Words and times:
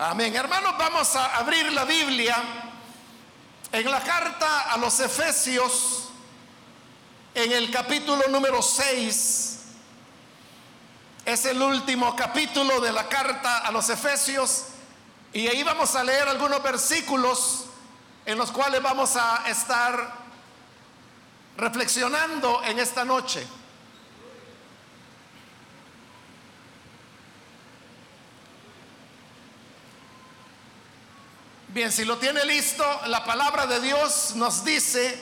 Amén. 0.00 0.32
Hermanos, 0.36 0.76
vamos 0.78 1.16
a 1.16 1.38
abrir 1.38 1.72
la 1.72 1.84
Biblia 1.84 2.36
en 3.72 3.90
la 3.90 4.00
carta 4.00 4.70
a 4.70 4.76
los 4.76 5.00
Efesios, 5.00 6.10
en 7.34 7.50
el 7.50 7.68
capítulo 7.72 8.22
número 8.28 8.62
6. 8.62 9.58
Es 11.24 11.44
el 11.46 11.60
último 11.60 12.14
capítulo 12.14 12.80
de 12.80 12.92
la 12.92 13.08
carta 13.08 13.58
a 13.58 13.72
los 13.72 13.90
Efesios. 13.90 14.66
Y 15.32 15.48
ahí 15.48 15.64
vamos 15.64 15.96
a 15.96 16.04
leer 16.04 16.28
algunos 16.28 16.62
versículos 16.62 17.64
en 18.24 18.38
los 18.38 18.52
cuales 18.52 18.80
vamos 18.80 19.16
a 19.16 19.48
estar 19.48 20.14
reflexionando 21.56 22.62
en 22.62 22.78
esta 22.78 23.04
noche. 23.04 23.44
Bien, 31.78 31.92
si 31.92 32.04
lo 32.04 32.18
tiene 32.18 32.44
listo, 32.44 32.84
la 33.06 33.24
palabra 33.24 33.64
de 33.64 33.78
Dios 33.78 34.32
nos 34.34 34.64
dice 34.64 35.16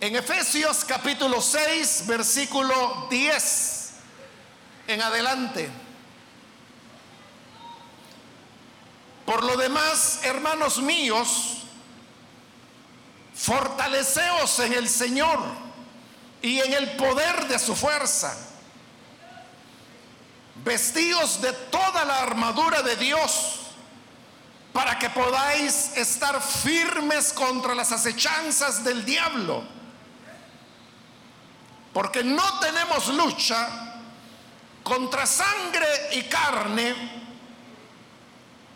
en 0.00 0.16
Efesios 0.16 0.84
capítulo 0.84 1.40
6, 1.40 2.02
versículo 2.08 3.06
10 3.08 3.90
en 4.88 5.00
adelante. 5.00 5.70
Por 9.24 9.44
lo 9.44 9.56
demás, 9.56 10.18
hermanos 10.24 10.78
míos, 10.78 11.58
fortaleceos 13.32 14.58
en 14.58 14.72
el 14.72 14.88
Señor 14.88 15.38
y 16.42 16.58
en 16.58 16.72
el 16.72 16.96
poder 16.96 17.46
de 17.46 17.60
su 17.60 17.76
fuerza. 17.76 18.36
Vestíos 20.64 21.40
de 21.40 21.52
toda 21.52 22.04
la 22.04 22.18
armadura 22.18 22.82
de 22.82 22.96
Dios 22.96 23.59
para 24.72 24.98
que 24.98 25.10
podáis 25.10 25.96
estar 25.96 26.40
firmes 26.40 27.32
contra 27.32 27.74
las 27.74 27.90
acechanzas 27.90 28.84
del 28.84 29.04
diablo. 29.04 29.64
Porque 31.92 32.22
no 32.22 32.60
tenemos 32.60 33.08
lucha 33.08 33.68
contra 34.84 35.26
sangre 35.26 35.86
y 36.12 36.22
carne, 36.22 36.94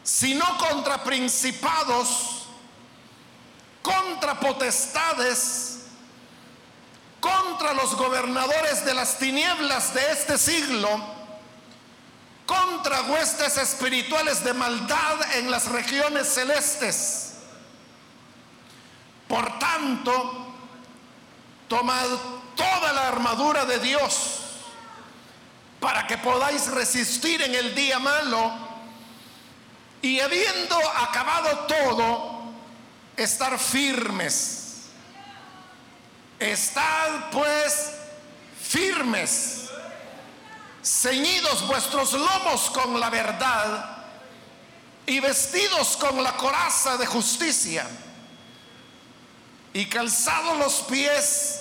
sino 0.03 0.59
contra 0.59 1.05
principados, 1.05 2.49
contra 3.83 4.39
potestades, 4.41 5.87
contra 7.21 7.73
los 7.73 7.95
gobernadores 7.95 8.85
de 8.85 8.95
las 8.95 9.17
tinieblas 9.19 9.95
de 9.95 10.13
este 10.13 10.39
siglo 10.39 11.14
contra 12.47 13.03
huestes 13.03 13.57
espirituales 13.57 14.45
de 14.45 14.53
maldad 14.53 15.37
en 15.37 15.51
las 15.51 15.67
regiones 15.67 16.29
celestes. 16.29 17.35
Por 19.29 19.59
tanto, 19.59 20.55
tomad 21.69 22.07
toda 22.55 22.93
la 22.93 23.09
armadura 23.09 23.65
de 23.65 23.79
Dios 23.79 24.41
para 25.81 26.07
que 26.07 26.19
podáis 26.19 26.67
resistir 26.69 27.43
en 27.43 27.55
el 27.55 27.75
día 27.75 27.99
malo 27.99 28.53
y 30.03 30.21
habiendo 30.21 30.77
acabado 30.99 31.61
todo, 31.61 32.53
estar 33.17 33.59
firmes. 33.59 34.83
Estad 36.39 37.31
pues 37.31 37.93
firmes 38.61 39.64
ceñidos 40.85 41.67
vuestros 41.67 42.13
lomos 42.13 42.69
con 42.71 43.01
la 43.01 43.09
verdad 43.09 44.05
y 45.07 45.19
vestidos 45.19 45.97
con 45.97 46.23
la 46.23 46.37
coraza 46.37 46.99
de 46.99 47.07
justicia 47.07 47.87
y 49.73 49.87
calzados 49.87 50.59
los 50.59 50.75
pies 50.83 51.61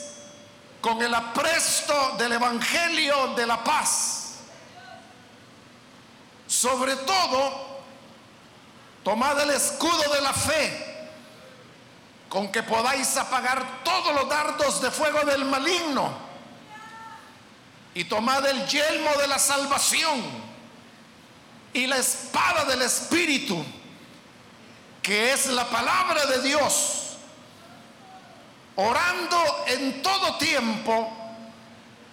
con 0.82 1.02
el 1.02 1.14
apresto 1.14 2.16
del 2.18 2.34
Evangelio 2.34 3.30
de 3.36 3.48
la 3.48 3.64
paz. 3.64 4.40
Sobre 6.46 6.98
todo, 6.98 7.82
tomad 9.04 9.40
el 9.40 9.52
escudo 9.52 10.14
de 10.14 10.22
la 10.22 10.34
fe 10.34 11.10
con 12.28 12.52
que 12.52 12.62
podáis 12.62 13.16
apagar 13.16 13.84
todos 13.84 14.14
los 14.14 14.28
dardos 14.28 14.82
de 14.82 14.92
fuego 14.92 15.22
del 15.22 15.46
maligno 15.46 16.33
y 17.96 18.06
tomad 18.06 18.46
el 18.48 18.66
yelmo 18.68 19.12
de 19.20 19.28
la 19.28 19.40
salvación 19.40 20.22
y 21.74 21.88
la 21.88 21.98
espada 21.98 22.66
del 22.66 22.82
Espíritu, 22.82 23.64
que 25.02 25.34
es 25.34 25.48
la 25.48 25.70
palabra 25.70 26.26
de 26.26 26.42
Dios, 26.42 27.18
orando 28.76 29.66
en 29.68 30.02
todo 30.02 30.38
tiempo, 30.38 31.12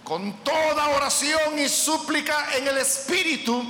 con 0.04 0.44
toda 0.44 0.88
oración 0.88 1.58
y 1.58 1.68
súplica 1.68 2.56
en 2.56 2.68
el 2.68 2.78
Espíritu, 2.78 3.64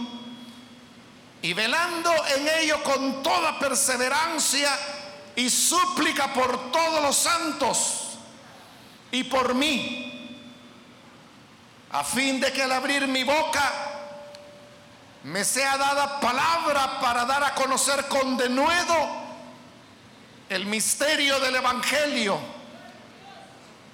y 1.42 1.53
velando 1.54 2.12
en 2.37 2.48
ello 2.60 2.82
con 2.82 3.22
toda 3.22 3.59
perseverancia 3.59 4.78
y 5.37 5.48
súplica 5.48 6.32
por 6.34 6.71
todos 6.71 7.03
los 7.03 7.16
santos 7.16 8.19
y 9.10 9.25
por 9.25 9.54
mí 9.54 10.09
a 11.92 12.04
fin 12.04 12.40
de 12.40 12.52
que 12.52 12.62
al 12.62 12.72
abrir 12.72 13.06
mi 13.08 13.24
boca 13.24 13.72
me 15.24 15.44
sea 15.44 15.76
dada 15.76 16.20
palabra 16.20 17.00
para 17.00 17.24
dar 17.24 17.44
a 17.44 17.54
conocer 17.54 18.06
con 18.06 18.36
denuedo 18.36 18.94
el 20.48 20.66
misterio 20.66 21.38
del 21.40 21.56
Evangelio, 21.56 22.38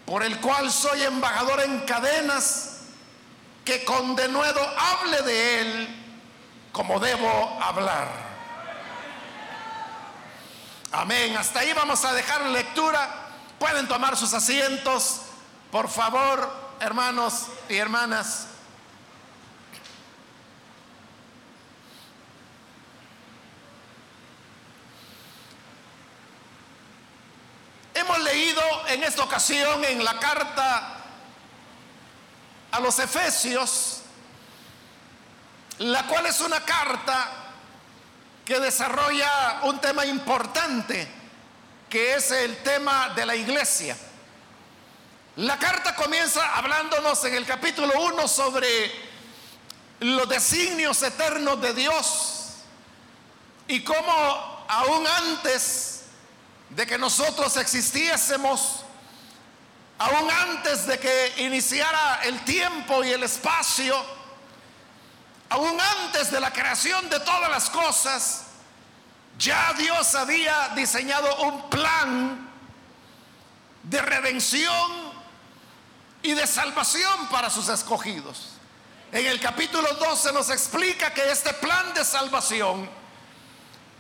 por 0.04 0.22
el 0.22 0.40
cual 0.40 0.70
soy 0.70 1.02
embajador 1.02 1.60
en 1.62 1.80
cadenas, 1.80 2.80
que 3.64 3.84
con 3.84 4.14
denuedo 4.14 4.60
hable 4.78 5.22
de 5.22 5.60
él 5.60 6.02
como 6.70 7.00
debo 7.00 7.58
hablar. 7.60 8.08
Amén. 10.92 11.36
Hasta 11.36 11.60
ahí 11.60 11.72
vamos 11.72 12.04
a 12.04 12.12
dejar 12.14 12.42
la 12.42 12.50
lectura. 12.50 13.08
Pueden 13.58 13.88
tomar 13.88 14.16
sus 14.16 14.32
asientos, 14.32 15.22
por 15.72 15.88
favor 15.88 16.66
hermanos 16.81 17.47
y 17.69 17.76
hermanas, 17.76 18.47
hemos 27.94 28.19
leído 28.20 28.62
en 28.88 29.03
esta 29.04 29.25
ocasión 29.25 29.84
en 29.84 30.04
la 30.04 30.19
carta 30.19 30.97
a 32.70 32.81
los 32.81 32.98
Efesios, 32.98 34.03
la 35.78 36.06
cual 36.06 36.26
es 36.26 36.41
una 36.41 36.65
carta 36.65 37.31
que 38.44 38.60
desarrolla 38.60 39.60
un 39.62 39.81
tema 39.81 40.06
importante, 40.06 41.09
que 41.88 42.15
es 42.15 42.31
el 42.31 42.59
tema 42.59 43.10
de 43.16 43.26
la 43.26 43.34
iglesia. 43.34 43.97
La 45.36 45.58
carta 45.58 45.94
comienza 45.94 46.56
hablándonos 46.56 47.22
en 47.26 47.34
el 47.34 47.44
capítulo 47.44 47.92
1 48.00 48.26
sobre 48.26 48.91
los 50.00 50.26
designios 50.26 51.02
eternos 51.02 51.60
de 51.60 51.74
Dios 51.74 52.54
y 53.69 53.84
cómo 53.84 54.64
aún 54.66 55.06
antes 55.06 56.04
de 56.70 56.86
que 56.86 56.97
nosotros 56.97 57.54
existiésemos, 57.58 58.80
aún 59.98 60.30
antes 60.30 60.86
de 60.86 60.98
que 60.98 61.34
iniciara 61.36 62.20
el 62.22 62.42
tiempo 62.47 63.04
y 63.04 63.10
el 63.10 63.22
espacio, 63.22 63.94
aún 65.50 65.78
antes 65.78 66.30
de 66.30 66.41
la 66.41 66.50
creación 66.50 67.10
de 67.10 67.20
todas 67.20 67.50
las 67.50 67.68
cosas, 67.68 68.44
ya 69.38 69.74
Dios 69.74 70.15
había 70.15 70.71
diseñado 70.74 71.42
un 71.42 71.68
plan 71.68 72.48
de 73.83 74.00
redención 74.00 75.05
y 76.26 76.34
de 76.34 76.46
salvación 76.48 77.28
para 77.28 77.48
sus 77.48 77.68
escogidos. 77.68 78.48
En 79.12 79.24
el 79.26 79.38
capítulo 79.38 79.88
12 79.94 80.32
nos 80.32 80.50
explica 80.50 81.14
que 81.14 81.30
este 81.30 81.54
plan 81.54 81.94
de 81.94 82.04
salvación 82.04 82.90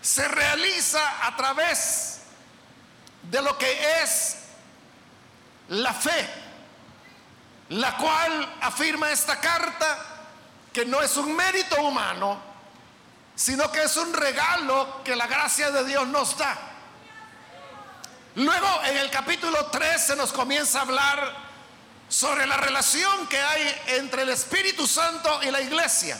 se 0.02 0.26
realiza 0.26 1.24
a 1.24 1.36
través 1.36 2.22
de 3.22 3.40
lo 3.40 3.56
que 3.56 4.02
es 4.02 4.38
la 5.68 5.94
fe, 5.94 6.28
la 7.68 7.96
cual 7.96 8.56
afirma 8.60 9.12
esta 9.12 9.40
carta 9.40 9.96
que 10.72 10.84
no 10.84 11.00
es 11.02 11.16
un 11.16 11.34
mérito 11.34 11.80
humano, 11.80 12.40
sino 13.36 13.70
que 13.70 13.84
es 13.84 13.96
un 13.96 14.12
regalo 14.12 15.04
que 15.04 15.14
la 15.14 15.28
gracia 15.28 15.70
de 15.70 15.84
Dios 15.84 16.08
nos 16.08 16.36
da. 16.36 16.58
Luego 18.34 18.82
en 18.84 18.96
el 18.96 19.10
capítulo 19.10 19.66
13 19.66 20.16
nos 20.16 20.32
comienza 20.32 20.80
a 20.80 20.82
hablar 20.82 21.45
sobre 22.08 22.46
la 22.46 22.56
relación 22.56 23.26
que 23.26 23.40
hay 23.40 23.82
entre 23.88 24.22
el 24.22 24.28
Espíritu 24.28 24.86
Santo 24.86 25.40
y 25.42 25.50
la 25.50 25.60
iglesia, 25.60 26.18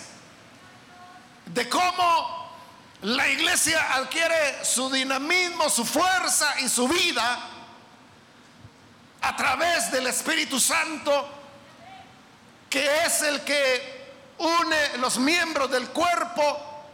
de 1.47 1.69
cómo 1.69 2.47
la 3.03 3.29
iglesia 3.29 3.95
adquiere 3.95 4.65
su 4.65 4.91
dinamismo, 4.91 5.71
su 5.71 5.85
fuerza 5.85 6.61
y 6.61 6.69
su 6.69 6.89
vida 6.89 7.39
a 9.21 9.37
través 9.37 9.91
del 9.91 10.07
Espíritu 10.07 10.59
Santo, 10.59 11.29
que 12.69 13.05
es 13.05 13.23
el 13.23 13.43
que 13.43 14.07
une 14.39 14.99
los 14.99 15.19
miembros 15.19 15.71
del 15.71 15.89
cuerpo, 15.89 16.85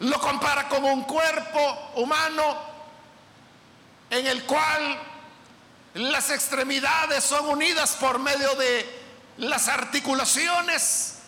lo 0.00 0.20
compara 0.20 0.68
con 0.68 0.84
un 0.84 1.02
cuerpo 1.02 1.92
humano 1.96 2.68
en 4.10 4.26
el 4.26 4.44
cual 4.44 4.98
las 5.94 6.30
extremidades 6.30 7.24
son 7.24 7.48
unidas 7.48 7.96
por 8.00 8.18
medio 8.18 8.54
de 8.54 8.98
las 9.38 9.68
articulaciones, 9.68 11.18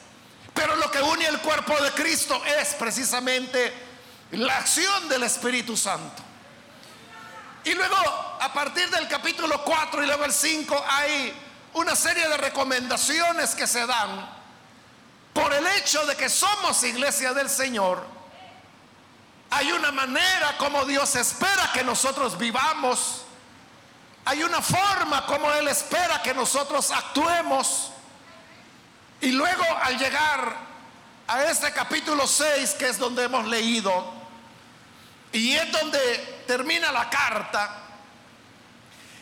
pero 0.54 0.76
lo 0.76 0.90
que 0.90 1.00
une 1.00 1.26
el 1.26 1.38
cuerpo 1.40 1.76
de 1.82 1.90
Cristo 1.92 2.42
es 2.44 2.74
precisamente 2.74 3.72
la 4.32 4.58
acción 4.58 5.08
del 5.08 5.22
Espíritu 5.22 5.76
Santo. 5.76 6.22
Y 7.64 7.74
luego, 7.74 7.96
a 8.40 8.52
partir 8.52 8.88
del 8.90 9.06
capítulo 9.06 9.62
4 9.62 10.02
y 10.02 10.06
luego 10.06 10.24
el 10.24 10.32
5, 10.32 10.84
hay 10.88 11.32
una 11.74 11.94
serie 11.94 12.26
de 12.28 12.36
recomendaciones 12.36 13.54
que 13.54 13.66
se 13.66 13.86
dan 13.86 14.28
por 15.32 15.52
el 15.52 15.66
hecho 15.66 16.04
de 16.06 16.16
que 16.16 16.28
somos 16.28 16.82
iglesia 16.84 17.32
del 17.32 17.48
Señor. 17.48 18.02
Hay 19.50 19.72
una 19.72 19.92
manera 19.92 20.56
como 20.58 20.84
Dios 20.84 21.14
espera 21.16 21.70
que 21.72 21.84
nosotros 21.84 22.38
vivamos. 22.38 23.19
Hay 24.24 24.42
una 24.42 24.60
forma 24.60 25.24
como 25.26 25.50
Él 25.52 25.68
espera 25.68 26.22
que 26.22 26.34
nosotros 26.34 26.90
actuemos. 26.90 27.90
Y 29.20 29.32
luego 29.32 29.64
al 29.82 29.98
llegar 29.98 30.56
a 31.26 31.44
este 31.44 31.72
capítulo 31.72 32.26
6, 32.26 32.74
que 32.74 32.88
es 32.88 32.98
donde 32.98 33.24
hemos 33.24 33.46
leído, 33.46 34.04
y 35.32 35.52
es 35.52 35.70
donde 35.70 36.42
termina 36.46 36.90
la 36.90 37.08
carta, 37.08 37.76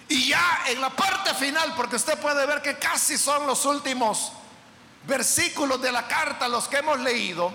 y 0.09 0.29
ya 0.29 0.63
en 0.69 0.81
la 0.81 0.91
parte 0.91 1.35
final, 1.35 1.75
porque 1.77 1.97
usted 1.97 2.19
puede 2.19 2.47
ver 2.47 2.63
que 2.63 2.79
casi 2.79 3.19
son 3.19 3.47
los 3.47 3.67
últimos 3.67 4.33
versículos 5.07 5.81
de 5.83 5.93
la 5.93 6.07
carta 6.09 6.49
los 6.49 6.67
que 6.67 6.79
hemos 6.79 6.99
leído, 7.01 7.53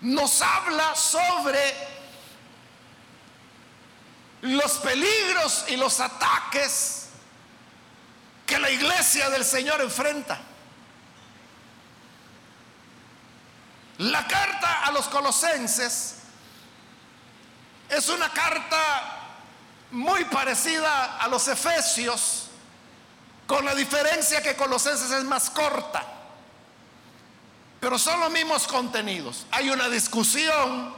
nos 0.00 0.40
habla 0.40 0.94
sobre 0.94 1.97
los 4.42 4.72
peligros 4.78 5.64
y 5.68 5.76
los 5.76 6.00
ataques 6.00 7.08
que 8.46 8.58
la 8.58 8.70
iglesia 8.70 9.28
del 9.30 9.44
Señor 9.44 9.80
enfrenta. 9.80 10.38
La 13.98 14.26
carta 14.26 14.84
a 14.84 14.92
los 14.92 15.08
colosenses 15.08 16.14
es 17.88 18.08
una 18.08 18.30
carta 18.32 19.18
muy 19.90 20.24
parecida 20.26 21.16
a 21.16 21.28
los 21.28 21.48
efesios, 21.48 22.44
con 23.46 23.64
la 23.64 23.74
diferencia 23.74 24.42
que 24.42 24.54
colosenses 24.54 25.10
es 25.10 25.24
más 25.24 25.50
corta, 25.50 26.04
pero 27.80 27.98
son 27.98 28.20
los 28.20 28.30
mismos 28.30 28.66
contenidos. 28.66 29.46
Hay 29.50 29.70
una 29.70 29.88
discusión 29.88 30.94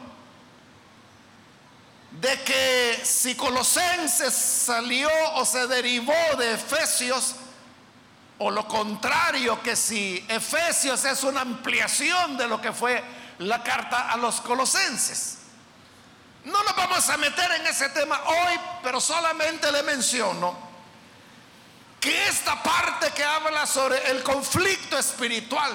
de 2.21 2.43
que 2.43 3.01
si 3.03 3.35
colosenses 3.35 4.35
salió 4.35 5.09
o 5.35 5.45
se 5.45 5.67
derivó 5.67 6.13
de 6.39 6.53
efesios, 6.53 7.35
o 8.39 8.51
lo 8.51 8.67
contrario, 8.69 9.63
que 9.63 9.77
si 9.77 10.25
Efesios 10.29 11.05
es 11.05 11.25
una 11.25 11.43
ampliación 11.43 12.37
de 12.37 12.47
lo 12.47 12.61
que 12.61 12.73
fue 12.73 13.03
la 13.39 13.63
carta 13.63 14.11
a 14.11 14.17
los 14.17 14.41
colosenses. 14.41 15.39
No 16.45 16.63
nos 16.63 16.75
vamos 16.75 17.09
a 17.11 17.17
meter 17.19 17.51
en 17.53 17.67
ese 17.67 17.91
tema 17.91 18.21
hoy, 18.27 18.59
pero 18.83 18.99
solamente 19.01 19.71
le 19.71 19.83
menciono 19.83 20.57
que 22.01 22.29
esta 22.29 22.63
parte 22.63 23.11
que 23.11 23.25
habla 23.25 23.67
sobre 23.67 24.11
el 24.11 24.23
conflicto 24.23 24.99
espiritual 24.99 25.73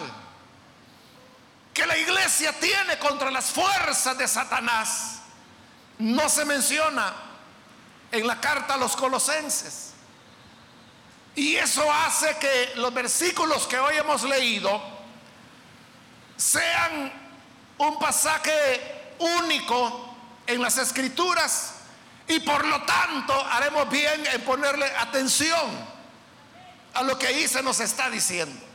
que 1.72 1.86
la 1.86 1.98
iglesia 1.98 2.52
tiene 2.54 2.98
contra 2.98 3.30
las 3.30 3.46
fuerzas 3.52 4.18
de 4.18 4.28
Satanás 4.28 5.16
no 6.00 6.30
se 6.30 6.46
menciona 6.46 7.14
en 8.12 8.28
la 8.28 8.40
carta 8.40 8.76
a 8.76 8.78
los 8.78 8.96
colosenses. 8.96 9.94
Y 11.36 11.56
eso 11.56 11.86
hace 11.92 12.38
que 12.38 12.74
los 12.76 12.94
versículos 12.94 13.68
que 13.68 13.78
hoy 13.78 13.98
hemos 13.98 14.24
leído 14.24 14.82
sean 16.38 17.12
un 17.78 18.00
pasaje 18.00 19.14
único 19.20 20.16
en 20.48 20.62
las 20.62 20.78
escrituras 20.78 21.74
y 22.28 22.40
por 22.40 22.66
lo 22.66 22.82
tanto 22.84 23.34
haremos 23.52 23.90
bien 23.90 24.26
en 24.28 24.42
ponerle 24.44 24.86
atención 24.98 25.96
a 26.94 27.04
lo 27.04 27.20
que 27.20 27.28
ahí 27.28 27.48
se 27.48 27.62
nos 27.62 27.80
está 27.82 28.10
diciendo. 28.10 28.66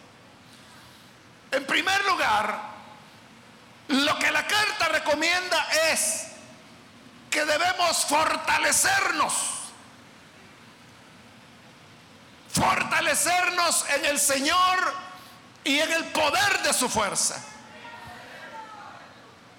En 1.51 1.67
primer 1.67 2.05
lugar, 2.05 2.71
lo 3.89 4.19
que 4.19 4.31
la 4.31 4.47
carta 4.47 4.89
recomienda 4.89 5.67
es 5.91 6.30
que 7.31 7.45
debemos 7.45 8.05
fortalecernos 8.07 9.61
fortalecernos 12.53 13.85
en 13.91 14.05
el 14.07 14.19
Señor 14.21 14.95
y 15.65 15.79
en 15.79 15.93
el 15.93 16.05
poder 16.07 16.63
de 16.63 16.73
su 16.73 16.89
fuerza. 16.89 17.43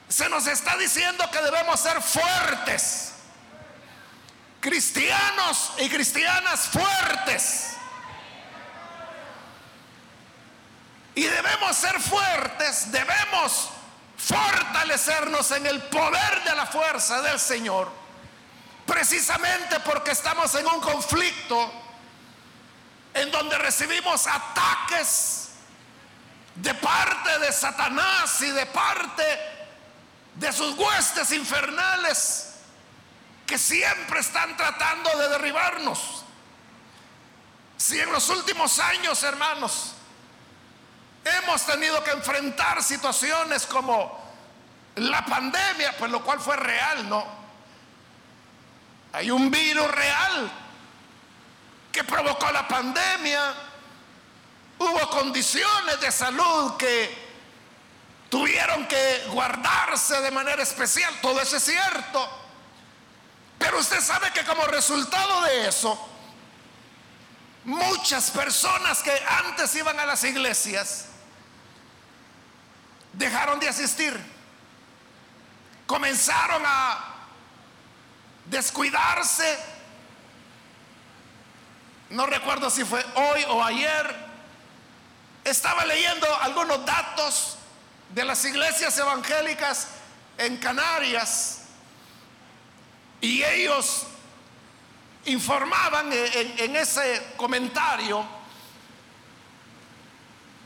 Se 0.09 0.27
nos 0.29 0.45
está 0.47 0.75
diciendo 0.77 1.29
que 1.31 1.41
debemos 1.41 1.79
ser 1.79 2.01
fuertes, 2.01 3.13
cristianos 4.59 5.73
y 5.79 5.89
cristianas 5.89 6.67
fuertes. 6.67 7.67
Y 11.15 11.23
debemos 11.23 11.75
ser 11.75 11.99
fuertes, 11.99 12.91
debemos 12.91 13.69
fortalecernos 14.25 15.51
en 15.51 15.65
el 15.65 15.81
poder 15.83 16.43
de 16.43 16.55
la 16.55 16.65
fuerza 16.67 17.21
del 17.21 17.39
Señor, 17.39 17.91
precisamente 18.85 19.79
porque 19.79 20.11
estamos 20.11 20.53
en 20.55 20.67
un 20.67 20.79
conflicto 20.79 21.71
en 23.13 23.31
donde 23.31 23.57
recibimos 23.57 24.27
ataques 24.27 25.49
de 26.55 26.73
parte 26.75 27.39
de 27.39 27.51
Satanás 27.51 28.39
y 28.41 28.51
de 28.51 28.65
parte 28.67 29.23
de 30.35 30.53
sus 30.53 30.77
huestes 30.77 31.31
infernales 31.31 32.55
que 33.45 33.57
siempre 33.57 34.19
están 34.19 34.55
tratando 34.55 35.17
de 35.17 35.29
derribarnos. 35.29 36.23
Si 37.75 37.99
en 37.99 38.11
los 38.11 38.29
últimos 38.29 38.79
años, 38.79 39.23
hermanos, 39.23 39.95
hemos 41.23 41.65
tenido 41.65 42.03
que 42.03 42.11
enfrentar 42.11 42.83
situaciones 42.83 43.65
como 43.65 44.19
la 44.95 45.23
pandemia, 45.25 45.95
pues 45.97 46.11
lo 46.11 46.23
cual 46.23 46.39
fue 46.39 46.55
real, 46.57 47.07
¿no? 47.07 47.25
Hay 49.13 49.29
un 49.29 49.51
virus 49.51 49.89
real 49.91 50.51
que 51.91 52.03
provocó 52.03 52.51
la 52.51 52.67
pandemia. 52.67 53.53
Hubo 54.79 55.09
condiciones 55.09 55.99
de 55.99 56.11
salud 56.11 56.77
que 56.77 57.31
tuvieron 58.29 58.87
que 58.87 59.25
guardarse 59.27 60.21
de 60.21 60.31
manera 60.31 60.63
especial. 60.63 61.13
Todo 61.21 61.41
eso 61.41 61.57
es 61.57 61.63
cierto. 61.63 62.29
Pero 63.59 63.79
usted 63.79 64.01
sabe 64.01 64.31
que 64.31 64.43
como 64.43 64.63
resultado 64.65 65.41
de 65.41 65.67
eso, 65.67 66.09
muchas 67.65 68.31
personas 68.31 69.03
que 69.03 69.11
antes 69.45 69.75
iban 69.75 69.99
a 69.99 70.05
las 70.05 70.23
iglesias 70.23 71.10
dejaron 73.13 73.59
de 73.59 73.69
asistir. 73.69 74.19
Comenzaron 75.85 76.63
a 76.65 77.15
descuidarse 78.45 79.57
no 82.11 82.25
recuerdo 82.25 82.69
si 82.69 82.83
fue 82.83 83.03
hoy 83.15 83.45
o 83.47 83.63
ayer, 83.63 84.15
estaba 85.45 85.85
leyendo 85.85 86.27
algunos 86.41 86.85
datos 86.85 87.57
de 88.09 88.25
las 88.25 88.43
iglesias 88.43 88.97
evangélicas 88.97 89.87
en 90.37 90.57
Canarias 90.57 91.61
y 93.21 93.43
ellos 93.43 94.07
informaban 95.25 96.11
en, 96.11 96.75
ese 96.75 97.33
comentario 97.37 98.25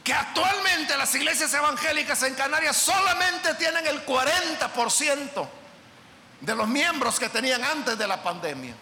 que 0.05 0.13
actualmente 0.13 0.95
las 0.95 1.13
iglesias 1.15 1.53
evangélicas 1.53 2.23
en 2.23 2.35
Canarias 2.35 2.77
solamente 2.77 3.55
tienen 3.55 3.85
el 3.87 4.05
40% 4.05 5.49
de 6.39 6.55
los 6.55 6.67
miembros 6.67 7.19
que 7.19 7.27
tenían 7.27 7.61
antes 7.63 7.97
de 7.97 8.07
la 8.07 8.23
pandemia. 8.23 8.75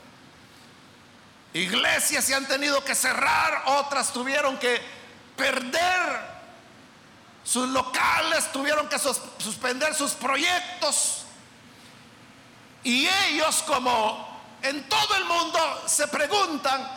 Iglesias 1.53 2.25
se 2.25 2.35
han 2.35 2.45
tenido 2.45 2.83
que 2.83 2.93
cerrar, 2.93 3.63
otras 3.65 4.13
tuvieron 4.13 4.57
que 4.57 4.79
perder 5.35 6.33
sus 7.43 7.67
locales 7.69 8.51
tuvieron 8.51 8.87
que 8.87 8.97
suspender 8.97 9.93
sus 9.93 10.11
proyectos. 10.11 11.23
Y 12.83 13.07
ellos, 13.07 13.63
como 13.63 14.41
en 14.61 14.87
todo 14.87 15.15
el 15.15 15.25
mundo, 15.25 15.83
se 15.85 16.07
preguntan 16.07 16.87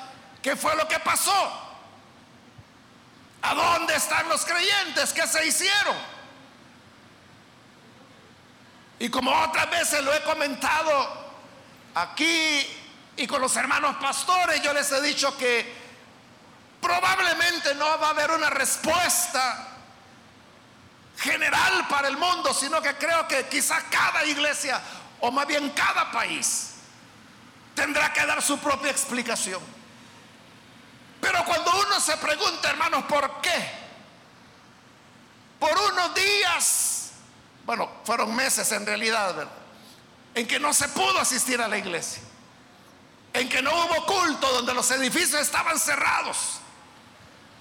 qué 0.42 0.54
fue 0.54 0.76
lo 0.76 0.86
que 0.86 1.00
pasó. 1.00 1.65
¿A 3.42 3.54
dónde 3.54 3.94
están 3.94 4.28
los 4.28 4.44
creyentes? 4.44 5.12
¿Qué 5.12 5.26
se 5.26 5.46
hicieron? 5.46 5.96
Y 8.98 9.08
como 9.10 9.30
otras 9.30 9.70
veces 9.70 10.02
lo 10.02 10.12
he 10.12 10.22
comentado 10.22 11.26
aquí 11.94 12.66
y 13.16 13.26
con 13.26 13.40
los 13.40 13.54
hermanos 13.56 13.96
pastores, 13.96 14.62
yo 14.62 14.72
les 14.72 14.90
he 14.90 15.00
dicho 15.02 15.36
que 15.36 15.86
probablemente 16.80 17.74
no 17.74 17.98
va 17.98 18.08
a 18.08 18.10
haber 18.10 18.30
una 18.30 18.50
respuesta 18.50 19.68
general 21.18 21.86
para 21.88 22.08
el 22.08 22.16
mundo, 22.16 22.52
sino 22.54 22.80
que 22.80 22.94
creo 22.94 23.26
que 23.26 23.46
quizá 23.48 23.82
cada 23.90 24.24
iglesia, 24.24 24.80
o 25.20 25.30
más 25.30 25.46
bien 25.46 25.70
cada 25.70 26.10
país, 26.10 26.74
tendrá 27.74 28.12
que 28.12 28.24
dar 28.24 28.42
su 28.42 28.58
propia 28.58 28.90
explicación. 28.90 29.75
Pero 31.20 31.44
cuando 31.44 31.70
uno 31.80 32.00
se 32.00 32.16
pregunta, 32.16 32.70
hermanos, 32.70 33.04
¿por 33.04 33.40
qué? 33.40 33.70
Por 35.58 35.76
unos 35.92 36.14
días, 36.14 37.10
bueno, 37.64 37.90
fueron 38.04 38.34
meses 38.34 38.70
en 38.72 38.86
realidad. 38.86 39.48
En 40.34 40.46
que 40.46 40.60
no 40.60 40.74
se 40.74 40.88
pudo 40.88 41.18
asistir 41.18 41.60
a 41.60 41.68
la 41.68 41.78
iglesia. 41.78 42.22
En 43.32 43.48
que 43.48 43.62
no 43.62 43.70
hubo 43.70 44.06
culto, 44.06 44.52
donde 44.52 44.74
los 44.74 44.90
edificios 44.90 45.40
estaban 45.40 45.78
cerrados. 45.78 46.60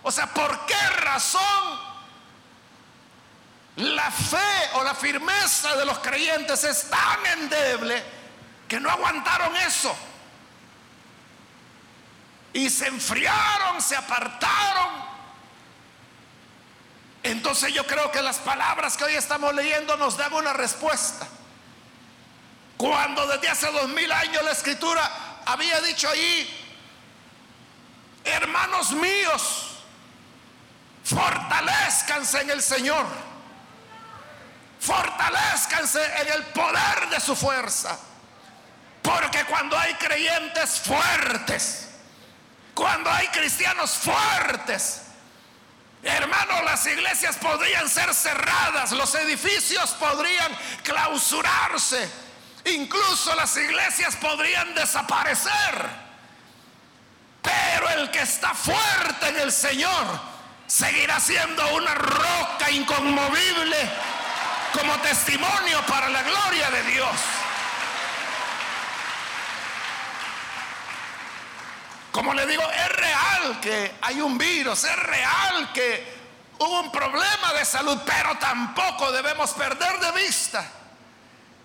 O 0.04 0.12
sea, 0.12 0.28
¿por 0.34 0.66
qué 0.66 0.88
razón 0.98 1.86
la 3.78 4.10
fe 4.10 4.70
o 4.76 4.84
la 4.84 4.96
firmeza 4.96 5.76
de 5.76 5.86
los 5.86 6.00
creyentes 6.00 6.64
es 6.64 6.90
tan 6.90 7.26
endeble 7.40 8.02
que 8.68 8.80
no 8.80 8.90
aguantaron 8.90 9.56
eso. 9.58 9.94
Y 12.56 12.70
se 12.70 12.88
enfriaron, 12.88 13.82
se 13.82 13.96
apartaron. 13.96 15.06
Entonces 17.22 17.74
yo 17.74 17.86
creo 17.86 18.12
que 18.12 18.22
las 18.22 18.38
palabras 18.38 18.96
que 18.98 19.04
hoy 19.04 19.16
estamos 19.16 19.54
leyendo 19.54 19.98
nos 19.98 20.18
dan 20.18 20.34
una 20.34 20.54
respuesta. 20.54 21.28
Cuando 22.78 23.28
desde 23.28 23.50
hace 23.50 23.72
dos 23.72 23.90
mil 23.90 24.12
años 24.12 24.44
la 24.44 24.52
escritura 24.52 25.42
había 25.46 25.82
dicho 25.82 26.10
ahí, 26.10 26.48
hermanos 28.24 28.92
míos, 28.92 29.72
fortalezcanse 31.04 32.42
en 32.42 32.50
el 32.52 32.62
Señor 32.62 33.06
Fortalezcanse 34.86 36.00
en 36.22 36.34
el 36.34 36.44
poder 36.48 37.10
de 37.10 37.20
su 37.20 37.36
fuerza. 37.36 37.98
Porque 39.02 39.44
cuando 39.46 39.78
hay 39.78 39.96
creyentes 39.96 40.80
fuertes, 40.80 41.85
cuando 42.76 43.10
hay 43.10 43.28
cristianos 43.30 43.92
fuertes, 43.92 45.02
hermanos, 46.04 46.64
las 46.66 46.86
iglesias 46.86 47.38
podrían 47.38 47.90
ser 47.90 48.14
cerradas, 48.14 48.92
los 48.92 49.16
edificios 49.16 49.92
podrían 49.92 50.52
clausurarse, 50.84 52.08
incluso 52.66 53.34
las 53.36 53.56
iglesias 53.56 54.18
podrían 54.18 54.76
desaparecer. 54.76 56.06
Pero 57.42 57.90
el 57.92 58.12
que 58.12 58.22
está 58.22 58.54
fuerte 58.54 59.30
en 59.30 59.40
el 59.40 59.52
Señor 59.52 60.06
seguirá 60.68 61.20
siendo 61.20 61.76
una 61.76 61.94
roca 61.94 62.70
inconmovible 62.72 63.78
como 64.74 64.94
testimonio 65.00 65.82
para 65.88 66.10
la 66.10 66.24
gloria 66.24 66.70
de 66.72 66.84
Dios. 66.92 67.16
Como 72.16 72.34
le 72.34 72.48
digo, 72.48 72.64
es 72.72 72.90
real 72.94 73.60
que 73.60 73.96
hay 74.02 74.22
un 74.22 74.38
virus, 74.38 74.86
es 74.86 74.96
real 74.96 75.74
que 75.74 76.16
hubo 76.60 76.80
un 76.80 76.90
problema 76.90 77.52
de 77.52 77.66
salud, 77.66 78.00
pero 78.06 78.38
tampoco 78.38 79.12
debemos 79.12 79.52
perder 79.52 80.00
de 80.00 80.12
vista 80.14 80.66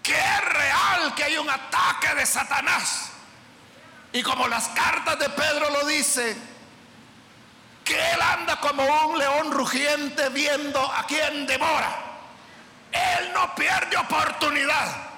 que 0.02 0.12
es 0.12 0.45
real 0.47 1.14
que 1.14 1.23
hay 1.23 1.38
un 1.38 1.49
ataque 1.49 2.16
de 2.16 2.26
Satanás. 2.26 3.11
Y 4.12 4.25
como 4.25 4.49
las 4.49 4.66
cartas 4.71 5.21
de 5.21 5.30
Pedro 5.30 5.71
lo 5.71 5.87
dicen, 5.87 6.37
que 7.85 7.95
él 7.95 8.21
anda 8.21 8.59
como 8.59 8.83
un 9.07 9.19
león 9.21 9.52
rugiente 9.52 10.30
viendo 10.30 10.80
a 10.80 11.07
quien 11.07 11.47
devora. 11.47 11.97
Él 12.90 13.33
no 13.33 13.54
pierde 13.54 13.97
oportunidad. 13.97 15.11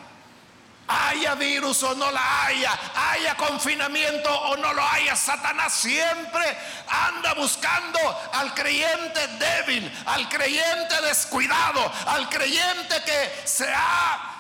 Haya 0.89 1.35
virus 1.37 1.83
o 1.85 1.95
no 1.95 2.11
la 2.11 2.45
haya, 2.45 2.79
haya 2.95 3.35
confinamiento 3.37 4.31
o 4.31 4.57
no 4.59 4.75
lo 4.75 4.87
haya, 4.87 5.01
Satanás 5.23 5.73
siempre 5.73 6.59
anda 6.88 7.35
buscando 7.35 7.99
al 8.33 8.52
creyente 8.55 9.26
débil, 9.38 9.93
al 10.07 10.29
creyente 10.29 11.00
descuidado, 11.02 11.93
al 12.07 12.29
creyente 12.29 13.02
que 13.05 13.47
se 13.47 13.73
ha 13.73 14.33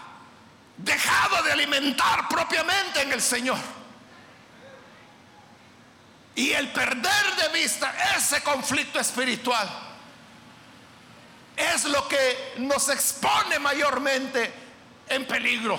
dejado 0.76 1.42
de 1.44 1.52
alimentar 1.52 2.28
propiamente 2.28 3.02
en 3.02 3.12
el 3.12 3.22
Señor. 3.22 3.58
Y 6.34 6.52
el 6.52 6.72
perder 6.72 7.36
de 7.36 7.48
vista 7.60 7.94
ese 8.16 8.42
conflicto 8.42 8.98
espiritual 8.98 9.68
es 11.56 11.84
lo 11.84 12.08
que 12.08 12.54
nos 12.58 12.88
expone 12.88 13.58
mayormente 13.58 14.52
en 15.08 15.26
peligro. 15.26 15.78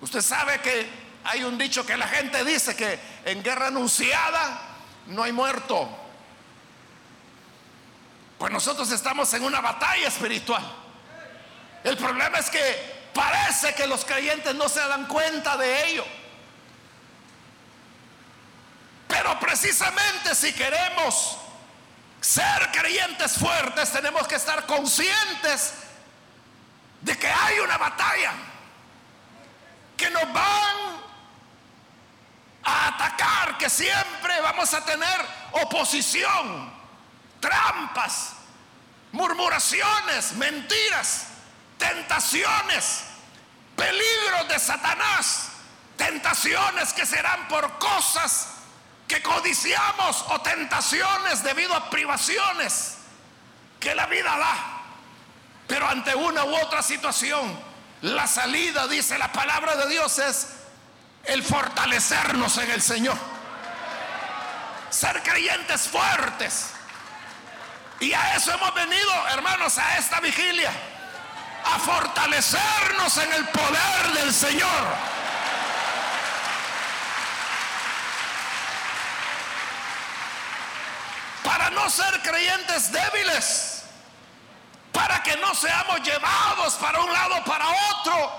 Usted 0.00 0.20
sabe 0.20 0.60
que 0.60 1.01
hay 1.24 1.44
un 1.44 1.56
dicho 1.56 1.86
que 1.86 1.96
la 1.96 2.08
gente 2.08 2.44
dice 2.44 2.74
que 2.74 2.98
en 3.24 3.42
guerra 3.42 3.68
anunciada 3.68 4.60
no 5.06 5.22
hay 5.22 5.32
muerto. 5.32 5.88
Pues 8.38 8.52
nosotros 8.52 8.90
estamos 8.90 9.32
en 9.34 9.44
una 9.44 9.60
batalla 9.60 10.08
espiritual. 10.08 10.62
El 11.84 11.96
problema 11.96 12.38
es 12.38 12.50
que 12.50 13.10
parece 13.14 13.74
que 13.74 13.86
los 13.86 14.04
creyentes 14.04 14.54
no 14.54 14.68
se 14.68 14.80
dan 14.80 15.06
cuenta 15.06 15.56
de 15.56 15.90
ello. 15.90 16.04
Pero 19.06 19.38
precisamente 19.38 20.34
si 20.34 20.52
queremos 20.52 21.36
ser 22.20 22.70
creyentes 22.72 23.34
fuertes 23.34 23.92
tenemos 23.92 24.26
que 24.26 24.36
estar 24.36 24.64
conscientes 24.66 25.74
de 27.00 27.18
que 27.18 27.28
hay 27.28 27.58
una 27.58 27.76
batalla, 27.78 28.32
que 29.96 30.08
nos 30.10 30.32
van 30.32 31.01
a 32.64 32.88
atacar, 32.88 33.58
que 33.58 33.68
siempre 33.68 34.40
vamos 34.40 34.72
a 34.74 34.84
tener 34.84 35.26
oposición, 35.52 36.72
trampas, 37.40 38.34
murmuraciones, 39.12 40.32
mentiras, 40.32 41.26
tentaciones, 41.78 43.04
peligros 43.76 44.48
de 44.48 44.58
Satanás, 44.58 45.48
tentaciones 45.96 46.92
que 46.92 47.06
serán 47.06 47.48
por 47.48 47.78
cosas 47.78 48.48
que 49.08 49.22
codiciamos 49.22 50.24
o 50.28 50.40
tentaciones 50.40 51.42
debido 51.42 51.74
a 51.74 51.90
privaciones 51.90 52.96
que 53.78 53.94
la 53.94 54.06
vida 54.06 54.36
da. 54.38 54.82
Pero 55.66 55.88
ante 55.88 56.14
una 56.14 56.44
u 56.44 56.54
otra 56.56 56.82
situación, 56.82 57.58
la 58.02 58.26
salida, 58.26 58.86
dice 58.88 59.18
la 59.18 59.32
palabra 59.32 59.76
de 59.76 59.88
Dios, 59.88 60.18
es 60.18 60.61
el 61.24 61.42
fortalecernos 61.42 62.56
en 62.58 62.70
el 62.70 62.82
Señor. 62.82 63.16
Ser 64.90 65.22
creyentes 65.22 65.88
fuertes. 65.88 66.70
Y 68.00 68.12
a 68.12 68.34
eso 68.36 68.52
hemos 68.52 68.74
venido, 68.74 69.28
hermanos, 69.28 69.78
a 69.78 69.98
esta 69.98 70.20
vigilia. 70.20 70.72
A 71.64 71.78
fortalecernos 71.78 73.16
en 73.18 73.32
el 73.32 73.48
poder 73.48 74.12
del 74.14 74.34
Señor 74.34 75.12
para 81.44 81.70
no 81.70 81.90
ser 81.90 82.20
creyentes 82.22 82.90
débiles, 82.90 83.82
para 84.92 85.22
que 85.22 85.36
no 85.36 85.54
seamos 85.54 86.00
llevados 86.02 86.74
para 86.74 87.00
un 87.00 87.12
lado 87.12 87.36
o 87.36 87.44
para 87.44 87.66
otro 87.68 88.32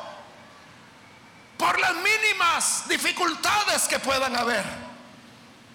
por 1.64 1.80
las 1.80 1.96
mínimas 1.96 2.84
dificultades 2.90 3.84
que 3.84 3.98
puedan 3.98 4.36
haber. 4.36 4.66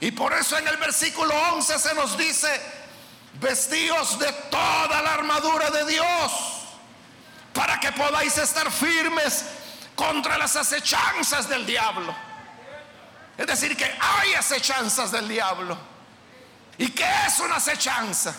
Y 0.00 0.10
por 0.10 0.34
eso 0.34 0.58
en 0.58 0.68
el 0.68 0.76
versículo 0.76 1.34
11 1.54 1.78
se 1.78 1.94
nos 1.94 2.18
dice, 2.18 2.60
vestidos 3.40 4.18
de 4.18 4.30
toda 4.50 5.00
la 5.00 5.14
armadura 5.14 5.70
de 5.70 5.86
Dios, 5.86 6.32
para 7.54 7.80
que 7.80 7.90
podáis 7.92 8.36
estar 8.36 8.70
firmes 8.70 9.46
contra 9.94 10.36
las 10.36 10.56
acechanzas 10.56 11.48
del 11.48 11.64
diablo. 11.64 12.14
Es 13.38 13.46
decir, 13.46 13.74
que 13.74 13.86
hay 13.86 14.34
acechanzas 14.34 15.10
del 15.10 15.26
diablo. 15.26 15.78
¿Y 16.76 16.90
qué 16.90 17.10
es 17.26 17.40
una 17.40 17.56
acechanza? 17.56 18.34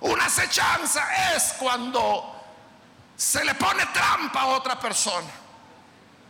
Una 0.00 0.26
acechanza 0.26 1.34
es 1.34 1.54
cuando 1.58 2.38
se 3.16 3.42
le 3.46 3.54
pone 3.54 3.86
trampa 3.86 4.42
a 4.42 4.46
otra 4.48 4.78
persona. 4.78 5.41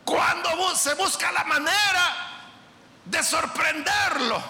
Cuando 0.04 0.52
se 0.74 0.94
busca 0.94 1.30
la 1.32 1.44
manera 1.44 2.32
de 3.04 3.22
sorprenderlo. 3.22 4.42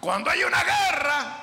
Cuando 0.00 0.30
hay 0.30 0.42
una 0.42 0.62
guerra, 0.62 1.42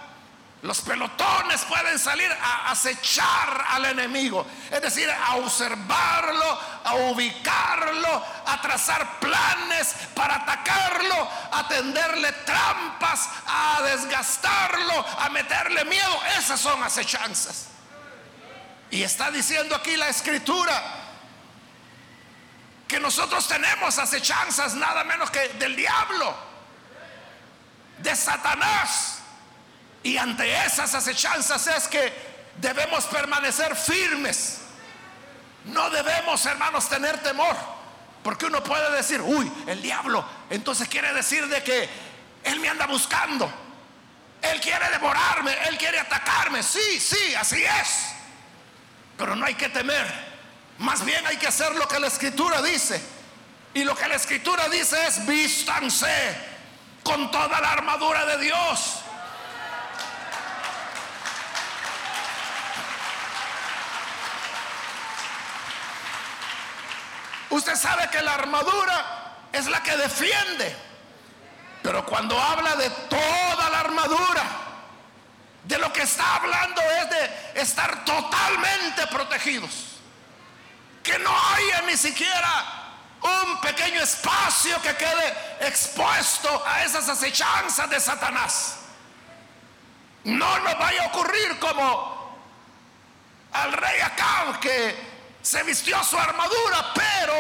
los 0.61 0.81
pelotones 0.81 1.63
pueden 1.63 1.97
salir 1.97 2.29
a 2.31 2.71
acechar 2.71 3.65
al 3.69 3.85
enemigo, 3.85 4.45
es 4.69 4.81
decir, 4.81 5.09
a 5.09 5.37
observarlo, 5.37 6.59
a 6.83 6.95
ubicarlo, 6.95 8.25
a 8.45 8.61
trazar 8.61 9.19
planes 9.19 9.95
para 10.13 10.35
atacarlo, 10.35 11.29
a 11.53 11.67
tenderle 11.69 12.33
trampas, 12.45 13.29
a 13.47 13.81
desgastarlo, 13.83 15.05
a 15.19 15.29
meterle 15.29 15.85
miedo. 15.85 16.19
Esas 16.37 16.59
son 16.59 16.83
acechanzas. 16.83 17.67
Y 18.91 19.03
está 19.03 19.31
diciendo 19.31 19.75
aquí 19.75 19.95
la 19.95 20.09
escritura 20.09 21.08
que 22.89 22.99
nosotros 22.99 23.47
tenemos 23.47 23.99
acechanzas 23.99 24.73
nada 24.73 25.03
menos 25.03 25.29
que 25.29 25.47
del 25.59 25.75
diablo, 25.75 26.35
de 27.99 28.15
Satanás. 28.15 29.19
Y 30.01 30.17
ante 30.17 30.65
esas 30.65 30.95
acechanzas 30.95 31.67
es 31.67 31.87
que 31.87 32.11
debemos 32.57 33.05
permanecer 33.05 33.75
firmes. 33.75 34.61
No 35.65 35.91
debemos, 35.91 36.43
hermanos, 36.47 36.89
tener 36.89 37.21
temor. 37.21 37.55
Porque 38.23 38.47
uno 38.47 38.63
puede 38.63 38.91
decir, 38.95 39.21
uy, 39.21 39.51
el 39.67 39.83
diablo. 39.83 40.25
Entonces 40.49 40.87
quiere 40.87 41.13
decir 41.13 41.47
de 41.47 41.61
que 41.61 41.87
él 42.43 42.59
me 42.59 42.69
anda 42.69 42.87
buscando. 42.87 43.53
Él 44.41 44.59
quiere 44.61 44.89
devorarme, 44.89 45.55
él 45.67 45.77
quiere 45.77 45.99
atacarme. 45.99 46.63
Sí, 46.63 46.99
sí, 46.99 47.35
así 47.35 47.63
es. 47.63 48.15
Pero 49.15 49.35
no 49.35 49.45
hay 49.45 49.53
que 49.53 49.69
temer. 49.69 50.28
Más 50.79 51.03
bien 51.05 51.25
hay 51.27 51.37
que 51.37 51.47
hacer 51.47 51.75
lo 51.75 51.87
que 51.87 51.99
la 51.99 52.07
escritura 52.07 52.61
dice. 52.61 53.01
Y 53.73 53.83
lo 53.83 53.95
que 53.95 54.07
la 54.07 54.15
escritura 54.15 54.67
dice 54.69 55.07
es, 55.07 55.25
vístanse 55.25 56.07
con 57.03 57.29
toda 57.31 57.61
la 57.61 57.71
armadura 57.71 58.25
de 58.25 58.43
Dios 58.43 59.03
Usted 67.49 67.75
sabe 67.75 68.09
que 68.09 68.21
la 68.21 68.35
armadura 68.35 69.35
es 69.51 69.67
la 69.67 69.81
que 69.81 69.97
defiende. 69.97 70.75
Pero 71.81 72.05
cuando 72.05 72.39
habla 72.39 72.75
de 72.75 72.89
toda 72.89 73.69
la 73.69 73.79
armadura, 73.79 74.43
de 75.63 75.77
lo 75.77 75.91
que 75.91 76.03
está 76.03 76.35
hablando 76.35 76.81
es 76.81 77.09
de 77.09 77.61
estar 77.61 78.05
totalmente 78.05 79.07
protegidos. 79.07 79.88
Que 81.09 81.17
no 81.17 81.35
haya 81.35 81.81
ni 81.87 81.97
siquiera 81.97 82.65
un 83.23 83.59
pequeño 83.61 83.99
espacio 83.99 84.79
que 84.79 84.95
quede 84.95 85.57
expuesto 85.61 86.63
a 86.67 86.83
esas 86.83 87.09
acechanzas 87.09 87.89
de 87.89 87.99
Satanás. 87.99 88.75
No 90.25 90.59
nos 90.59 90.77
vaya 90.77 91.05
a 91.05 91.07
ocurrir 91.07 91.57
como 91.57 92.39
al 93.53 93.73
rey 93.73 93.99
Acab 94.01 94.59
que 94.59 94.95
se 95.41 95.63
vistió 95.63 96.03
su 96.03 96.15
armadura, 96.15 96.93
pero 96.93 97.33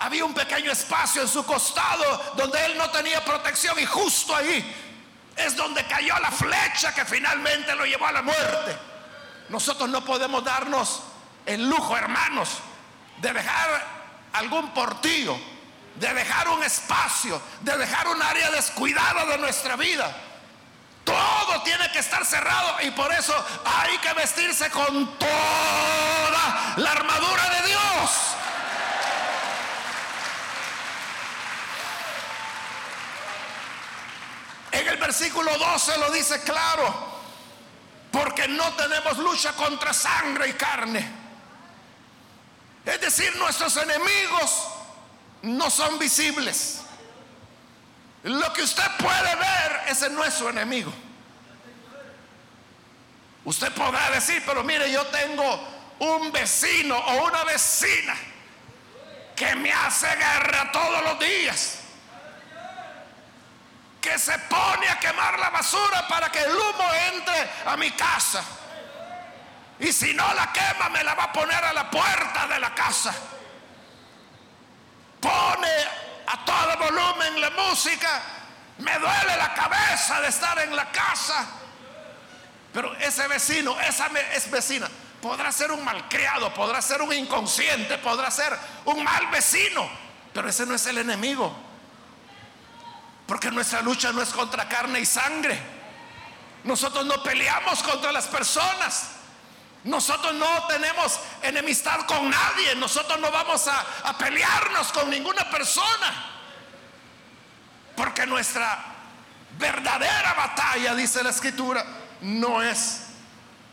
había 0.00 0.24
un 0.24 0.34
pequeño 0.34 0.72
espacio 0.72 1.22
en 1.22 1.28
su 1.28 1.46
costado 1.46 2.34
donde 2.34 2.66
él 2.66 2.76
no 2.76 2.90
tenía 2.90 3.24
protección 3.24 3.78
y 3.78 3.86
justo 3.86 4.34
ahí 4.34 4.74
es 5.36 5.54
donde 5.54 5.86
cayó 5.86 6.18
la 6.18 6.32
flecha 6.32 6.92
que 6.92 7.04
finalmente 7.04 7.72
lo 7.76 7.84
llevó 7.84 8.08
a 8.08 8.12
la 8.12 8.22
muerte. 8.22 8.76
Nosotros 9.48 9.88
no 9.88 10.04
podemos 10.04 10.42
darnos 10.42 11.04
el 11.48 11.68
lujo, 11.68 11.96
hermanos, 11.96 12.58
de 13.18 13.32
dejar 13.32 13.86
algún 14.32 14.72
portillo, 14.72 15.36
de 15.96 16.14
dejar 16.14 16.48
un 16.48 16.62
espacio, 16.62 17.42
de 17.60 17.76
dejar 17.76 18.06
un 18.08 18.22
área 18.22 18.50
descuidada 18.50 19.24
de 19.26 19.38
nuestra 19.38 19.74
vida 19.76 20.14
todo 21.08 21.62
tiene 21.62 21.90
que 21.90 22.00
estar 22.00 22.22
cerrado 22.26 22.76
y 22.82 22.90
por 22.90 23.10
eso 23.14 23.34
hay 23.64 23.96
que 23.96 24.12
vestirse 24.12 24.70
con 24.70 25.18
toda 25.18 26.74
la 26.76 26.90
armadura 26.90 27.48
de 27.48 27.66
Dios. 27.68 28.10
En 34.72 34.86
el 34.86 34.96
versículo 34.98 35.56
12 35.56 35.96
lo 35.96 36.10
dice 36.10 36.42
claro, 36.42 37.20
porque 38.12 38.46
no 38.46 38.70
tenemos 38.74 39.16
lucha 39.16 39.54
contra 39.54 39.94
sangre 39.94 40.48
y 40.48 40.52
carne. 40.52 41.27
Es 42.88 43.02
decir, 43.02 43.36
nuestros 43.36 43.76
enemigos 43.76 44.66
no 45.42 45.68
son 45.68 45.98
visibles. 45.98 46.80
Lo 48.22 48.50
que 48.54 48.62
usted 48.62 48.90
puede 48.98 49.36
ver, 49.36 49.80
ese 49.88 50.08
no 50.08 50.24
es 50.24 50.32
su 50.32 50.48
enemigo. 50.48 50.90
Usted 53.44 53.70
podrá 53.72 54.10
decir, 54.10 54.42
pero 54.46 54.64
mire, 54.64 54.90
yo 54.90 55.04
tengo 55.08 55.68
un 55.98 56.32
vecino 56.32 56.96
o 56.96 57.26
una 57.26 57.44
vecina 57.44 58.16
que 59.36 59.54
me 59.54 59.70
hace 59.70 60.08
guerra 60.16 60.72
todos 60.72 61.04
los 61.04 61.18
días. 61.18 61.80
Que 64.00 64.18
se 64.18 64.38
pone 64.38 64.88
a 64.88 64.98
quemar 64.98 65.38
la 65.38 65.50
basura 65.50 66.08
para 66.08 66.32
que 66.32 66.40
el 66.40 66.56
humo 66.56 66.90
entre 67.12 67.50
a 67.66 67.76
mi 67.76 67.90
casa. 67.90 68.42
Y 69.78 69.92
si 69.92 70.14
no 70.14 70.32
la 70.34 70.50
quema, 70.52 70.88
me 70.88 71.04
la 71.04 71.14
va 71.14 71.24
a 71.24 71.32
poner 71.32 71.62
Pone 75.20 75.68
a 76.26 76.44
todo 76.44 76.76
volumen 76.78 77.40
la 77.40 77.50
música. 77.50 78.22
Me 78.78 78.92
duele 78.98 79.36
la 79.36 79.52
cabeza 79.54 80.20
de 80.20 80.28
estar 80.28 80.58
en 80.60 80.74
la 80.74 80.90
casa. 80.90 81.46
Pero 82.72 82.94
ese 82.96 83.26
vecino, 83.28 83.78
esa 83.80 84.08
es 84.34 84.50
vecina, 84.50 84.88
podrá 85.20 85.50
ser 85.50 85.72
un 85.72 85.82
malcriado, 85.84 86.52
podrá 86.54 86.80
ser 86.82 87.02
un 87.02 87.12
inconsciente, 87.12 87.98
podrá 87.98 88.30
ser 88.30 88.56
un 88.84 89.02
mal 89.02 89.26
vecino, 89.28 89.88
pero 90.32 90.48
ese 90.48 90.66
no 90.66 90.74
es 90.74 90.86
el 90.86 90.98
enemigo. 90.98 91.52
Porque 93.26 93.50
nuestra 93.50 93.82
lucha 93.82 94.12
no 94.12 94.22
es 94.22 94.30
contra 94.30 94.68
carne 94.68 95.00
y 95.00 95.06
sangre. 95.06 95.58
Nosotros 96.64 97.04
no 97.04 97.22
peleamos 97.22 97.82
contra 97.82 98.12
las 98.12 98.26
personas. 98.26 99.17
Nosotros 99.84 100.34
no 100.34 100.66
tenemos 100.66 101.18
enemistad 101.42 102.00
con 102.06 102.28
nadie. 102.28 102.74
Nosotros 102.76 103.18
no 103.20 103.30
vamos 103.30 103.66
a, 103.68 104.18
pelearnos 104.18 104.92
con 104.92 105.08
ninguna 105.08 105.48
persona. 105.50 106.32
Porque 107.96 108.26
nuestra 108.26 108.78
verdadera 109.58 110.34
batalla, 110.34 110.94
dice 110.94 111.22
la 111.22 111.30
escritura, 111.30 111.84
no 112.20 112.62
es 112.62 113.04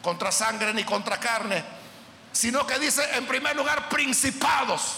contra 0.02 0.32
sangre 0.32 0.74
ni 0.74 0.84
contra 0.84 1.20
carne, 1.20 1.64
sino 2.32 2.66
que 2.66 2.78
dice 2.80 3.04
en 3.16 3.26
primer 3.26 3.56
lugar 3.56 3.90
principados. 3.90 4.98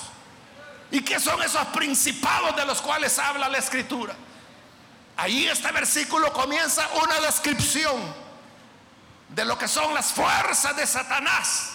¿Y 0.92 1.02
qué 1.02 1.20
son 1.20 1.42
esos 1.44 1.66
principados 1.68 2.56
de 2.56 2.66
los 2.66 2.82
cuales 2.82 3.18
habla 3.20 3.50
la 3.50 3.58
escritura? 3.58 4.16
Ahí 5.18 5.48
este 5.48 5.72
versículo 5.72 6.32
comienza 6.32 6.88
una 7.04 7.20
descripción 7.20 8.27
de 9.30 9.46
lo 9.46 9.58
que 9.58 9.68
son 9.68 9.94
las 9.94 10.12
fuerzas 10.12 10.76
de 10.76 10.88
Satanás 10.88 11.72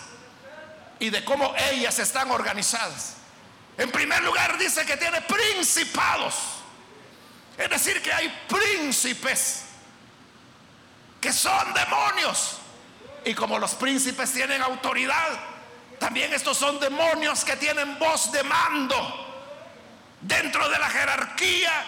y 0.98 1.10
de 1.10 1.24
cómo 1.24 1.54
ellas 1.70 1.98
están 1.98 2.30
organizadas. 2.30 3.14
En 3.76 3.90
primer 3.90 4.22
lugar 4.22 4.58
dice 4.58 4.84
que 4.84 4.96
tiene 4.96 5.20
principados, 5.22 6.34
es 7.58 7.68
decir, 7.68 8.02
que 8.02 8.12
hay 8.12 8.28
príncipes 8.48 9.64
que 11.20 11.32
son 11.32 11.72
demonios. 11.74 12.58
Y 13.24 13.34
como 13.34 13.58
los 13.58 13.74
príncipes 13.74 14.32
tienen 14.32 14.60
autoridad, 14.62 15.38
también 15.98 16.32
estos 16.32 16.58
son 16.58 16.80
demonios 16.80 17.44
que 17.44 17.56
tienen 17.56 17.98
voz 17.98 18.32
de 18.32 18.42
mando 18.42 19.44
dentro 20.20 20.68
de 20.68 20.78
la 20.78 20.88
jerarquía 20.88 21.84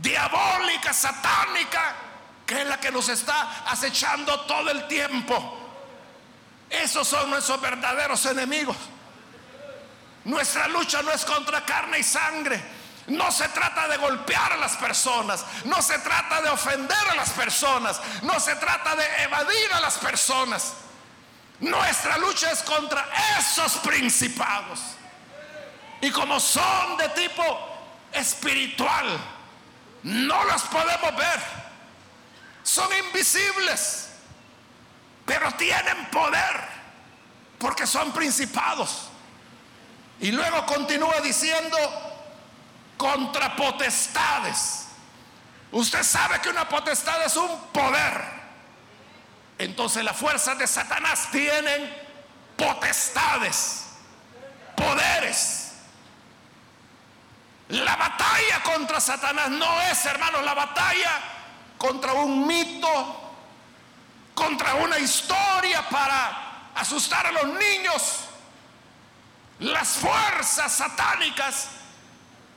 diabólica, 0.00 0.92
satánica 0.92 1.94
que 2.50 2.62
es 2.62 2.66
la 2.66 2.80
que 2.80 2.90
nos 2.90 3.08
está 3.08 3.62
acechando 3.64 4.40
todo 4.40 4.70
el 4.70 4.88
tiempo. 4.88 5.56
Esos 6.68 7.06
son 7.06 7.30
nuestros 7.30 7.60
verdaderos 7.60 8.26
enemigos. 8.26 8.76
Nuestra 10.24 10.66
lucha 10.66 11.00
no 11.00 11.12
es 11.12 11.24
contra 11.24 11.64
carne 11.64 12.00
y 12.00 12.02
sangre. 12.02 12.60
No 13.06 13.30
se 13.30 13.48
trata 13.50 13.86
de 13.86 13.98
golpear 13.98 14.54
a 14.54 14.56
las 14.56 14.76
personas, 14.76 15.44
no 15.64 15.80
se 15.80 15.98
trata 16.00 16.42
de 16.42 16.50
ofender 16.50 17.08
a 17.10 17.14
las 17.14 17.30
personas, 17.30 18.00
no 18.22 18.38
se 18.40 18.56
trata 18.56 18.96
de 18.96 19.22
evadir 19.22 19.72
a 19.72 19.80
las 19.80 19.98
personas. 19.98 20.74
Nuestra 21.60 22.18
lucha 22.18 22.50
es 22.50 22.64
contra 22.64 23.08
esos 23.38 23.76
principados. 23.76 24.80
Y 26.00 26.10
como 26.10 26.40
son 26.40 26.96
de 26.96 27.08
tipo 27.10 27.44
espiritual, 28.12 29.06
no 30.02 30.44
los 30.44 30.62
podemos 30.62 31.16
ver 31.16 31.59
son 32.70 32.88
invisibles. 33.06 34.06
pero 35.26 35.52
tienen 35.52 36.06
poder 36.10 36.68
porque 37.58 37.86
son 37.86 38.12
principados. 38.12 39.08
Y 40.18 40.32
luego 40.32 40.66
continúa 40.66 41.20
diciendo 41.20 41.78
contra 42.96 43.54
potestades. 43.54 44.86
Usted 45.70 46.02
sabe 46.02 46.40
que 46.40 46.48
una 46.48 46.68
potestad 46.68 47.24
es 47.24 47.36
un 47.36 47.60
poder. 47.68 48.24
Entonces 49.58 50.02
las 50.02 50.16
fuerzas 50.16 50.58
de 50.58 50.66
Satanás 50.66 51.28
tienen 51.30 51.96
potestades, 52.56 53.84
poderes. 54.76 55.74
La 57.68 57.94
batalla 57.94 58.62
contra 58.64 59.00
Satanás 59.00 59.48
no 59.50 59.80
es, 59.82 60.04
hermanos, 60.06 60.44
la 60.44 60.54
batalla 60.54 61.39
contra 61.80 62.12
un 62.12 62.46
mito, 62.46 63.32
contra 64.34 64.74
una 64.74 64.98
historia 64.98 65.88
para 65.88 66.68
asustar 66.74 67.26
a 67.26 67.32
los 67.32 67.46
niños. 67.46 68.20
Las 69.60 69.88
fuerzas 69.88 70.72
satánicas 70.72 71.68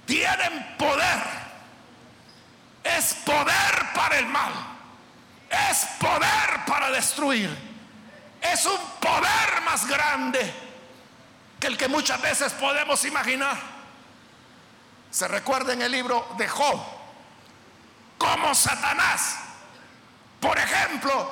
tienen 0.06 0.76
poder. 0.78 1.24
Es 2.84 3.14
poder 3.14 3.94
para 3.96 4.20
el 4.20 4.26
mal. 4.26 4.52
Es 5.50 5.86
poder 6.02 6.66
para 6.68 6.92
destruir. 6.92 7.50
Es 8.42 8.66
un 8.66 8.80
poder 9.00 9.62
más 9.64 9.88
grande 9.88 10.54
que 11.62 11.68
el 11.68 11.78
que 11.78 11.88
muchas 11.88 12.22
veces 12.22 12.52
podemos 12.52 13.06
imaginar. 13.06 13.56
Se 15.12 15.30
recuerda 15.30 15.72
en 15.72 15.82
el 15.82 15.94
libro 15.94 16.28
de 16.38 16.50
Job 16.50 17.03
como 18.18 18.54
Satanás, 18.56 19.38
por 20.40 20.58
ejemplo, 20.58 21.32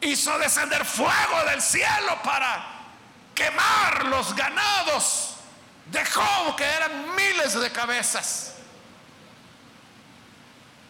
hizo 0.00 0.38
descender 0.38 0.84
fuego 0.84 1.44
del 1.46 1.60
cielo 1.60 2.20
para 2.22 2.64
quemar 3.34 4.06
los 4.06 4.34
ganados 4.34 5.36
de 5.86 6.04
Job, 6.04 6.56
que 6.56 6.64
eran 6.64 7.14
miles 7.14 7.58
de 7.58 7.70
cabezas. 7.72 8.54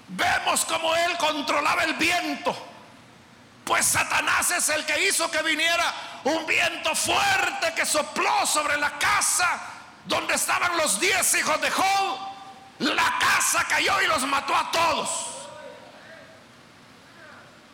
Vemos 0.08 0.64
como 0.64 0.94
él 0.96 1.16
controlaba 1.18 1.84
el 1.84 1.94
viento, 1.94 2.56
pues 3.64 3.84
Satanás 3.86 4.50
es 4.50 4.68
el 4.70 4.86
que 4.86 5.06
hizo 5.06 5.30
que 5.30 5.42
viniera 5.42 5.94
un 6.24 6.46
viento 6.46 6.94
fuerte 6.94 7.74
que 7.74 7.84
sopló 7.84 8.46
sobre 8.46 8.78
la 8.78 8.98
casa 8.98 9.60
donde 10.06 10.34
estaban 10.34 10.76
los 10.78 10.98
diez 10.98 11.34
hijos 11.34 11.60
de 11.60 11.70
Job. 11.70 12.27
La 12.78 13.18
casa 13.18 13.64
cayó 13.68 14.00
y 14.02 14.06
los 14.06 14.22
mató 14.26 14.54
a 14.54 14.70
todos. 14.70 15.26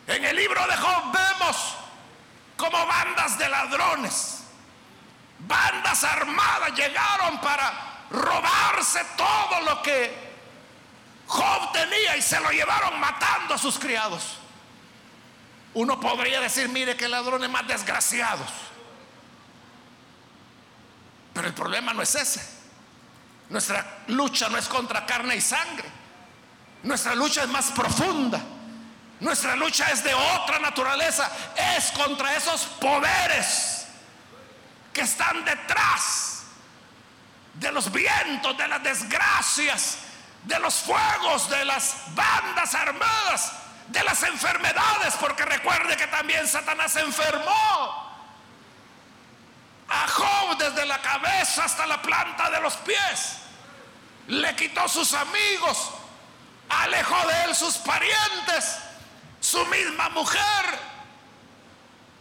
En 0.07 0.23
el 0.23 0.35
libro 0.35 0.65
de 0.67 0.75
Job 0.77 1.11
vemos 1.11 1.75
como 2.57 2.85
bandas 2.85 3.37
de 3.37 3.49
ladrones, 3.49 4.43
bandas 5.39 6.03
armadas 6.03 6.73
llegaron 6.73 7.39
para 7.39 8.05
robarse 8.11 9.03
todo 9.17 9.61
lo 9.61 9.81
que 9.81 10.25
Job 11.27 11.71
tenía 11.73 12.17
y 12.17 12.21
se 12.21 12.39
lo 12.39 12.49
llevaron 12.51 12.99
matando 12.99 13.55
a 13.55 13.57
sus 13.57 13.79
criados. 13.79 14.37
Uno 15.73 15.99
podría 15.99 16.39
decir, 16.39 16.69
mire 16.69 16.95
qué 16.95 17.09
ladrones 17.09 17.49
más 17.49 17.67
desgraciados. 17.67 18.49
Pero 21.33 21.47
el 21.47 21.53
problema 21.53 21.93
no 21.93 22.01
es 22.01 22.15
ese. 22.15 22.54
Nuestra 23.49 24.03
lucha 24.07 24.49
no 24.49 24.57
es 24.57 24.67
contra 24.67 25.05
carne 25.05 25.35
y 25.35 25.41
sangre. 25.41 25.89
Nuestra 26.83 27.15
lucha 27.15 27.43
es 27.43 27.49
más 27.49 27.71
profunda. 27.71 28.41
Nuestra 29.19 29.55
lucha 29.55 29.91
es 29.91 30.03
de 30.03 30.13
otra 30.13 30.59
naturaleza. 30.59 31.29
Es 31.75 31.91
contra 31.91 32.35
esos 32.35 32.61
poderes 32.79 33.87
que 34.93 35.01
están 35.01 35.43
detrás 35.45 36.43
de 37.53 37.71
los 37.71 37.91
vientos, 37.91 38.57
de 38.57 38.67
las 38.67 38.83
desgracias, 38.83 39.97
de 40.43 40.59
los 40.59 40.75
fuegos, 40.75 41.49
de 41.49 41.65
las 41.65 41.95
bandas 42.13 42.73
armadas, 42.75 43.51
de 43.87 44.03
las 44.03 44.23
enfermedades, 44.23 45.15
porque 45.19 45.45
recuerde 45.45 45.95
que 45.97 46.07
también 46.07 46.47
Satanás 46.47 46.95
enfermó 46.95 48.04
a 49.87 50.07
Job 50.07 50.57
desde 50.57 50.85
la 50.85 51.01
cabeza 51.01 51.65
hasta 51.65 51.85
la 51.85 52.01
planta 52.01 52.49
de 52.49 52.61
los 52.61 52.75
pies. 52.77 53.37
Le 54.27 54.55
quitó 54.55 54.87
sus 54.87 55.13
amigos, 55.13 55.91
alejó 56.69 57.27
de 57.27 57.43
él 57.43 57.55
sus 57.55 57.77
parientes, 57.77 58.77
su 59.39 59.63
misma 59.67 60.09
mujer 60.09 60.95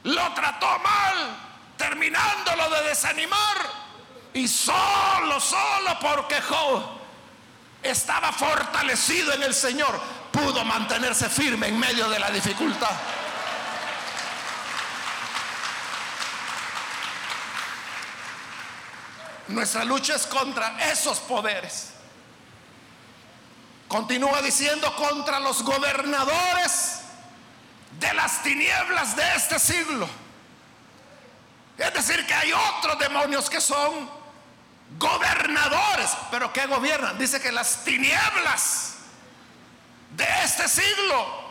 lo 0.04 0.32
trató 0.34 0.78
mal, 0.80 1.36
terminándolo 1.76 2.70
de 2.70 2.88
desanimar. 2.88 3.84
Y 4.34 4.48
solo, 4.48 5.40
solo 5.40 5.98
porque 6.00 6.40
Job 6.42 6.82
estaba 7.82 8.32
fortalecido 8.32 9.32
en 9.32 9.42
el 9.44 9.54
Señor, 9.54 10.00
pudo 10.32 10.64
mantenerse 10.64 11.28
firme 11.28 11.68
en 11.68 11.78
medio 11.78 12.08
de 12.08 12.18
la 12.18 12.30
dificultad. 12.30 12.90
Nuestra 19.48 19.84
lucha 19.84 20.14
es 20.14 20.26
contra 20.26 20.90
esos 20.90 21.18
poderes. 21.20 21.90
Continúa 23.88 24.40
diciendo 24.40 24.94
contra 24.96 25.38
los 25.38 25.62
gobernadores 25.62 27.00
de 27.98 28.14
las 28.14 28.42
tinieblas 28.42 29.14
de 29.14 29.34
este 29.36 29.58
siglo. 29.58 30.08
Es 31.76 31.92
decir, 31.92 32.26
que 32.26 32.34
hay 32.34 32.52
otros 32.52 32.98
demonios 32.98 33.50
que 33.50 33.60
son 33.60 34.08
gobernadores, 34.98 36.10
pero 36.30 36.52
que 36.52 36.66
gobiernan. 36.66 37.18
Dice 37.18 37.40
que 37.40 37.52
las 37.52 37.84
tinieblas 37.84 38.94
de 40.16 40.26
este 40.44 40.68
siglo 40.68 41.44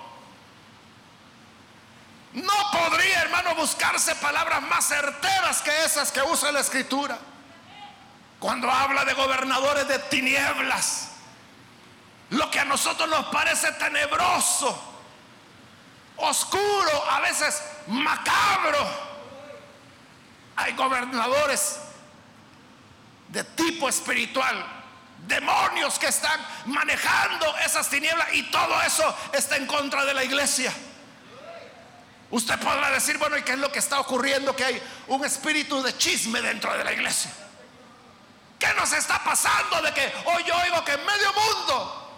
no 2.34 2.54
podría, 2.72 3.22
hermano, 3.22 3.54
buscarse 3.56 4.16
palabras 4.16 4.62
más 4.64 4.88
certeras 4.88 5.62
que 5.62 5.86
esas 5.86 6.12
que 6.12 6.22
usa 6.24 6.52
la 6.52 6.62
escritura. 6.62 7.20
Cuando 8.44 8.70
habla 8.70 9.06
de 9.06 9.14
gobernadores 9.14 9.88
de 9.88 10.00
tinieblas, 10.00 11.12
lo 12.32 12.52
que 12.52 12.60
a 12.60 12.66
nosotros 12.66 13.08
nos 13.08 13.28
parece 13.28 13.72
tenebroso, 13.72 14.78
oscuro, 16.18 17.10
a 17.10 17.22
veces 17.22 17.64
macabro, 17.88 18.86
hay 20.58 20.74
gobernadores 20.74 21.78
de 23.30 23.46
tipo 23.46 23.88
espiritual, 23.88 24.66
demonios 25.20 25.98
que 25.98 26.08
están 26.08 26.46
manejando 26.66 27.46
esas 27.60 27.88
tinieblas 27.88 28.28
y 28.34 28.44
todo 28.52 28.82
eso 28.82 29.16
está 29.32 29.56
en 29.56 29.68
contra 29.68 30.04
de 30.04 30.14
la 30.16 30.24
iglesia. 30.26 30.74
Usted 32.30 32.60
podrá 32.60 32.90
decir, 32.92 33.18
bueno, 33.18 33.38
¿y 33.38 33.44
qué 33.44 33.54
es 33.54 33.60
lo 33.60 33.72
que 33.72 33.80
está 33.80 34.02
ocurriendo? 34.02 34.54
Que 34.54 34.66
hay 34.66 34.84
un 35.08 35.24
espíritu 35.24 35.82
de 35.82 35.98
chisme 35.98 36.42
dentro 36.42 36.78
de 36.78 36.84
la 36.84 36.92
iglesia. 36.92 37.32
¿Qué 38.64 38.74
nos 38.76 38.94
está 38.94 39.22
pasando 39.22 39.82
de 39.82 39.94
que 39.94 40.14
hoy 40.24 40.42
yo 40.46 40.56
oigo 40.56 40.86
que 40.86 40.94
en 40.94 41.06
medio 41.06 41.34
mundo 41.34 42.18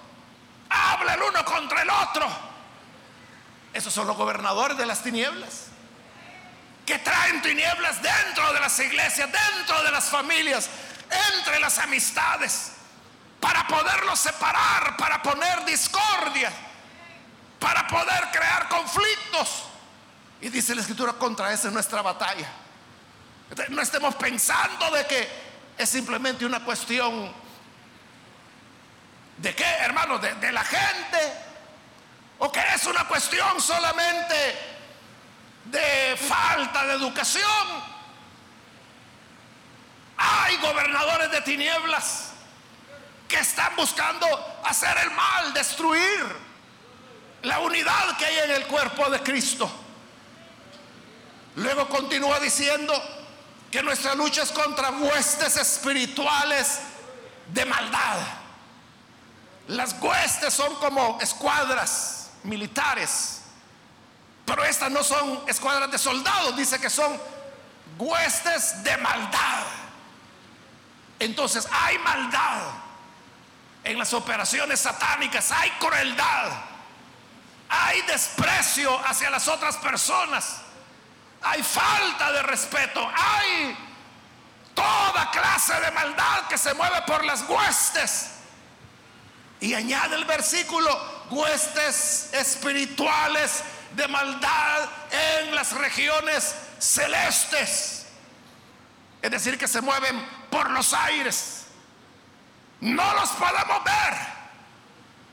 habla 0.69 1.15
el 1.15 1.21
uno 1.23 1.43
contra 1.43 1.81
el 1.81 1.89
otro? 1.89 2.29
Esos 3.73 3.91
son 3.91 4.05
los 4.05 4.15
gobernadores 4.15 4.77
de 4.77 4.85
las 4.85 5.01
tinieblas. 5.01 5.69
Que 6.85 6.99
traen 6.99 7.41
tinieblas 7.41 7.99
dentro 7.99 8.53
de 8.53 8.59
las 8.59 8.77
iglesias, 8.77 9.27
dentro 9.31 9.81
de 9.81 9.89
las 9.89 10.05
familias, 10.05 10.69
entre 11.31 11.59
las 11.59 11.79
amistades, 11.79 12.73
para 13.39 13.65
poderlos 13.65 14.19
separar, 14.19 14.97
para 14.97 15.23
poner 15.23 15.65
discordia, 15.65 16.51
para 17.59 17.87
poder 17.87 18.29
crear 18.31 18.69
conflictos. 18.69 19.63
Y 20.41 20.49
dice 20.49 20.75
la 20.75 20.81
escritura, 20.81 21.13
contra 21.13 21.51
esa 21.51 21.69
es 21.69 21.73
nuestra 21.73 22.03
batalla. 22.03 22.47
No 23.69 23.81
estemos 23.81 24.13
pensando 24.13 24.91
de 24.91 25.07
que 25.07 25.44
es 25.77 25.89
simplemente 25.89 26.45
una 26.45 26.63
cuestión 26.63 27.31
de 29.37 29.53
qué, 29.53 29.65
hermano, 29.81 30.17
de, 30.17 30.33
de 30.35 30.51
la 30.51 30.63
gente, 30.63 31.33
o 32.39 32.51
que 32.51 32.61
es 32.73 32.85
una 32.85 33.05
cuestión 33.07 33.61
solamente 33.61 34.35
de 35.65 36.17
falta 36.17 36.85
de 36.85 36.93
educación. 36.93 37.95
Hay 40.17 40.57
gobernadores 40.57 41.31
de 41.31 41.41
tinieblas 41.41 42.31
que 43.27 43.37
están 43.37 43.75
buscando 43.75 44.27
hacer 44.63 44.97
el 44.99 45.11
mal, 45.11 45.53
destruir 45.53 46.45
la 47.41 47.59
unidad 47.59 48.17
que 48.17 48.25
hay 48.25 48.37
en 48.49 48.51
el 48.51 48.67
cuerpo 48.67 49.09
de 49.09 49.21
Cristo. 49.21 49.69
Luego 51.55 51.87
continúa 51.87 52.39
diciendo, 52.39 52.93
que 53.75 53.83
nuestra 53.83 54.15
lucha 54.15 54.43
es 54.43 54.53
contra 54.53 54.89
huestes 54.89 55.57
espirituales 55.57 56.79
de 57.47 57.65
maldad. 57.65 58.19
Las 59.67 59.97
huestes 59.99 60.53
son 60.53 60.73
como 60.75 61.19
escuadras 61.19 62.29
militares 62.43 63.41
Pero 64.45 64.63
estas 64.63 64.89
no 64.91 65.03
son 65.03 65.43
escuadras 65.47 65.91
de 65.91 65.97
soldados, 65.97 66.55
dice 66.55 66.79
que 66.79 66.89
son 66.89 67.19
huestes 67.97 68.81
de 68.81 68.95
maldad. 68.95 69.65
Entonces 71.19 71.67
hay 71.69 71.97
maldad 71.97 72.61
en 73.83 73.99
las 73.99 74.13
operaciones 74.13 74.79
satánicas, 74.79 75.51
hay 75.51 75.69
crueldad, 75.71 76.51
hay 77.67 78.01
desprecio 78.03 78.97
hacia 79.05 79.29
las 79.29 79.49
otras 79.49 79.75
personas, 79.75 80.61
hay 81.55 81.63
falta 81.63 82.31
de 82.33 82.43
respeto, 82.43 83.09
hay 83.15 83.77
toda 84.73 85.31
clase 85.31 85.73
de 85.79 85.91
maldad 85.91 86.47
que 86.49 86.57
se 86.57 86.73
mueve 86.73 87.01
por 87.03 87.23
las 87.23 87.43
huestes. 87.47 88.31
Y 89.61 89.73
añade 89.73 90.15
el 90.15 90.25
versículo, 90.25 91.25
huestes 91.29 92.29
espirituales 92.33 93.63
de 93.91 94.07
maldad 94.09 94.89
en 95.11 95.55
las 95.55 95.71
regiones 95.71 96.53
celestes. 96.77 98.07
Es 99.21 99.31
decir, 99.31 99.57
que 99.57 99.69
se 99.69 99.79
mueven 99.79 100.27
por 100.49 100.69
los 100.71 100.93
aires. 100.93 101.67
No 102.81 103.13
los 103.13 103.29
podemos 103.29 103.83
ver, 103.85 104.13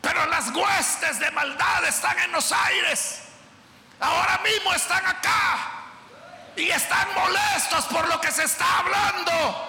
pero 0.00 0.24
las 0.26 0.50
huestes 0.50 1.18
de 1.18 1.32
maldad 1.32 1.84
están 1.84 2.16
en 2.20 2.30
los 2.30 2.52
aires. 2.52 3.22
Ahora 3.98 4.40
mismo 4.44 4.72
están 4.72 5.04
acá 5.04 5.81
y 6.56 6.70
están 6.70 7.08
molestos 7.14 7.84
por 7.86 8.06
lo 8.08 8.20
que 8.20 8.30
se 8.30 8.44
está 8.44 8.78
hablando. 8.78 9.68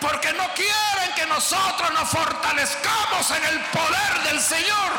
Porque 0.00 0.32
no 0.32 0.48
quieren 0.54 1.14
que 1.14 1.26
nosotros 1.26 1.92
nos 1.92 2.08
fortalezcamos 2.08 3.30
en 3.32 3.44
el 3.44 3.60
poder 3.66 4.22
del 4.24 4.40
Señor. 4.40 4.92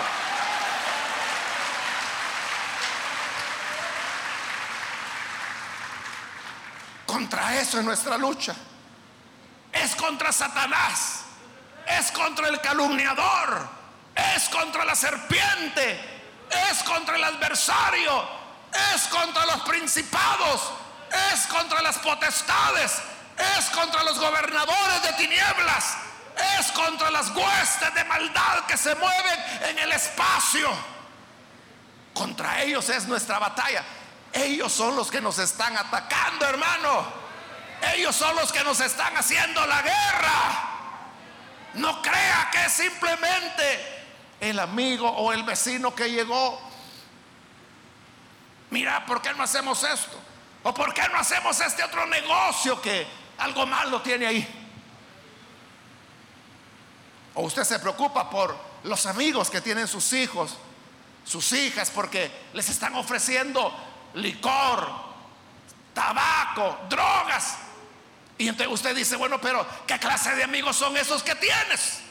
Contra 7.05 7.55
eso 7.57 7.79
es 7.79 7.85
nuestra 7.85 8.17
lucha. 8.17 8.55
Es 9.71 9.95
contra 9.95 10.31
Satanás. 10.31 11.23
Es 11.87 12.11
contra 12.11 12.47
el 12.47 12.61
calumniador. 12.61 13.67
Es 14.15 14.49
contra 14.49 14.85
la 14.85 14.95
serpiente. 14.95 15.99
Es 16.69 16.83
contra 16.83 17.15
el 17.15 17.23
adversario. 17.23 18.23
Es 18.93 19.07
contra 19.07 19.45
los 19.47 19.61
principados. 19.61 20.80
Es 21.33 21.45
contra 21.47 21.81
las 21.81 21.97
potestades. 21.99 22.93
Es 23.57 23.69
contra 23.69 24.03
los 24.03 24.19
gobernadores 24.19 25.03
de 25.03 25.13
tinieblas. 25.13 25.97
Es 26.59 26.71
contra 26.71 27.11
las 27.11 27.29
huestes 27.29 27.93
de 27.93 28.03
maldad 28.05 28.65
que 28.67 28.77
se 28.77 28.95
mueven 28.95 29.39
en 29.69 29.79
el 29.79 29.91
espacio. 29.91 30.69
Contra 32.13 32.61
ellos 32.61 32.89
es 32.89 33.05
nuestra 33.07 33.39
batalla. 33.39 33.83
Ellos 34.33 34.71
son 34.71 34.95
los 34.95 35.11
que 35.11 35.21
nos 35.21 35.39
están 35.39 35.75
atacando, 35.77 36.45
hermano. 36.45 37.05
Ellos 37.93 38.15
son 38.15 38.35
los 38.35 38.51
que 38.51 38.63
nos 38.63 38.79
están 38.79 39.15
haciendo 39.17 39.65
la 39.65 39.81
guerra. 39.81 40.69
No 41.73 42.01
crea 42.01 42.49
que 42.51 42.65
es 42.65 42.71
simplemente 42.71 44.05
el 44.39 44.59
amigo 44.59 45.09
o 45.09 45.33
el 45.33 45.43
vecino 45.43 45.93
que 45.95 46.11
llegó. 46.11 46.61
Mira, 48.69 49.05
¿por 49.05 49.21
qué 49.21 49.33
no 49.33 49.43
hacemos 49.43 49.83
esto? 49.83 50.20
¿O 50.63 50.73
por 50.73 50.93
qué 50.93 51.07
no 51.09 51.17
hacemos 51.17 51.59
este 51.59 51.83
otro 51.83 52.05
negocio 52.05 52.81
que 52.81 53.07
algo 53.39 53.65
malo 53.65 54.01
tiene 54.01 54.27
ahí? 54.27 54.61
O 57.33 57.43
usted 57.43 57.63
se 57.63 57.79
preocupa 57.79 58.29
por 58.29 58.55
los 58.83 59.05
amigos 59.05 59.49
que 59.49 59.61
tienen 59.61 59.87
sus 59.87 60.13
hijos, 60.13 60.57
sus 61.25 61.51
hijas, 61.53 61.89
porque 61.89 62.31
les 62.53 62.69
están 62.69 62.95
ofreciendo 62.95 63.73
licor, 64.15 64.87
tabaco, 65.93 66.77
drogas. 66.89 67.57
Y 68.37 68.47
entonces 68.47 68.73
usted 68.73 68.95
dice, 68.95 69.15
bueno, 69.15 69.39
pero 69.39 69.65
¿qué 69.87 69.97
clase 69.97 70.35
de 70.35 70.43
amigos 70.43 70.75
son 70.75 70.95
esos 70.97 71.23
que 71.23 71.35
tienes? 71.35 72.01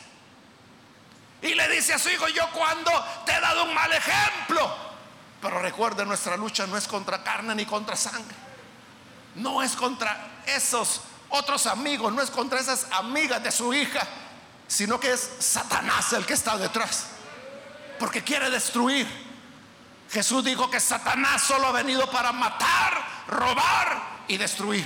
Y 1.43 1.55
le 1.55 1.69
dice 1.69 1.95
a 1.95 1.99
su 1.99 2.09
hijo, 2.11 2.29
yo 2.29 2.49
cuando 2.51 2.91
te 3.25 3.33
he 3.33 3.41
dado 3.41 3.65
un 3.65 3.75
mal 3.75 3.93
ejemplo. 3.93 4.90
Pero 5.41 5.61
recuerde, 5.61 6.05
nuestra 6.05 6.37
lucha 6.37 6.67
no 6.67 6.77
es 6.77 6.87
contra 6.87 7.23
carne 7.23 7.55
ni 7.55 7.65
contra 7.65 7.97
sangre. 7.97 8.37
No 9.37 9.63
es 9.63 9.75
contra 9.75 10.43
esos 10.47 11.01
otros 11.31 11.67
amigos, 11.67 12.13
no 12.13 12.21
es 12.21 12.31
contra 12.31 12.61
esas 12.61 12.87
amigas 12.91 13.43
de 13.43 13.51
su 13.51 13.73
hija, 13.73 14.07
sino 14.67 15.01
que 15.01 15.13
es 15.13 15.31
Satanás 15.39 16.13
el 16.13 16.27
que 16.27 16.35
está 16.35 16.59
detrás. 16.59 17.07
Porque 17.99 18.23
quiere 18.23 18.51
destruir. 18.51 19.07
Jesús 20.11 20.45
dijo 20.45 20.71
que 20.71 20.81
Satanás 20.81 21.43
solo 21.43 21.69
ha 21.69 21.73
venido 21.73 22.11
para 22.11 22.33
matar, 22.33 23.03
robar 23.29 24.03
y 24.29 24.37
destruir. 24.37 24.85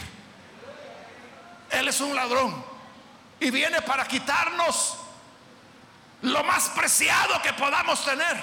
Él 1.70 1.88
es 1.88 2.00
un 2.00 2.14
ladrón 2.14 2.64
y 3.40 3.50
viene 3.50 3.82
para 3.82 4.06
quitarnos 4.06 4.96
lo 6.22 6.44
más 6.44 6.68
preciado 6.70 7.40
que 7.42 7.52
podamos 7.54 8.04
tener, 8.04 8.42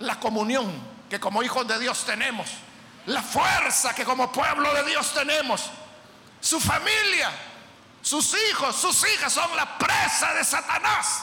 la 0.00 0.18
comunión 0.18 0.95
que 1.08 1.20
como 1.20 1.42
hijos 1.42 1.66
de 1.66 1.78
Dios 1.78 2.04
tenemos, 2.04 2.48
la 3.06 3.22
fuerza 3.22 3.94
que 3.94 4.04
como 4.04 4.32
pueblo 4.32 4.72
de 4.74 4.84
Dios 4.84 5.12
tenemos, 5.14 5.70
su 6.40 6.60
familia, 6.60 7.30
sus 8.02 8.34
hijos, 8.50 8.76
sus 8.76 9.08
hijas 9.14 9.32
son 9.32 9.56
la 9.56 9.78
presa 9.78 10.34
de 10.34 10.44
Satanás. 10.44 11.22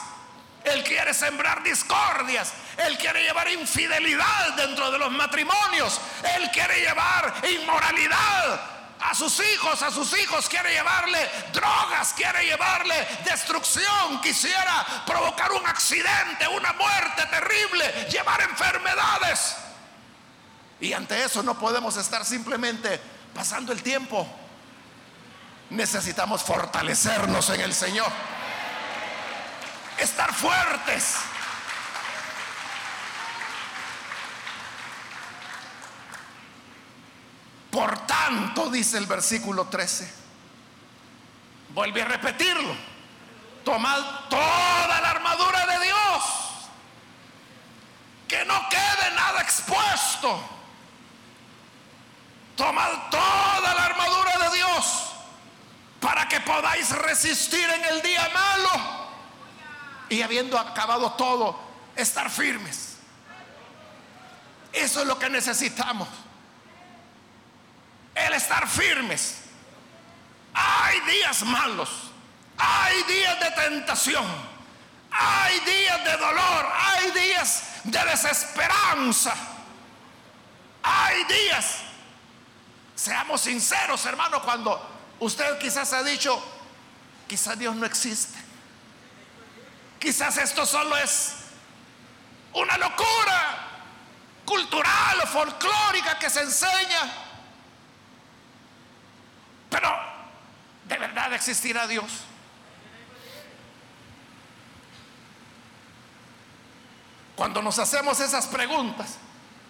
Él 0.64 0.82
quiere 0.82 1.12
sembrar 1.12 1.62
discordias. 1.62 2.52
Él 2.78 2.96
quiere 2.98 3.22
llevar 3.22 3.50
infidelidad 3.50 4.54
dentro 4.56 4.90
de 4.90 4.98
los 4.98 5.12
matrimonios. 5.12 6.00
Él 6.36 6.50
quiere 6.50 6.80
llevar 6.80 7.34
inmoralidad 7.48 8.74
a 9.00 9.14
sus 9.14 9.38
hijos, 9.40 9.82
a 9.82 9.90
sus 9.90 10.18
hijos 10.18 10.48
quiere 10.48 10.72
llevarle 10.72 11.30
drogas, 11.52 12.14
quiere 12.14 12.44
llevarle 12.44 13.06
destrucción, 13.24 14.20
quisiera 14.22 15.04
provocar 15.06 15.52
un 15.52 15.66
accidente, 15.66 16.48
una 16.48 16.72
muerte 16.72 17.26
terrible, 17.26 18.08
llevar 18.10 18.40
enfermedades. 18.40 19.56
Y 20.80 20.92
ante 20.92 21.22
eso 21.24 21.42
no 21.42 21.58
podemos 21.58 21.96
estar 21.96 22.24
simplemente 22.24 23.00
pasando 23.34 23.72
el 23.72 23.82
tiempo. 23.82 24.26
Necesitamos 25.70 26.42
fortalecernos 26.42 27.50
en 27.50 27.60
el 27.60 27.72
Señor 27.72 28.10
estar 29.98 30.32
fuertes. 30.32 31.16
Por 37.70 38.06
tanto, 38.06 38.70
dice 38.70 38.98
el 38.98 39.06
versículo 39.06 39.66
13, 39.66 40.08
vuelve 41.70 42.02
a 42.02 42.04
repetirlo, 42.04 42.76
tomad 43.64 44.28
toda 44.28 45.00
la 45.00 45.10
armadura 45.10 45.66
de 45.66 45.84
Dios, 45.84 46.24
que 48.28 48.44
no 48.44 48.68
quede 48.68 49.10
nada 49.16 49.40
expuesto. 49.40 50.50
Tomad 52.56 53.10
toda 53.10 53.74
la 53.74 53.84
armadura 53.86 54.38
de 54.38 54.56
Dios 54.56 55.12
para 56.00 56.28
que 56.28 56.40
podáis 56.40 56.90
resistir 56.90 57.68
en 57.68 57.84
el 57.84 58.02
día 58.02 58.28
malo 58.32 59.04
y 60.08 60.22
habiendo 60.22 60.58
acabado 60.58 61.12
todo, 61.12 61.58
estar 61.96 62.30
firmes. 62.30 62.98
Eso 64.72 65.00
es 65.00 65.06
lo 65.06 65.18
que 65.18 65.30
necesitamos. 65.30 66.08
El 68.14 68.32
estar 68.34 68.68
firmes. 68.68 69.40
Hay 70.52 71.00
días 71.00 71.42
malos, 71.42 71.90
hay 72.56 73.02
días 73.04 73.40
de 73.40 73.50
tentación, 73.50 74.24
hay 75.10 75.58
días 75.60 76.04
de 76.04 76.16
dolor, 76.16 76.72
hay 76.76 77.10
días 77.10 77.64
de 77.82 78.04
desesperanza, 78.04 79.34
hay 80.82 81.24
días, 81.24 81.78
seamos 82.94 83.40
sinceros 83.40 84.04
hermano, 84.06 84.42
cuando 84.42 84.80
usted 85.20 85.58
quizás 85.58 85.92
ha 85.92 86.02
dicho, 86.02 86.42
quizás 87.26 87.58
Dios 87.58 87.74
no 87.76 87.86
existe. 87.86 88.38
Quizás 89.98 90.36
esto 90.36 90.66
solo 90.66 90.96
es 90.96 91.34
una 92.52 92.76
locura 92.76 93.64
cultural 94.44 95.20
o 95.22 95.26
folclórica 95.26 96.18
que 96.18 96.28
se 96.28 96.42
enseña. 96.42 97.12
Pero, 99.70 99.90
¿de 100.84 100.98
verdad 100.98 101.32
existirá 101.32 101.86
Dios? 101.86 102.04
Cuando 107.34 107.62
nos 107.62 107.78
hacemos 107.78 108.20
esas 108.20 108.46
preguntas 108.46 109.16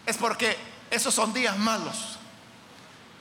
es 0.05 0.17
porque 0.17 0.59
esos 0.91 1.15
son 1.15 1.33
días 1.33 1.57
malos. 1.57 2.19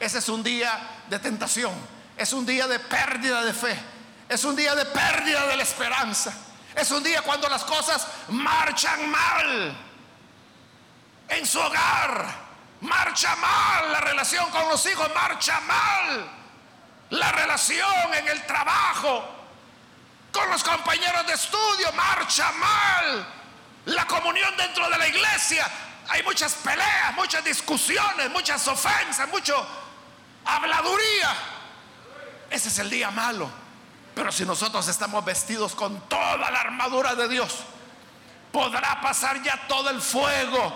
Ese 0.04 0.18
es 0.18 0.28
un 0.28 0.44
día 0.44 1.06
de 1.08 1.18
tentación. 1.18 1.74
Es 2.18 2.34
un 2.34 2.46
día 2.46 2.68
de 2.68 2.78
pérdida 2.78 3.42
de 3.42 3.54
fe. 3.54 3.80
Es 4.28 4.44
un 4.44 4.54
día 4.54 4.76
de 4.76 4.84
pérdida 4.86 5.48
de 5.48 5.56
la 5.56 5.64
esperanza. 5.64 6.34
Es 6.76 6.92
un 6.92 7.02
día 7.02 7.22
cuando 7.22 7.48
las 7.48 7.64
cosas 7.64 8.06
marchan 8.28 9.10
mal 9.10 9.78
en 11.30 11.46
su 11.46 11.58
hogar, 11.58 12.36
marcha 12.82 13.34
mal 13.38 13.94
la 13.94 14.02
relación 14.02 14.50
con 14.52 14.68
los 14.68 14.86
hijos, 14.88 15.10
marcha 15.16 15.62
mal 15.62 16.30
la 17.12 17.32
relación 17.32 18.14
en 18.14 18.28
el 18.28 18.46
trabajo, 18.46 19.24
con 20.34 20.50
los 20.50 20.66
compañeros 20.66 21.26
de 21.28 21.34
estudio, 21.34 21.94
marcha 21.94 22.52
mal 22.52 23.26
la 23.86 24.06
comunión 24.06 24.54
dentro 24.58 24.90
de 24.90 24.98
la 24.98 25.08
iglesia. 25.08 25.66
Hay 26.10 26.24
muchas 26.24 26.56
peleas, 26.56 27.14
muchas 27.16 27.42
discusiones, 27.46 28.30
muchas 28.32 28.68
ofensas, 28.68 29.30
mucho 29.30 29.83
habladuría. 30.46 31.36
Ese 32.50 32.70
es 32.70 32.80
el 32.80 32.90
día 32.90 33.12
malo. 33.12 33.50
Pero 34.16 34.32
si 34.32 34.46
nosotros 34.46 34.88
estamos 34.88 35.26
vestidos 35.26 35.74
con 35.74 36.08
toda 36.08 36.38
la 36.38 36.60
armadura 36.60 37.16
de 37.16 37.28
Dios, 37.28 37.64
podrá 38.52 39.02
pasar 39.02 39.42
ya 39.42 39.68
todo 39.68 39.90
el 39.90 40.02
fuego 40.02 40.72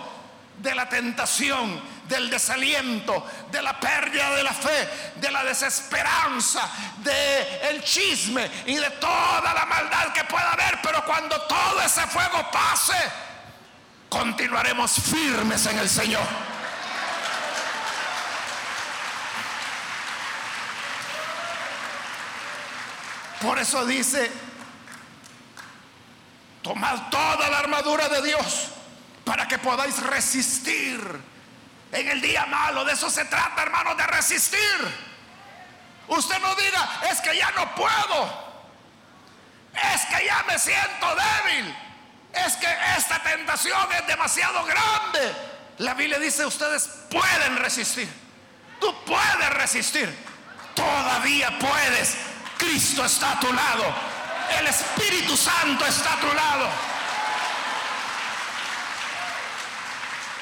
de 0.58 0.74
la 0.74 0.88
tentación, 0.88 1.80
del 2.08 2.30
desaliento, 2.30 3.24
de 3.50 3.62
la 3.62 3.78
pérdida 3.78 4.34
de 4.34 4.42
la 4.42 4.52
fe, 4.52 4.88
de 5.16 5.30
la 5.30 5.44
desesperanza, 5.44 6.68
de 6.98 7.68
el 7.68 7.84
chisme 7.84 8.50
y 8.66 8.74
de 8.74 8.90
toda 8.90 9.54
la 9.54 9.66
maldad 9.66 10.12
que 10.12 10.24
pueda 10.24 10.52
haber, 10.52 10.80
pero 10.82 11.04
cuando 11.04 11.40
todo 11.42 11.80
ese 11.82 12.04
fuego 12.08 12.50
pase, 12.50 12.96
continuaremos 14.08 14.92
firmes 14.92 15.66
en 15.66 15.78
el 15.78 15.88
Señor. 15.88 16.47
Por 23.40 23.58
eso 23.58 23.86
dice, 23.86 24.30
tomad 26.62 27.08
toda 27.08 27.48
la 27.48 27.60
armadura 27.60 28.08
de 28.08 28.22
Dios 28.22 28.68
para 29.24 29.46
que 29.46 29.58
podáis 29.58 30.02
resistir 30.02 31.00
en 31.92 32.08
el 32.08 32.20
día 32.20 32.46
malo. 32.46 32.84
De 32.84 32.92
eso 32.94 33.08
se 33.10 33.24
trata, 33.26 33.62
hermano, 33.62 33.94
de 33.94 34.06
resistir. 34.06 35.08
Usted 36.08 36.38
no 36.40 36.54
diga, 36.54 37.00
es 37.10 37.20
que 37.20 37.36
ya 37.36 37.50
no 37.52 37.74
puedo. 37.74 38.48
Es 39.94 40.04
que 40.06 40.26
ya 40.26 40.44
me 40.48 40.58
siento 40.58 41.06
débil. 41.14 41.76
Es 42.32 42.56
que 42.56 42.68
esta 42.96 43.22
tentación 43.22 43.92
es 43.92 44.06
demasiado 44.06 44.64
grande. 44.64 45.32
La 45.78 45.94
Biblia 45.94 46.18
dice, 46.18 46.44
ustedes 46.44 46.88
pueden 47.10 47.56
resistir. 47.58 48.08
Tú 48.80 48.94
puedes 49.04 49.50
resistir. 49.50 50.12
Todavía 50.74 51.56
puedes. 51.58 52.16
Cristo 52.58 53.04
está 53.04 53.32
a 53.32 53.40
tu 53.40 53.52
lado. 53.52 53.84
El 54.58 54.66
Espíritu 54.66 55.36
Santo 55.36 55.86
está 55.86 56.14
a 56.14 56.20
tu 56.20 56.26
lado. 56.34 56.68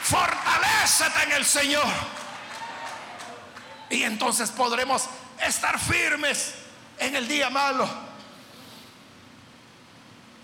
Fortalécete 0.02 1.22
en 1.24 1.32
el 1.32 1.44
Señor. 1.44 1.92
Y 3.90 4.02
entonces 4.02 4.50
podremos 4.50 5.04
estar 5.40 5.78
firmes 5.78 6.54
en 6.98 7.14
el 7.16 7.28
día 7.28 7.50
malo. 7.50 7.88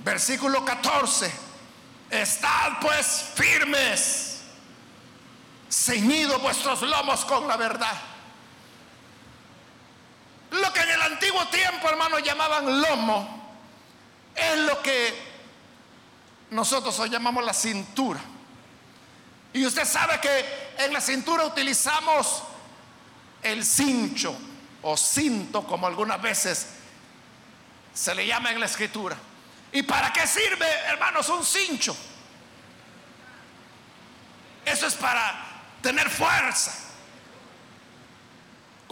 Versículo 0.00 0.64
14. 0.64 1.32
Estad 2.10 2.78
pues 2.80 3.30
firmes, 3.34 4.42
ceñidos 5.70 6.42
vuestros 6.42 6.82
lomos 6.82 7.24
con 7.24 7.48
la 7.48 7.56
verdad. 7.56 8.11
Lo 10.52 10.72
que 10.72 10.80
en 10.80 10.90
el 10.90 11.02
antiguo 11.02 11.46
tiempo, 11.48 11.88
hermano, 11.88 12.18
llamaban 12.18 12.80
lomo, 12.80 13.56
es 14.34 14.58
lo 14.58 14.82
que 14.82 15.32
nosotros 16.50 16.98
hoy 16.98 17.08
llamamos 17.08 17.44
la 17.44 17.54
cintura. 17.54 18.20
Y 19.54 19.64
usted 19.64 19.86
sabe 19.86 20.20
que 20.20 20.74
en 20.78 20.92
la 20.92 21.00
cintura 21.00 21.44
utilizamos 21.44 22.42
el 23.42 23.64
cincho 23.64 24.36
o 24.82 24.96
cinto, 24.96 25.66
como 25.66 25.86
algunas 25.86 26.20
veces 26.20 26.66
se 27.94 28.14
le 28.14 28.26
llama 28.26 28.50
en 28.50 28.60
la 28.60 28.66
escritura. 28.66 29.16
¿Y 29.72 29.82
para 29.82 30.12
qué 30.12 30.26
sirve, 30.26 30.66
hermanos, 30.86 31.28
un 31.30 31.44
cincho? 31.44 31.96
Eso 34.66 34.86
es 34.86 34.94
para 34.94 35.62
tener 35.80 36.10
fuerza. 36.10 36.72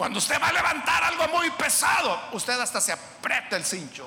Cuando 0.01 0.17
usted 0.17 0.41
va 0.41 0.47
a 0.47 0.51
levantar 0.51 1.03
algo 1.03 1.27
muy 1.27 1.51
pesado, 1.51 2.19
usted 2.31 2.59
hasta 2.59 2.81
se 2.81 2.91
aprieta 2.91 3.55
el 3.55 3.63
cincho. 3.63 4.03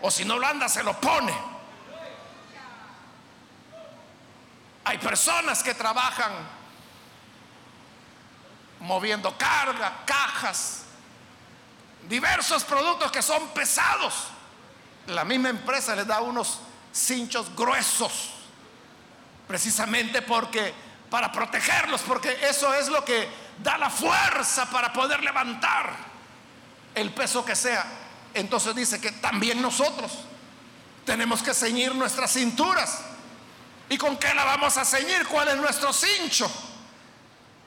O 0.00 0.12
si 0.12 0.24
no 0.24 0.38
lo 0.38 0.46
anda, 0.46 0.68
se 0.68 0.80
lo 0.84 1.00
pone. 1.00 1.34
Hay 4.84 4.98
personas 4.98 5.64
que 5.64 5.74
trabajan 5.74 6.30
moviendo 8.78 9.36
carga, 9.36 10.04
cajas, 10.06 10.84
diversos 12.08 12.62
productos 12.62 13.10
que 13.10 13.22
son 13.22 13.48
pesados. 13.48 14.28
La 15.08 15.24
misma 15.24 15.48
empresa 15.48 15.96
les 15.96 16.06
da 16.06 16.20
unos 16.20 16.60
cinchos 16.92 17.52
gruesos, 17.56 18.34
precisamente 19.48 20.22
porque, 20.22 20.72
para 21.10 21.32
protegerlos, 21.32 22.02
porque 22.02 22.38
eso 22.48 22.72
es 22.72 22.86
lo 22.86 23.04
que 23.04 23.45
da 23.62 23.78
la 23.78 23.90
fuerza 23.90 24.66
para 24.70 24.92
poder 24.92 25.22
levantar 25.22 25.94
el 26.94 27.12
peso 27.12 27.44
que 27.44 27.56
sea. 27.56 27.84
Entonces 28.34 28.74
dice 28.74 29.00
que 29.00 29.12
también 29.12 29.62
nosotros 29.62 30.12
tenemos 31.04 31.42
que 31.42 31.54
ceñir 31.54 31.94
nuestras 31.94 32.32
cinturas 32.32 33.00
¿Y 33.88 33.98
con 33.98 34.16
qué 34.16 34.32
la 34.34 34.44
vamos 34.44 34.76
a 34.76 34.84
ceñir? 34.84 35.26
¿Cuál 35.28 35.48
es 35.48 35.56
nuestro 35.56 35.92
cincho? 35.92 36.50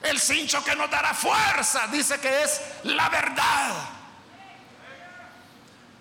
El 0.01 0.19
cincho 0.19 0.63
que 0.63 0.75
nos 0.75 0.89
dará 0.89 1.13
fuerza, 1.13 1.87
dice 1.87 2.19
que 2.19 2.43
es 2.43 2.61
la 2.83 3.09
verdad. 3.09 3.75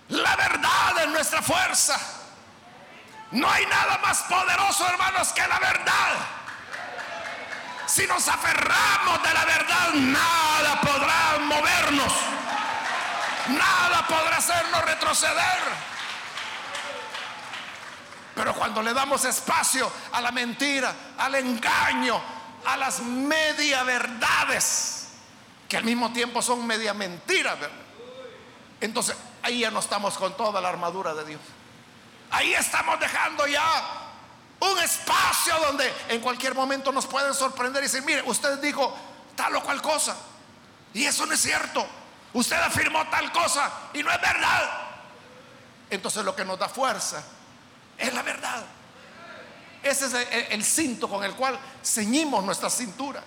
La 0.09 0.37
verdad 0.37 1.05
es 1.05 1.09
nuestra 1.09 1.43
fuerza. 1.43 1.99
No 3.31 3.49
hay 3.49 3.67
nada 3.67 3.99
más 3.99 4.23
poderoso, 4.23 4.87
hermanos, 4.89 5.33
que 5.33 5.47
la 5.47 5.59
verdad. 5.59 6.15
Si 7.89 8.07
nos 8.07 8.29
aferramos 8.29 9.23
de 9.23 9.33
la 9.33 9.45
verdad, 9.47 9.95
nada 9.95 10.81
podrá 10.83 11.39
movernos. 11.41 12.13
Nada 13.49 14.07
podrá 14.07 14.37
hacernos 14.37 14.85
retroceder. 14.85 15.89
Pero 18.35 18.55
cuando 18.55 18.83
le 18.83 18.93
damos 18.93 19.25
espacio 19.25 19.91
a 20.13 20.21
la 20.21 20.31
mentira, 20.31 20.95
al 21.17 21.35
engaño, 21.37 22.21
a 22.67 22.77
las 22.77 23.01
media 23.01 23.83
verdades, 23.85 25.09
que 25.67 25.79
al 25.79 25.85
mismo 25.85 26.13
tiempo 26.13 26.43
son 26.43 26.67
media 26.67 26.93
mentiras, 26.93 27.57
entonces 28.83 29.17
ahí 29.43 29.61
ya 29.61 29.71
no 29.71 29.81
estamos 29.81 30.19
con 30.19 30.37
toda 30.37 30.61
la 30.61 30.69
armadura 30.69 31.15
de 31.15 31.25
Dios. 31.25 31.41
Ahí 32.31 32.53
estamos 32.53 33.01
dejando 33.01 33.47
ya 33.47 34.08
un 34.61 34.79
espacio 34.79 35.55
donde 35.67 35.93
en 36.09 36.21
cualquier 36.21 36.55
momento 36.55 36.91
nos 36.91 37.07
pueden 37.07 37.33
sorprender 37.35 37.83
y 37.83 37.87
decir, 37.87 38.03
mire, 38.03 38.23
usted 38.27 38.59
dijo 38.59 38.97
tal 39.37 39.55
o 39.57 39.63
cual 39.63 39.81
cosa. 39.81 40.17
Y 40.95 41.05
eso 41.05 41.27
no 41.27 41.35
es 41.35 41.41
cierto. 41.41 41.87
Usted 42.33 42.57
afirmó 42.57 43.07
tal 43.09 43.31
cosa 43.33 43.71
y 43.95 44.03
no 44.03 44.11
es 44.11 44.21
verdad. 44.21 44.71
Entonces 45.91 46.25
lo 46.25 46.35
que 46.35 46.45
nos 46.45 46.59
da 46.59 46.69
fuerza 46.69 47.23
es 47.97 48.13
la 48.13 48.23
verdad. 48.23 48.65
Ese 49.83 50.07
es 50.07 50.51
el, 50.51 50.65
cinto 50.65 51.09
con 51.09 51.23
el 51.23 51.35
cual 51.35 51.59
ceñimos 51.85 52.43
nuestra 52.45 52.69
cintura. 52.69 53.23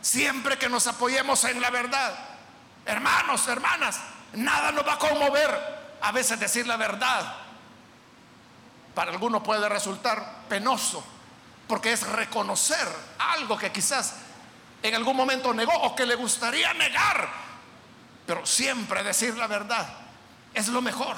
Siempre 0.00 0.56
que 0.56 0.68
nos 0.68 0.86
apoyemos 0.86 1.42
en 1.44 1.60
la 1.60 1.70
verdad, 1.70 2.14
hermanos, 2.86 3.46
hermanas, 3.48 3.98
nada 4.34 4.70
nos 4.70 4.86
va 4.86 4.94
a 4.94 4.98
conmover. 4.98 5.82
A 6.00 6.12
veces 6.12 6.38
decir 6.38 6.66
la 6.66 6.76
verdad 6.76 7.41
para 8.94 9.12
algunos 9.12 9.42
puede 9.42 9.68
resultar 9.68 10.42
penoso, 10.48 11.04
porque 11.66 11.92
es 11.92 12.06
reconocer 12.06 12.86
algo 13.18 13.56
que 13.56 13.72
quizás 13.72 14.16
en 14.82 14.94
algún 14.94 15.16
momento 15.16 15.54
negó 15.54 15.72
o 15.72 15.94
que 15.94 16.06
le 16.06 16.14
gustaría 16.14 16.72
negar. 16.74 17.28
Pero 18.26 18.44
siempre 18.46 19.02
decir 19.02 19.36
la 19.36 19.46
verdad 19.46 19.86
es 20.54 20.68
lo 20.68 20.80
mejor, 20.82 21.16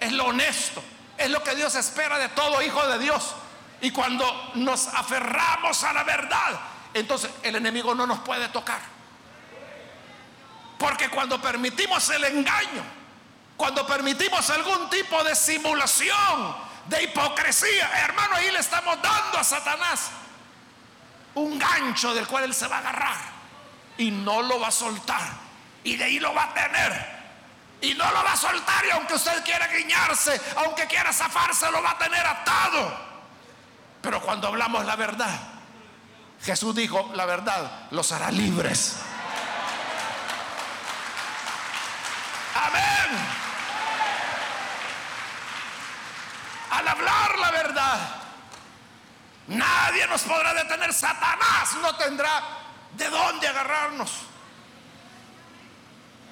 es 0.00 0.12
lo 0.12 0.26
honesto 0.26 0.82
es 1.18 1.28
lo 1.28 1.42
que 1.42 1.54
Dios 1.56 1.74
espera 1.74 2.16
de 2.18 2.28
todo 2.28 2.62
hijo 2.62 2.86
de 2.86 2.98
Dios. 3.00 3.34
Y 3.80 3.90
cuando 3.90 4.52
nos 4.54 4.86
aferramos 4.86 5.82
a 5.82 5.92
la 5.92 6.04
verdad, 6.04 6.60
entonces 6.94 7.30
el 7.42 7.56
enemigo 7.56 7.94
no 7.94 8.06
nos 8.06 8.20
puede 8.20 8.48
tocar. 8.48 8.80
Porque 10.78 11.08
cuando 11.10 11.42
permitimos 11.42 12.08
el 12.10 12.24
engaño, 12.24 12.84
cuando 13.56 13.84
permitimos 13.84 14.48
algún 14.50 14.88
tipo 14.88 15.22
de 15.24 15.34
simulación, 15.34 16.67
de 16.88 17.02
hipocresía, 17.02 17.90
hermano, 18.04 18.36
ahí 18.36 18.50
le 18.50 18.60
estamos 18.60 19.00
dando 19.02 19.38
a 19.38 19.44
Satanás 19.44 20.10
un 21.34 21.58
gancho 21.58 22.14
del 22.14 22.26
cual 22.26 22.44
él 22.44 22.54
se 22.54 22.66
va 22.66 22.76
a 22.76 22.78
agarrar 22.80 23.16
y 23.98 24.10
no 24.10 24.42
lo 24.42 24.58
va 24.60 24.68
a 24.68 24.72
soltar. 24.72 25.22
Y 25.84 25.96
de 25.96 26.04
ahí 26.04 26.18
lo 26.18 26.34
va 26.34 26.44
a 26.44 26.54
tener 26.54 27.18
y 27.80 27.94
no 27.94 28.10
lo 28.10 28.24
va 28.24 28.32
a 28.32 28.36
soltar 28.36 28.84
y 28.86 28.90
aunque 28.90 29.14
usted 29.14 29.44
quiera 29.44 29.68
guiñarse, 29.68 30.40
aunque 30.56 30.86
quiera 30.86 31.12
zafarse, 31.12 31.70
lo 31.70 31.82
va 31.82 31.92
a 31.92 31.98
tener 31.98 32.26
atado. 32.26 33.08
Pero 34.02 34.20
cuando 34.22 34.48
hablamos 34.48 34.84
la 34.84 34.96
verdad, 34.96 35.38
Jesús 36.42 36.74
dijo, 36.74 37.10
la 37.14 37.26
verdad, 37.26 37.88
los 37.90 38.10
hará 38.12 38.30
libres. 38.30 38.96
Amén. 42.54 43.47
Al 46.70 46.86
hablar 46.86 47.38
la 47.38 47.50
verdad, 47.50 47.98
nadie 49.48 50.06
nos 50.06 50.22
podrá 50.22 50.54
detener. 50.54 50.92
Satanás 50.92 51.74
no 51.80 51.96
tendrá 51.96 52.42
de 52.96 53.08
dónde 53.08 53.48
agarrarnos. 53.48 54.10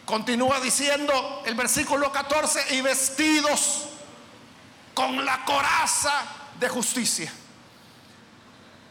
Continúa 0.04 0.60
diciendo 0.60 1.42
el 1.44 1.54
versículo 1.54 2.12
14, 2.12 2.76
y 2.76 2.80
vestidos 2.80 3.88
con 4.94 5.24
la 5.24 5.44
coraza 5.44 6.22
de 6.58 6.68
justicia. 6.68 7.32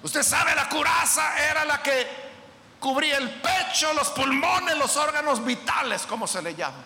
Usted 0.04 0.24
sabe, 0.24 0.54
la 0.54 0.70
coraza 0.70 1.50
era 1.50 1.66
la 1.66 1.82
que 1.82 2.26
cubría 2.80 3.18
el 3.18 3.30
pecho, 3.42 3.94
los 3.94 4.10
pulmones, 4.10 4.78
los 4.78 4.96
órganos 4.98 5.44
vitales, 5.44 6.04
como 6.04 6.28
se 6.28 6.42
le 6.42 6.54
llama. 6.54 6.84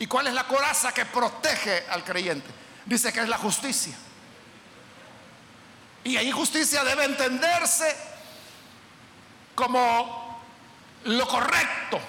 ¿Y 0.00 0.06
cuál 0.06 0.26
es 0.26 0.34
la 0.34 0.44
coraza 0.44 0.92
que 0.92 1.06
protege 1.06 1.86
al 1.88 2.04
creyente? 2.04 2.50
Dice 2.88 3.12
que 3.12 3.20
es 3.20 3.28
la 3.28 3.36
justicia. 3.36 3.94
Y 6.04 6.16
ahí 6.16 6.30
justicia 6.30 6.82
debe 6.84 7.04
entenderse 7.04 7.94
como 9.54 10.40
lo 11.04 11.28
correcto, 11.28 12.00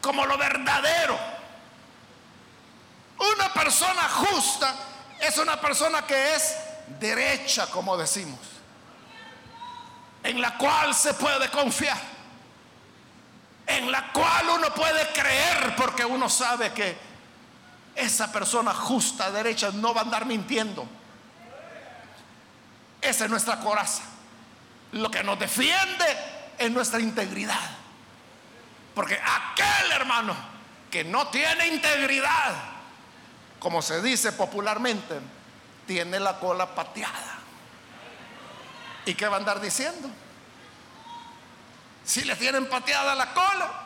como 0.00 0.24
lo 0.24 0.38
verdadero. 0.38 1.18
Una 3.18 3.52
persona 3.52 4.02
justa 4.02 4.72
es 5.18 5.36
una 5.38 5.60
persona 5.60 6.02
que 6.06 6.36
es 6.36 6.54
derecha, 7.00 7.66
como 7.68 7.96
decimos, 7.96 8.38
en 10.22 10.40
la 10.40 10.56
cual 10.56 10.94
se 10.94 11.12
puede 11.14 11.50
confiar, 11.50 11.98
en 13.66 13.90
la 13.90 14.12
cual 14.12 14.48
uno 14.50 14.72
puede 14.72 15.08
creer 15.12 15.74
porque 15.74 16.04
uno 16.04 16.30
sabe 16.30 16.72
que 16.72 17.15
esa 17.96 18.30
persona 18.30 18.74
justa, 18.74 19.30
derecha, 19.30 19.70
no 19.72 19.94
va 19.94 20.02
a 20.02 20.04
andar 20.04 20.26
mintiendo. 20.26 20.86
Esa 23.00 23.24
es 23.24 23.30
nuestra 23.30 23.58
coraza. 23.60 24.02
Lo 24.92 25.10
que 25.10 25.22
nos 25.22 25.38
defiende 25.38 26.04
es 26.58 26.70
nuestra 26.70 27.00
integridad. 27.00 27.70
Porque 28.94 29.14
aquel 29.14 29.92
hermano 29.92 30.34
que 30.90 31.04
no 31.04 31.28
tiene 31.28 31.68
integridad, 31.68 32.54
como 33.58 33.82
se 33.82 34.02
dice 34.02 34.32
popularmente, 34.32 35.20
tiene 35.86 36.20
la 36.20 36.38
cola 36.38 36.74
pateada. 36.74 37.38
¿Y 39.04 39.14
qué 39.14 39.28
va 39.28 39.36
a 39.36 39.38
andar 39.38 39.60
diciendo? 39.60 40.10
Si 42.04 42.24
le 42.24 42.36
tienen 42.36 42.68
pateada 42.68 43.14
la 43.14 43.32
cola, 43.32 43.85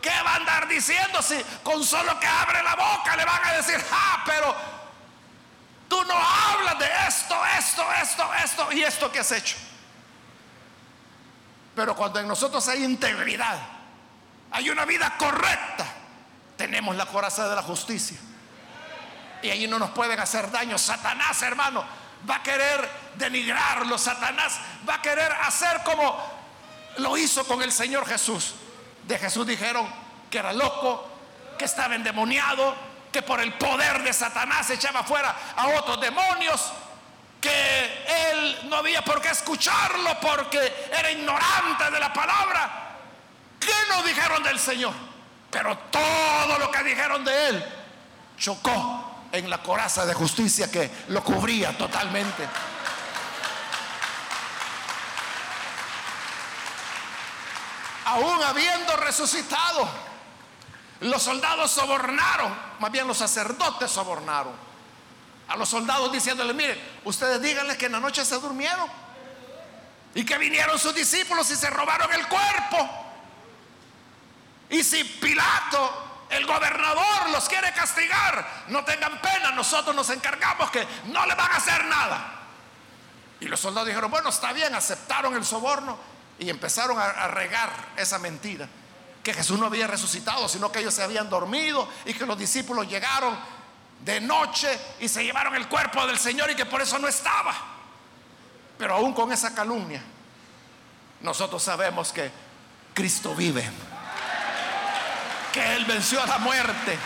¿qué 0.00 0.10
va 0.24 0.32
a 0.32 0.36
andar 0.36 0.68
diciendo 0.68 1.22
si 1.22 1.42
con 1.62 1.84
solo 1.84 2.18
que 2.18 2.26
abre 2.26 2.62
la 2.62 2.74
boca 2.74 3.16
le 3.16 3.24
van 3.24 3.44
a 3.44 3.52
decir, 3.54 3.82
ah, 3.92 4.22
pero 4.24 4.54
tú 5.88 6.02
no 6.04 6.14
hablas 6.14 6.78
de 6.78 6.88
esto, 7.06 7.36
esto, 7.58 7.92
esto, 8.02 8.34
esto 8.44 8.72
y 8.72 8.82
esto 8.82 9.12
que 9.12 9.20
has 9.20 9.32
hecho? 9.32 9.56
Pero 11.74 11.94
cuando 11.94 12.18
en 12.18 12.26
nosotros 12.26 12.66
hay 12.68 12.84
integridad, 12.84 13.58
hay 14.50 14.70
una 14.70 14.84
vida 14.84 15.14
correcta, 15.16 15.86
tenemos 16.56 16.96
la 16.96 17.06
coraza 17.06 17.48
de 17.48 17.54
la 17.54 17.62
justicia. 17.62 18.18
Y 19.42 19.50
ahí 19.50 19.68
no 19.68 19.78
nos 19.78 19.90
pueden 19.90 20.18
hacer 20.18 20.50
daño. 20.50 20.76
Satanás, 20.76 21.40
hermano, 21.42 21.84
va 22.28 22.36
a 22.36 22.42
querer 22.42 22.90
denigrarlo. 23.14 23.96
Satanás 23.96 24.58
va 24.88 24.94
a 24.94 25.02
querer 25.02 25.30
hacer 25.42 25.82
como 25.84 26.20
lo 26.96 27.16
hizo 27.16 27.44
con 27.46 27.62
el 27.62 27.70
Señor 27.70 28.06
Jesús. 28.06 28.54
De 29.08 29.18
Jesús 29.18 29.46
dijeron 29.46 29.88
que 30.30 30.38
era 30.38 30.52
loco, 30.52 31.08
que 31.58 31.64
estaba 31.64 31.94
endemoniado, 31.94 32.76
que 33.10 33.22
por 33.22 33.40
el 33.40 33.54
poder 33.54 34.02
de 34.02 34.12
Satanás 34.12 34.68
echaba 34.68 35.02
fuera 35.02 35.34
a 35.56 35.68
otros 35.68 35.98
demonios, 35.98 36.70
que 37.40 38.04
él 38.06 38.68
no 38.68 38.76
había 38.76 39.02
por 39.02 39.22
qué 39.22 39.30
escucharlo 39.30 40.20
porque 40.20 40.88
era 40.92 41.10
ignorante 41.10 41.90
de 41.90 41.98
la 41.98 42.12
palabra. 42.12 42.96
¿Qué 43.58 43.72
nos 43.88 44.04
dijeron 44.04 44.42
del 44.42 44.58
Señor? 44.58 44.92
Pero 45.50 45.78
todo 45.90 46.58
lo 46.58 46.70
que 46.70 46.82
dijeron 46.84 47.24
de 47.24 47.48
Él 47.48 47.64
chocó 48.36 49.24
en 49.32 49.48
la 49.48 49.62
coraza 49.62 50.04
de 50.04 50.12
justicia 50.12 50.70
que 50.70 50.90
lo 51.08 51.24
cubría 51.24 51.76
totalmente. 51.78 52.44
Aún 58.08 58.42
habiendo 58.42 58.96
resucitado, 58.96 59.86
los 61.00 61.22
soldados 61.22 61.70
sobornaron, 61.70 62.56
más 62.78 62.90
bien 62.90 63.06
los 63.06 63.18
sacerdotes 63.18 63.90
sobornaron 63.90 64.54
a 65.46 65.56
los 65.58 65.68
soldados 65.68 66.10
diciéndoles, 66.10 66.56
miren, 66.56 67.00
ustedes 67.04 67.40
díganles 67.42 67.76
que 67.76 67.84
en 67.84 67.92
la 67.92 68.00
noche 68.00 68.24
se 68.24 68.38
durmieron 68.38 68.88
y 70.14 70.24
que 70.24 70.38
vinieron 70.38 70.78
sus 70.78 70.94
discípulos 70.94 71.50
y 71.50 71.56
se 71.56 71.68
robaron 71.68 72.10
el 72.14 72.26
cuerpo. 72.28 72.88
Y 74.70 74.82
si 74.82 75.04
Pilato, 75.04 76.26
el 76.30 76.46
gobernador, 76.46 77.28
los 77.30 77.46
quiere 77.46 77.74
castigar, 77.74 78.64
no 78.68 78.84
tengan 78.84 79.20
pena, 79.20 79.50
nosotros 79.52 79.94
nos 79.94 80.08
encargamos 80.08 80.70
que 80.70 80.86
no 81.08 81.26
le 81.26 81.34
van 81.34 81.52
a 81.52 81.56
hacer 81.56 81.84
nada. 81.84 82.34
Y 83.40 83.48
los 83.48 83.60
soldados 83.60 83.88
dijeron, 83.88 84.10
bueno, 84.10 84.30
está 84.30 84.54
bien, 84.54 84.74
aceptaron 84.74 85.34
el 85.34 85.44
soborno 85.44 86.17
y 86.38 86.50
empezaron 86.50 86.98
a, 86.98 87.28
regar 87.28 87.70
esa 87.96 88.18
mentira, 88.18 88.68
que 89.22 89.34
Jesús 89.34 89.58
no 89.58 89.66
había 89.66 89.86
resucitado, 89.86 90.48
sino 90.48 90.70
que 90.70 90.78
ellos 90.78 90.94
se 90.94 91.02
habían 91.02 91.28
dormido 91.28 91.88
y 92.04 92.14
que 92.14 92.24
los 92.24 92.38
discípulos 92.38 92.88
llegaron 92.88 93.36
de 94.04 94.20
noche 94.20 94.68
y 95.00 95.08
se 95.08 95.24
llevaron 95.24 95.54
el 95.54 95.68
cuerpo 95.68 96.06
del 96.06 96.18
Señor 96.18 96.50
y 96.50 96.54
que 96.54 96.66
por 96.66 96.80
eso 96.80 96.98
no 96.98 97.08
estaba. 97.08 97.54
Pero 98.78 98.94
aún 98.94 99.12
con 99.12 99.32
esa 99.32 99.54
calumnia, 99.54 100.02
nosotros 101.20 101.62
sabemos 101.62 102.12
que 102.12 102.30
Cristo 102.94 103.34
vive 103.34 103.68
que 105.52 105.74
Él 105.74 105.84
venció 105.84 106.22
a 106.22 106.26
la 106.26 106.38
muerte. 106.38 106.98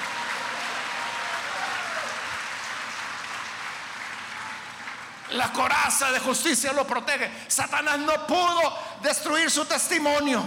La 5.35 5.53
coraza 5.53 6.11
de 6.13 6.21
justicia 6.21 6.73
lo 6.73 6.87
protege. 6.87 7.31
Satanás 7.49 7.99
no 7.99 8.27
pudo 8.27 8.79
destruir 9.03 9.51
su 9.51 9.65
testimonio. 9.65 10.43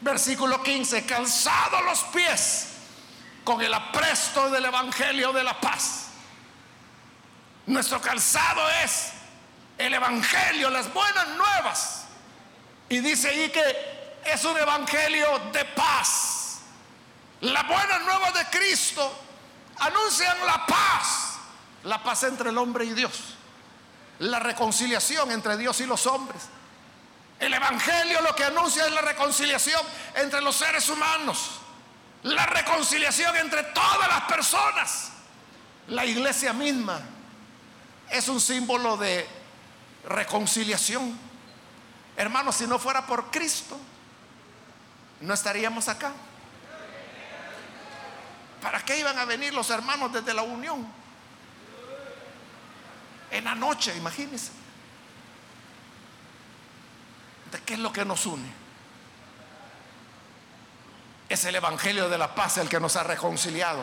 Versículo 0.00 0.62
15, 0.62 1.04
calzado 1.04 1.82
los 1.82 2.04
pies 2.04 2.68
con 3.44 3.60
el 3.60 3.72
apresto 3.74 4.50
del 4.50 4.64
Evangelio 4.66 5.32
de 5.32 5.42
la 5.42 5.60
paz. 5.60 6.08
Nuestro 7.66 8.00
calzado 8.00 8.68
es 8.84 9.10
el 9.76 9.92
Evangelio, 9.92 10.70
las 10.70 10.92
buenas 10.92 11.28
nuevas. 11.28 12.04
Y 12.88 13.00
dice 13.00 13.28
ahí 13.28 13.50
que 13.50 13.98
es 14.24 14.44
un 14.44 14.56
evangelio 14.56 15.38
de 15.52 15.64
paz. 15.64 16.60
La 17.40 17.62
buena 17.62 17.98
nueva 18.00 18.32
de 18.32 18.44
Cristo 18.46 19.12
anuncian 19.78 20.36
la 20.46 20.66
paz, 20.66 21.27
la 21.84 22.02
paz 22.02 22.24
entre 22.24 22.50
el 22.50 22.58
hombre 22.58 22.84
y 22.84 22.92
Dios, 22.92 23.34
la 24.18 24.38
reconciliación 24.38 25.30
entre 25.30 25.56
Dios 25.56 25.80
y 25.80 25.86
los 25.86 26.06
hombres. 26.06 26.42
El 27.38 27.54
evangelio 27.54 28.20
lo 28.20 28.34
que 28.34 28.44
anuncia 28.44 28.86
es 28.86 28.92
la 28.92 29.00
reconciliación 29.00 29.80
entre 30.16 30.40
los 30.40 30.56
seres 30.56 30.88
humanos, 30.88 31.60
la 32.24 32.46
reconciliación 32.46 33.36
entre 33.36 33.62
todas 33.64 34.08
las 34.08 34.22
personas. 34.22 35.10
La 35.88 36.04
iglesia 36.04 36.52
misma 36.52 37.00
es 38.10 38.28
un 38.28 38.40
símbolo 38.40 38.96
de 38.96 39.26
reconciliación. 40.04 41.16
Hermanos, 42.16 42.56
si 42.56 42.66
no 42.66 42.78
fuera 42.78 43.06
por 43.06 43.30
Cristo, 43.30 43.78
no 45.20 45.32
estaríamos 45.32 45.88
acá. 45.88 46.12
¿Para 48.60 48.84
qué 48.84 48.98
iban 48.98 49.16
a 49.18 49.24
venir 49.24 49.54
los 49.54 49.70
hermanos 49.70 50.12
desde 50.12 50.34
la 50.34 50.42
unión? 50.42 50.97
En 53.30 53.44
la 53.44 53.54
noche, 53.54 53.94
imagínense. 53.96 54.50
¿De 57.52 57.60
qué 57.60 57.74
es 57.74 57.80
lo 57.80 57.92
que 57.92 58.04
nos 58.04 58.26
une? 58.26 58.50
Es 61.28 61.44
el 61.44 61.54
Evangelio 61.54 62.08
de 62.08 62.18
la 62.18 62.34
paz 62.34 62.58
el 62.58 62.68
que 62.68 62.80
nos 62.80 62.96
ha 62.96 63.02
reconciliado 63.02 63.82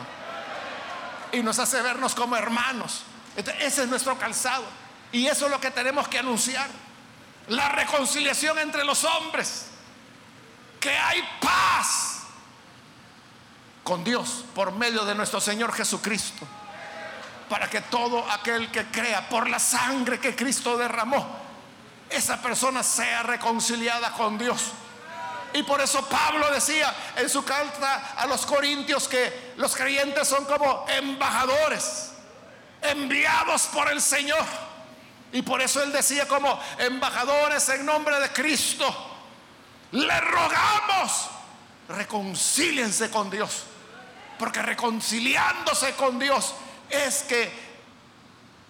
y 1.32 1.42
nos 1.42 1.58
hace 1.58 1.80
vernos 1.82 2.14
como 2.14 2.36
hermanos. 2.36 3.02
ese 3.36 3.82
es 3.82 3.88
nuestro 3.88 4.18
calzado 4.18 4.64
y 5.12 5.26
eso 5.26 5.46
es 5.46 5.50
lo 5.50 5.60
que 5.60 5.70
tenemos 5.70 6.08
que 6.08 6.18
anunciar. 6.18 6.68
La 7.48 7.68
reconciliación 7.68 8.58
entre 8.58 8.84
los 8.84 9.04
hombres 9.04 9.66
que 10.80 10.90
hay 10.90 11.22
paz 11.40 12.22
con 13.84 14.02
Dios 14.02 14.44
por 14.54 14.72
medio 14.72 15.04
de 15.04 15.14
nuestro 15.14 15.40
Señor 15.40 15.72
Jesucristo. 15.72 16.46
Para 17.48 17.70
que 17.70 17.80
todo 17.82 18.28
aquel 18.30 18.70
que 18.70 18.86
crea 18.86 19.28
por 19.28 19.48
la 19.48 19.58
sangre 19.58 20.18
que 20.18 20.34
Cristo 20.34 20.76
derramó 20.76 21.46
esa 22.10 22.40
persona 22.40 22.82
sea 22.82 23.22
reconciliada 23.22 24.12
con 24.12 24.38
Dios. 24.38 24.72
Y 25.52 25.62
por 25.62 25.80
eso 25.80 26.04
Pablo 26.06 26.50
decía 26.50 26.94
en 27.16 27.28
su 27.30 27.44
carta 27.44 28.12
a 28.16 28.26
los 28.26 28.44
corintios 28.44 29.08
que 29.08 29.54
los 29.56 29.74
creyentes 29.74 30.28
son 30.28 30.44
como 30.44 30.84
embajadores, 30.88 32.12
enviados 32.82 33.62
por 33.66 33.90
el 33.90 34.00
Señor. 34.02 34.44
Y 35.32 35.42
por 35.42 35.60
eso 35.60 35.82
él 35.82 35.92
decía 35.92 36.28
como 36.28 36.60
embajadores 36.78 37.68
en 37.70 37.86
nombre 37.86 38.18
de 38.20 38.30
Cristo, 38.32 39.16
le 39.92 40.20
rogamos, 40.20 41.28
reconcíliense 41.88 43.10
con 43.10 43.30
Dios. 43.30 43.64
Porque 44.38 44.60
reconciliándose 44.60 45.94
con 45.94 46.18
Dios 46.18 46.54
es 46.90 47.22
que 47.22 47.50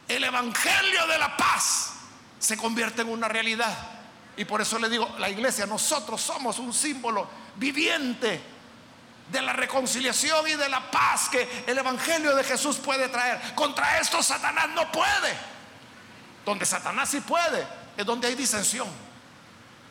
el 0.08 0.24
Evangelio 0.24 1.06
de 1.06 1.18
la 1.18 1.36
paz 1.36 1.92
se 2.38 2.56
convierte 2.56 3.02
en 3.02 3.08
una 3.08 3.28
realidad. 3.28 3.76
Y 4.36 4.44
por 4.44 4.60
eso 4.60 4.78
le 4.78 4.88
digo, 4.88 5.14
la 5.18 5.28
iglesia, 5.28 5.66
nosotros 5.66 6.20
somos 6.20 6.58
un 6.58 6.72
símbolo 6.72 7.28
viviente 7.56 8.40
de 9.30 9.42
la 9.42 9.52
reconciliación 9.52 10.46
y 10.46 10.54
de 10.54 10.68
la 10.68 10.90
paz 10.90 11.28
que 11.28 11.64
el 11.66 11.76
Evangelio 11.76 12.34
de 12.36 12.44
Jesús 12.44 12.76
puede 12.76 13.08
traer. 13.08 13.54
Contra 13.54 13.98
esto 13.98 14.22
Satanás 14.22 14.68
no 14.70 14.90
puede. 14.92 15.56
Donde 16.44 16.64
Satanás 16.64 17.08
sí 17.08 17.20
puede, 17.20 17.66
es 17.96 18.06
donde 18.06 18.28
hay 18.28 18.34
disensión. 18.34 18.88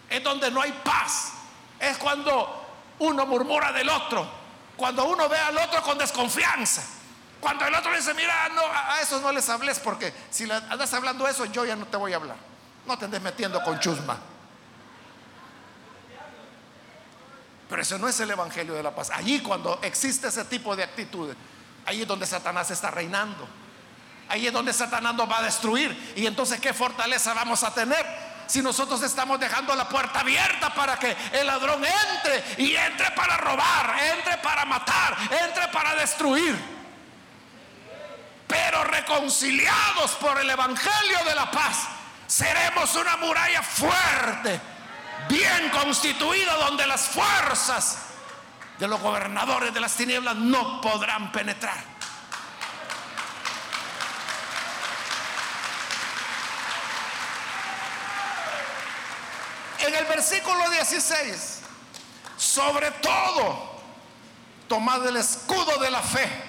Es 0.09 0.23
donde 0.23 0.49
no 0.51 0.61
hay 0.61 0.71
paz. 0.84 1.34
Es 1.80 1.97
cuando 1.97 2.65
uno 2.99 3.26
murmura 3.26 3.73
del 3.73 3.89
otro. 3.89 4.26
Cuando 4.78 5.05
uno 5.05 5.28
ve 5.28 5.38
al 5.38 5.57
otro 5.57 5.82
con 5.82 5.97
desconfianza. 5.97 6.84
Cuando 7.39 7.65
el 7.65 7.75
otro 7.75 7.95
dice, 7.95 8.13
mira, 8.13 8.49
no, 8.49 8.61
a 8.61 9.01
esos 9.01 9.21
no 9.21 9.31
les 9.31 9.47
hables 9.49 9.79
porque 9.79 10.13
si 10.31 10.49
andas 10.49 10.93
hablando 10.93 11.27
eso, 11.27 11.45
yo 11.45 11.65
ya 11.65 11.75
no 11.75 11.86
te 11.86 11.97
voy 11.97 12.13
a 12.13 12.15
hablar. 12.15 12.38
No 12.86 12.97
te 12.97 13.05
andes 13.05 13.21
metiendo 13.21 13.61
con 13.63 13.79
chusma. 13.79 14.17
Pero 17.69 17.81
eso 17.81 17.97
no 17.97 18.07
es 18.07 18.19
el 18.19 18.29
Evangelio 18.31 18.73
de 18.73 18.83
la 18.83 18.93
paz. 18.93 19.09
Allí 19.09 19.39
cuando 19.41 19.79
existe 19.81 20.27
ese 20.27 20.45
tipo 20.45 20.75
de 20.75 20.83
actitudes, 20.83 21.36
ahí 21.86 22.01
es 22.01 22.07
donde 22.07 22.25
Satanás 22.25 22.69
está 22.71 22.91
reinando. 22.91 23.47
Ahí 24.27 24.47
es 24.47 24.53
donde 24.53 24.73
Satanás 24.73 25.13
nos 25.15 25.29
va 25.29 25.39
a 25.39 25.43
destruir. 25.43 26.13
Y 26.15 26.25
entonces, 26.25 26.59
¿qué 26.59 26.73
fortaleza 26.73 27.33
vamos 27.33 27.63
a 27.63 27.73
tener? 27.73 28.05
Si 28.47 28.61
nosotros 28.61 29.01
estamos 29.01 29.39
dejando 29.39 29.75
la 29.75 29.89
puerta 29.89 30.19
abierta 30.19 30.73
para 30.73 30.97
que 30.97 31.15
el 31.31 31.47
ladrón 31.47 31.83
entre 31.83 32.63
y 32.63 32.75
entre 32.75 33.09
para 33.11 33.38
robar, 33.38 33.95
entre 34.15 34.38
para 34.38 34.65
matar, 34.65 35.17
entre 35.43 35.67
para 35.69 35.95
destruir. 35.95 36.74
Pero 38.55 38.85
reconciliados 38.85 40.11
por 40.11 40.39
el 40.39 40.49
Evangelio 40.49 41.23
de 41.25 41.35
la 41.35 41.51
paz, 41.51 41.87
seremos 42.25 42.95
una 42.95 43.17
muralla 43.17 43.61
fuerte, 43.61 44.61
bien 45.27 45.69
constituida, 45.71 46.53
donde 46.53 46.87
las 46.87 47.01
fuerzas 47.01 47.97
de 48.79 48.87
los 48.87 49.01
gobernadores 49.01 49.73
de 49.73 49.81
las 49.81 49.93
tinieblas 49.95 50.37
no 50.37 50.79
podrán 50.79 51.33
penetrar. 51.33 51.83
En 59.79 59.93
el 59.93 60.05
versículo 60.05 60.69
16, 60.69 61.59
sobre 62.37 62.91
todo, 62.91 63.81
tomad 64.69 65.05
el 65.05 65.17
escudo 65.17 65.77
de 65.79 65.91
la 65.91 66.01
fe 66.01 66.44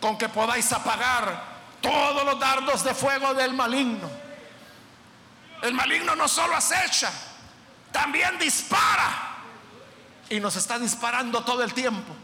con 0.00 0.16
que 0.16 0.28
podáis 0.28 0.72
apagar 0.72 1.50
todos 1.80 2.24
los 2.24 2.38
dardos 2.38 2.84
de 2.84 2.94
fuego 2.94 3.34
del 3.34 3.52
maligno. 3.52 4.10
El 5.62 5.74
maligno 5.74 6.14
no 6.16 6.26
solo 6.28 6.56
acecha, 6.56 7.10
también 7.92 8.38
dispara. 8.38 9.28
Y 10.28 10.40
nos 10.40 10.56
está 10.56 10.78
disparando 10.78 11.42
todo 11.44 11.62
el 11.62 11.74
tiempo. 11.74 12.14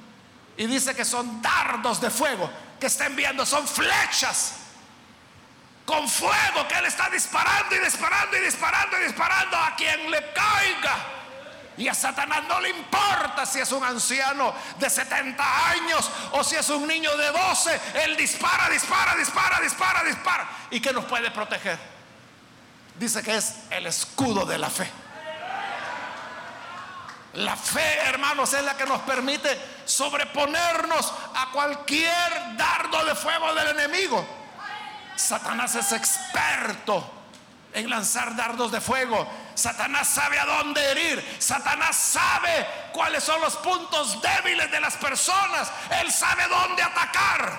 Y 0.57 0.67
dice 0.67 0.95
que 0.95 1.05
son 1.05 1.43
dardos 1.43 2.01
de 2.01 2.11
fuego 2.11 2.51
que 2.81 2.87
está 2.87 3.07
enviando, 3.07 3.45
son 3.45 3.67
flechas 3.67 4.55
con 5.85 6.09
fuego 6.09 6.67
que 6.69 6.75
Él 6.77 6.87
está 6.87 7.09
disparando 7.09 7.75
y 7.77 7.79
disparando 7.79 8.37
y 8.37 8.41
disparando 8.41 8.99
y 8.99 9.05
disparando 9.05 9.57
a 9.57 9.75
quien 9.77 10.11
le 10.11 10.33
caiga. 10.33 10.97
Y 11.79 11.89
a 11.89 11.95
Satanás 11.95 12.43
no 12.49 12.61
le 12.61 12.71
importa 12.71 13.45
si 13.45 13.61
es 13.61 13.71
un 13.73 13.85
anciano 13.85 14.55
de 14.79 14.89
70 14.89 15.71
años 15.71 16.11
o 16.33 16.43
si 16.43 16.57
es 16.57 16.69
un 16.71 16.87
niño 16.87 17.15
de 17.17 17.31
12. 17.31 17.81
Él 18.05 18.17
dispara, 18.17 18.71
dispara, 18.71 19.15
dispara, 19.15 19.61
dispara, 19.61 20.05
dispara. 20.05 20.49
¿Y 20.71 20.81
que 20.81 20.93
nos 20.93 21.05
puede 21.05 21.31
proteger? 21.31 21.79
Dice 22.99 23.23
que 23.23 23.37
es 23.37 23.57
el 23.71 23.87
escudo 23.87 24.47
de 24.47 24.59
la 24.59 24.71
fe. 24.71 24.91
La 27.35 27.55
fe, 27.55 27.99
hermanos, 28.05 28.55
es 28.55 28.65
la 28.65 28.75
que 28.75 28.87
nos 28.87 29.03
permite 29.03 29.61
sobreponernos 29.85 31.13
a 31.35 31.51
cualquier 31.53 32.57
dardo 32.57 33.05
de 33.05 33.15
fuego 33.15 33.53
del 33.55 33.79
enemigo. 33.79 34.27
Satanás 35.15 35.75
es 35.75 35.93
experto 35.93 37.16
en 37.77 37.91
lanzar 37.91 38.35
dardos 38.35 38.73
de 38.73 38.81
fuego. 38.81 39.31
Satanás 39.55 40.09
sabe 40.09 40.39
a 40.39 40.47
dónde 40.47 40.83
herir. 40.93 41.37
Satanás 41.39 41.95
sabe 41.95 42.67
cuáles 42.91 43.23
son 43.23 43.39
los 43.43 43.55
puntos 43.57 44.19
débiles 44.23 44.71
de 44.71 44.81
las 44.81 44.97
personas. 44.97 45.71
Él 46.01 46.11
sabe 46.11 46.49
dónde 46.49 46.83
atacar. 46.83 47.53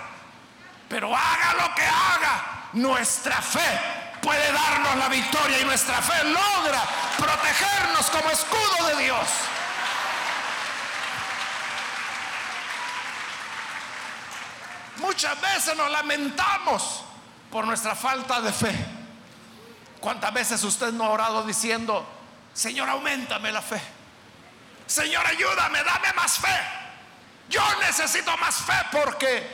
Pero 0.90 1.16
haga 1.16 1.54
lo 1.62 1.76
que 1.76 1.84
haga, 1.84 2.70
nuestra 2.74 3.40
fe 3.44 3.80
puede 4.20 4.52
darnos 4.52 4.96
la 4.96 5.08
victoria 5.08 5.60
y 5.60 5.66
nuestra 5.66 6.02
fe 6.02 6.24
logra 6.24 6.82
protegernos 7.20 8.10
como 8.10 8.32
escudo 8.32 8.88
de 8.88 9.04
Dios. 9.04 9.28
Muchas 14.98 15.40
veces 15.40 15.78
nos 15.78 15.92
lamentamos 15.92 17.04
por 17.52 17.68
nuestra 17.68 17.94
falta 17.94 18.42
de 18.42 18.52
fe. 18.52 18.98
¿Cuántas 20.00 20.34
veces 20.34 20.64
usted 20.64 20.92
no 20.92 21.06
ha 21.06 21.10
orado 21.10 21.44
diciendo, 21.44 22.06
Señor, 22.54 22.90
aumentame 22.90 23.52
la 23.52 23.62
fe? 23.62 23.82
Señor, 24.86 25.26
ayúdame, 25.26 25.84
dame 25.84 26.14
más 26.14 26.38
fe. 26.38 26.58
Yo 27.50 27.62
necesito 27.80 28.36
más 28.38 28.56
fe 28.58 28.74
porque 28.92 29.48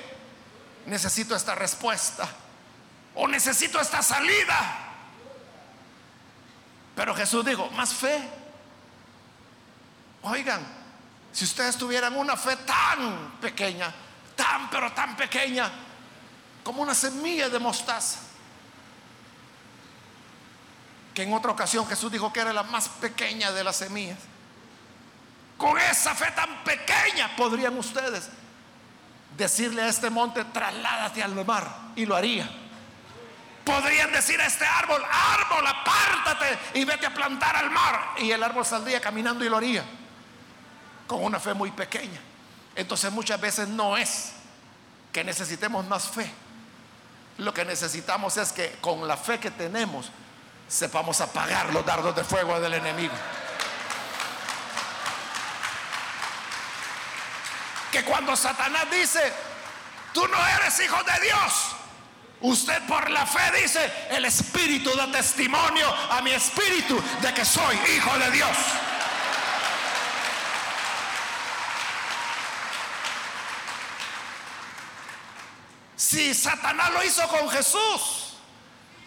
necesito 0.86 1.36
esta 1.36 1.56
respuesta 1.56 2.28
o 3.16 3.28
necesito 3.28 3.80
esta 3.80 4.02
salida. 4.02 4.84
Pero 6.96 7.16
Jesús 7.16 7.46
dijo, 7.46 7.70
más 7.72 7.94
fe. 7.94 8.22
Oigan, 10.24 10.66
si 11.32 11.46
ustedes 11.46 11.78
tuvieran 11.78 12.16
una 12.16 12.38
fe 12.38 12.56
tan 12.58 13.32
pequeña, 13.42 13.94
tan 14.36 14.70
pero 14.70 14.92
tan 14.92 15.16
pequeña, 15.16 15.70
como 16.64 16.82
una 16.82 16.94
semilla 16.94 17.50
de 17.50 17.60
mostaza. 17.60 18.20
Que 21.14 21.24
en 21.24 21.34
otra 21.34 21.52
ocasión 21.52 21.88
Jesús 21.88 22.12
dijo 22.12 22.34
que 22.34 22.40
era 22.40 22.54
la 22.54 22.64
más 22.64 22.90
pequeña 22.90 23.52
de 23.52 23.64
las 23.64 23.78
semillas. 23.78 24.18
Con 25.58 25.78
esa 25.78 26.16
fe 26.16 26.32
tan 26.32 26.64
pequeña 26.64 27.36
podrían 27.36 27.78
ustedes 27.78 28.30
decirle 29.38 29.84
a 29.84 29.88
este 29.88 30.10
monte, 30.10 30.44
trasládate 30.46 31.24
al 31.24 31.34
mar, 31.46 31.68
y 31.96 32.06
lo 32.06 32.16
haría. 32.16 32.50
Podrían 33.64 34.12
decir 34.12 34.42
a 34.42 34.46
este 34.46 34.66
árbol, 34.66 35.02
árbol, 35.10 35.66
apártate 35.66 36.80
y 36.80 36.84
vete 36.84 37.06
a 37.06 37.14
plantar 37.14 37.56
al 37.56 37.70
mar. 37.70 38.10
Y 38.18 38.32
el 38.32 38.44
árbol 38.44 38.66
saldría 38.66 39.00
caminando 39.00 39.46
y 39.46 39.50
lo 39.50 39.58
haría. 39.58 39.84
Con 41.08 41.24
una 41.24 41.40
fe 41.40 41.54
muy 41.54 41.72
pequeña. 41.72 42.20
Entonces 42.76 43.12
muchas 43.12 43.40
veces 43.40 43.68
no 43.70 43.96
es 43.96 44.34
que 45.14 45.24
necesitemos 45.24 45.86
más 45.86 46.08
fe 46.08 46.30
lo 47.38 47.54
que 47.54 47.66
necesitamos 47.66 48.38
es 48.38 48.52
que 48.52 48.78
con 48.80 49.08
la 49.08 49.18
fe 49.18 49.40
que 49.40 49.52
tenemos 49.52 50.12
sepamos 50.68 51.22
apagar 51.22 51.74
los 51.74 51.86
dardos 51.86 52.16
de 52.16 52.24
fuego 52.24 52.60
del 52.60 52.76
enemigo. 52.76 53.14
Que 57.92 58.04
cuando 58.04 58.36
Satanás 58.36 58.86
dice, 58.92 59.34
tú 60.14 60.28
no 60.28 60.48
eres 60.48 60.80
hijo 60.80 60.98
de 61.04 61.20
Dios, 61.22 61.54
usted 62.42 62.82
por 62.88 63.10
la 63.10 63.26
fe 63.26 63.62
dice, 63.62 64.08
el 64.10 64.26
Espíritu 64.26 64.96
da 64.96 65.12
testimonio 65.12 65.88
a 66.10 66.22
mi 66.22 66.32
espíritu 66.32 67.02
de 67.22 67.34
que 67.34 67.46
soy 67.46 67.76
hijo 67.96 68.18
de 68.18 68.32
Dios. 68.32 68.58
Si 75.96 76.34
Satanás 76.34 76.92
lo 76.92 77.04
hizo 77.04 77.28
con 77.28 77.50
Jesús, 77.50 78.23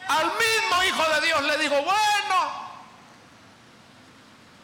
al 0.09 0.27
mismo 0.27 0.83
Hijo 0.85 1.15
de 1.15 1.27
Dios 1.27 1.43
le 1.43 1.59
digo, 1.59 1.83
bueno, 1.83 2.67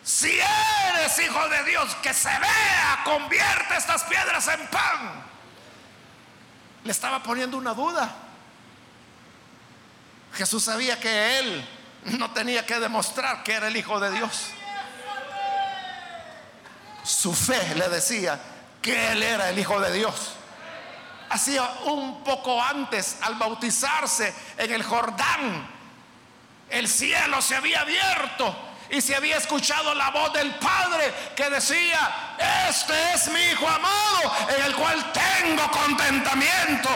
si 0.04 0.38
eres 0.38 1.18
Hijo 1.18 1.48
de 1.48 1.64
Dios, 1.64 1.94
que 2.02 2.14
se 2.14 2.28
vea, 2.28 3.00
convierte 3.04 3.76
estas 3.76 4.04
piedras 4.04 4.48
en 4.48 4.66
pan. 4.68 5.24
Le 6.84 6.90
estaba 6.90 7.22
poniendo 7.22 7.56
una 7.56 7.74
duda. 7.74 8.12
Jesús 10.34 10.64
sabía 10.64 10.98
que 10.98 11.38
él 11.38 11.68
no 12.04 12.30
tenía 12.32 12.66
que 12.66 12.80
demostrar 12.80 13.42
que 13.42 13.52
era 13.52 13.68
el 13.68 13.76
Hijo 13.76 14.00
de 14.00 14.10
Dios. 14.10 14.48
Su 17.04 17.34
fe 17.34 17.74
le 17.74 17.88
decía 17.88 18.40
que 18.80 19.12
Él 19.12 19.22
era 19.22 19.50
el 19.50 19.58
Hijo 19.58 19.80
de 19.80 19.92
Dios. 19.92 20.34
Hacía 21.32 21.62
un 21.84 22.22
poco 22.22 22.62
antes, 22.62 23.16
al 23.22 23.36
bautizarse 23.36 24.34
en 24.58 24.70
el 24.70 24.82
Jordán, 24.82 25.66
el 26.68 26.86
cielo 26.86 27.40
se 27.40 27.56
había 27.56 27.80
abierto 27.80 28.54
y 28.90 29.00
se 29.00 29.16
había 29.16 29.38
escuchado 29.38 29.94
la 29.94 30.10
voz 30.10 30.32
del 30.34 30.54
Padre 30.56 31.12
que 31.34 31.48
decía, 31.48 32.34
este 32.68 33.14
es 33.14 33.28
mi 33.28 33.40
Hijo 33.40 33.66
amado 33.66 34.32
en 34.56 34.62
el 34.62 34.74
cual 34.74 35.12
tengo 35.12 35.70
contentamiento. 35.70 36.90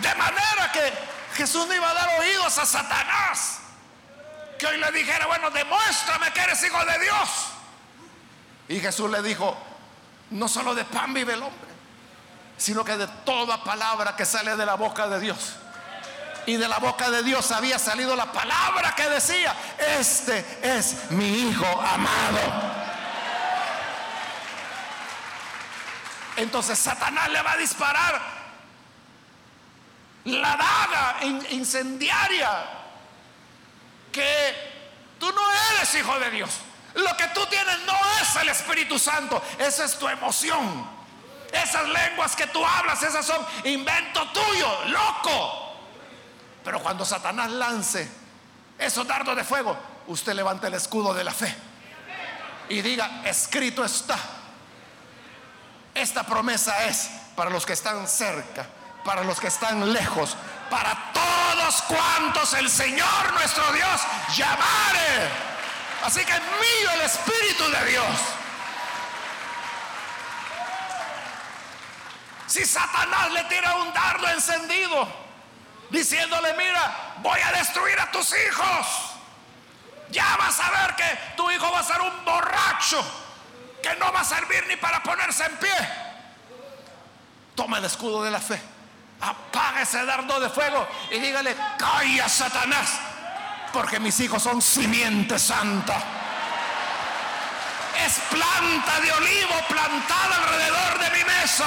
De 0.00 0.14
manera 0.14 0.72
que 0.72 0.92
Jesús 1.34 1.66
no 1.66 1.74
iba 1.74 1.90
a 1.90 1.94
dar 1.94 2.20
oídos 2.20 2.56
a 2.56 2.64
Satanás. 2.64 3.58
Que 4.58 4.66
hoy 4.66 4.78
le 4.78 4.90
dijera, 4.92 5.26
bueno, 5.26 5.50
demuéstrame 5.50 6.32
que 6.32 6.40
eres 6.40 6.62
hijo 6.64 6.82
de 6.86 6.98
Dios. 7.00 7.55
Y 8.68 8.80
Jesús 8.80 9.10
le 9.10 9.22
dijo, 9.22 9.56
no 10.30 10.48
solo 10.48 10.74
de 10.74 10.84
pan 10.84 11.14
vive 11.14 11.34
el 11.34 11.42
hombre, 11.42 11.70
sino 12.56 12.84
que 12.84 12.96
de 12.96 13.06
toda 13.24 13.62
palabra 13.62 14.16
que 14.16 14.24
sale 14.24 14.56
de 14.56 14.66
la 14.66 14.74
boca 14.74 15.08
de 15.08 15.20
Dios. 15.20 15.56
Y 16.46 16.56
de 16.56 16.68
la 16.68 16.78
boca 16.78 17.10
de 17.10 17.22
Dios 17.22 17.50
había 17.50 17.78
salido 17.78 18.14
la 18.14 18.30
palabra 18.30 18.94
que 18.94 19.08
decía, 19.08 19.54
este 19.78 20.44
es 20.62 21.10
mi 21.10 21.48
hijo 21.48 21.66
amado. 21.66 22.76
Entonces 26.36 26.78
Satanás 26.78 27.30
le 27.30 27.42
va 27.42 27.52
a 27.52 27.56
disparar 27.56 28.20
la 30.24 30.56
daga 30.56 31.16
incendiaria 31.50 32.50
que 34.12 34.54
tú 35.18 35.30
no 35.32 35.40
eres 35.72 35.94
hijo 35.94 36.18
de 36.18 36.30
Dios. 36.30 36.50
Lo 36.96 37.16
que 37.16 37.28
tú 37.28 37.44
tienes 37.46 37.78
no 37.86 37.94
es 38.20 38.36
el 38.36 38.48
Espíritu 38.48 38.98
Santo, 38.98 39.42
esa 39.58 39.84
es 39.84 39.98
tu 39.98 40.08
emoción. 40.08 40.96
Esas 41.52 41.88
lenguas 41.88 42.34
que 42.34 42.46
tú 42.48 42.64
hablas, 42.64 43.02
esas 43.02 43.24
son 43.24 43.44
invento 43.64 44.26
tuyo, 44.30 44.84
loco. 44.86 45.76
Pero 46.64 46.82
cuando 46.82 47.04
Satanás 47.04 47.50
lance 47.50 48.08
esos 48.78 49.06
dardos 49.06 49.36
de 49.36 49.44
fuego, 49.44 49.76
usted 50.08 50.34
levanta 50.34 50.66
el 50.66 50.74
escudo 50.74 51.14
de 51.14 51.24
la 51.24 51.32
fe 51.32 51.54
y 52.68 52.82
diga, 52.82 53.22
escrito 53.24 53.84
está. 53.84 54.18
Esta 55.94 56.24
promesa 56.24 56.84
es 56.86 57.08
para 57.36 57.48
los 57.48 57.64
que 57.64 57.72
están 57.72 58.06
cerca 58.08 58.66
para 59.06 59.22
los 59.22 59.38
que 59.40 59.46
están 59.46 59.92
lejos, 59.92 60.36
para 60.68 61.12
todos 61.14 61.82
cuantos 61.82 62.52
el 62.54 62.68
Señor 62.68 63.32
nuestro 63.32 63.62
Dios 63.72 64.00
llamare. 64.36 65.55
Así 66.04 66.24
que 66.24 66.32
es 66.32 66.42
mío 66.42 66.90
el 66.94 67.00
Espíritu 67.02 67.64
de 67.70 67.90
Dios. 67.90 68.06
Si 72.46 72.64
Satanás 72.64 73.32
le 73.32 73.44
tira 73.44 73.74
un 73.76 73.92
dardo 73.92 74.28
encendido, 74.28 75.08
diciéndole, 75.90 76.54
mira, 76.54 77.14
voy 77.18 77.40
a 77.40 77.52
destruir 77.52 77.98
a 77.98 78.10
tus 78.10 78.32
hijos, 78.32 78.86
ya 80.10 80.36
vas 80.36 80.60
a 80.60 80.70
ver 80.70 80.96
que 80.96 81.18
tu 81.36 81.50
hijo 81.50 81.70
va 81.72 81.80
a 81.80 81.84
ser 81.84 82.00
un 82.00 82.24
borracho, 82.24 83.04
que 83.82 83.94
no 83.96 84.12
va 84.12 84.20
a 84.20 84.24
servir 84.24 84.64
ni 84.68 84.76
para 84.76 85.02
ponerse 85.02 85.44
en 85.44 85.56
pie. 85.56 85.90
Toma 87.56 87.78
el 87.78 87.84
escudo 87.84 88.22
de 88.22 88.30
la 88.30 88.40
fe 88.40 88.60
apaga 89.20 89.82
ese 89.82 90.04
dardo 90.04 90.38
de 90.40 90.50
fuego 90.50 90.86
y 91.10 91.18
dígale, 91.18 91.56
calla 91.78 92.28
Satanás, 92.28 92.98
porque 93.76 94.00
mis 94.00 94.18
hijos 94.20 94.42
son 94.42 94.62
simiente 94.62 95.38
santa. 95.38 96.02
Es 98.06 98.18
planta 98.30 99.00
de 99.00 99.12
olivo 99.12 99.54
plantada 99.68 100.34
alrededor 100.34 100.98
de 100.98 101.18
mi 101.18 101.24
mesa. 101.24 101.66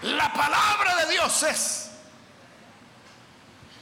La 0.00 0.32
palabra 0.32 0.96
de 0.96 1.12
Dios 1.12 1.42
es 1.42 1.90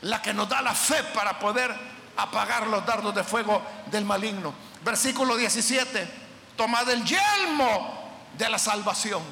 la 0.00 0.20
que 0.20 0.34
nos 0.34 0.48
da 0.48 0.60
la 0.60 0.74
fe 0.74 1.04
para 1.14 1.38
poder 1.38 1.72
apagar 2.16 2.66
los 2.66 2.84
dardos 2.84 3.14
de 3.14 3.22
fuego 3.22 3.62
del 3.86 4.04
maligno. 4.04 4.52
Versículo 4.82 5.36
17. 5.36 6.12
Tomad 6.56 6.90
el 6.90 7.04
yelmo 7.04 8.18
de 8.36 8.50
la 8.50 8.58
salvación. 8.58 9.22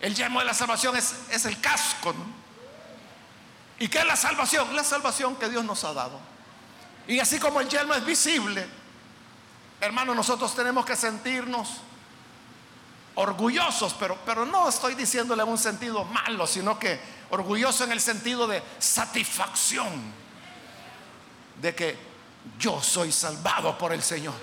El 0.00 0.16
yelmo 0.16 0.40
de 0.40 0.46
la 0.46 0.54
salvación 0.54 0.96
es, 0.96 1.14
es 1.30 1.44
el 1.44 1.60
casco. 1.60 2.12
¿Y 3.78 3.88
qué 3.88 3.98
es 3.98 4.06
la 4.06 4.16
salvación? 4.16 4.74
La 4.74 4.84
salvación 4.84 5.36
que 5.36 5.48
Dios 5.48 5.64
nos 5.64 5.82
ha 5.84 5.92
dado. 5.92 6.18
Y 7.06 7.18
así 7.20 7.38
como 7.38 7.60
el 7.60 7.68
yelmo 7.68 7.94
es 7.94 8.04
visible, 8.04 8.66
hermanos, 9.80 10.16
nosotros 10.16 10.54
tenemos 10.54 10.86
que 10.86 10.96
sentirnos 10.96 11.68
orgullosos, 13.16 13.94
pero, 13.94 14.18
pero 14.24 14.44
no 14.44 14.68
estoy 14.68 14.94
diciéndole 14.94 15.42
en 15.42 15.48
un 15.48 15.58
sentido 15.58 16.04
malo, 16.04 16.46
sino 16.46 16.78
que 16.78 17.00
orgulloso 17.30 17.84
en 17.84 17.92
el 17.92 18.00
sentido 18.00 18.46
de 18.46 18.62
satisfacción, 18.78 19.90
de 21.60 21.74
que 21.74 21.98
yo 22.58 22.82
soy 22.82 23.12
salvado 23.12 23.76
por 23.78 23.92
el 23.92 24.02
Señor. 24.02 24.34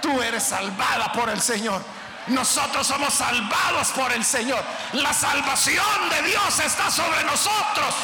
Tú 0.00 0.20
eres 0.20 0.42
salvada 0.42 1.12
por 1.12 1.30
el 1.30 1.40
Señor. 1.40 1.82
Nosotros 2.28 2.86
somos 2.86 3.12
salvados 3.12 3.88
por 3.88 4.12
el 4.12 4.24
Señor. 4.24 4.62
La 4.92 5.12
salvación 5.12 6.08
de 6.10 6.28
Dios 6.28 6.58
está 6.60 6.90
sobre 6.90 7.22
nosotros. 7.24 7.94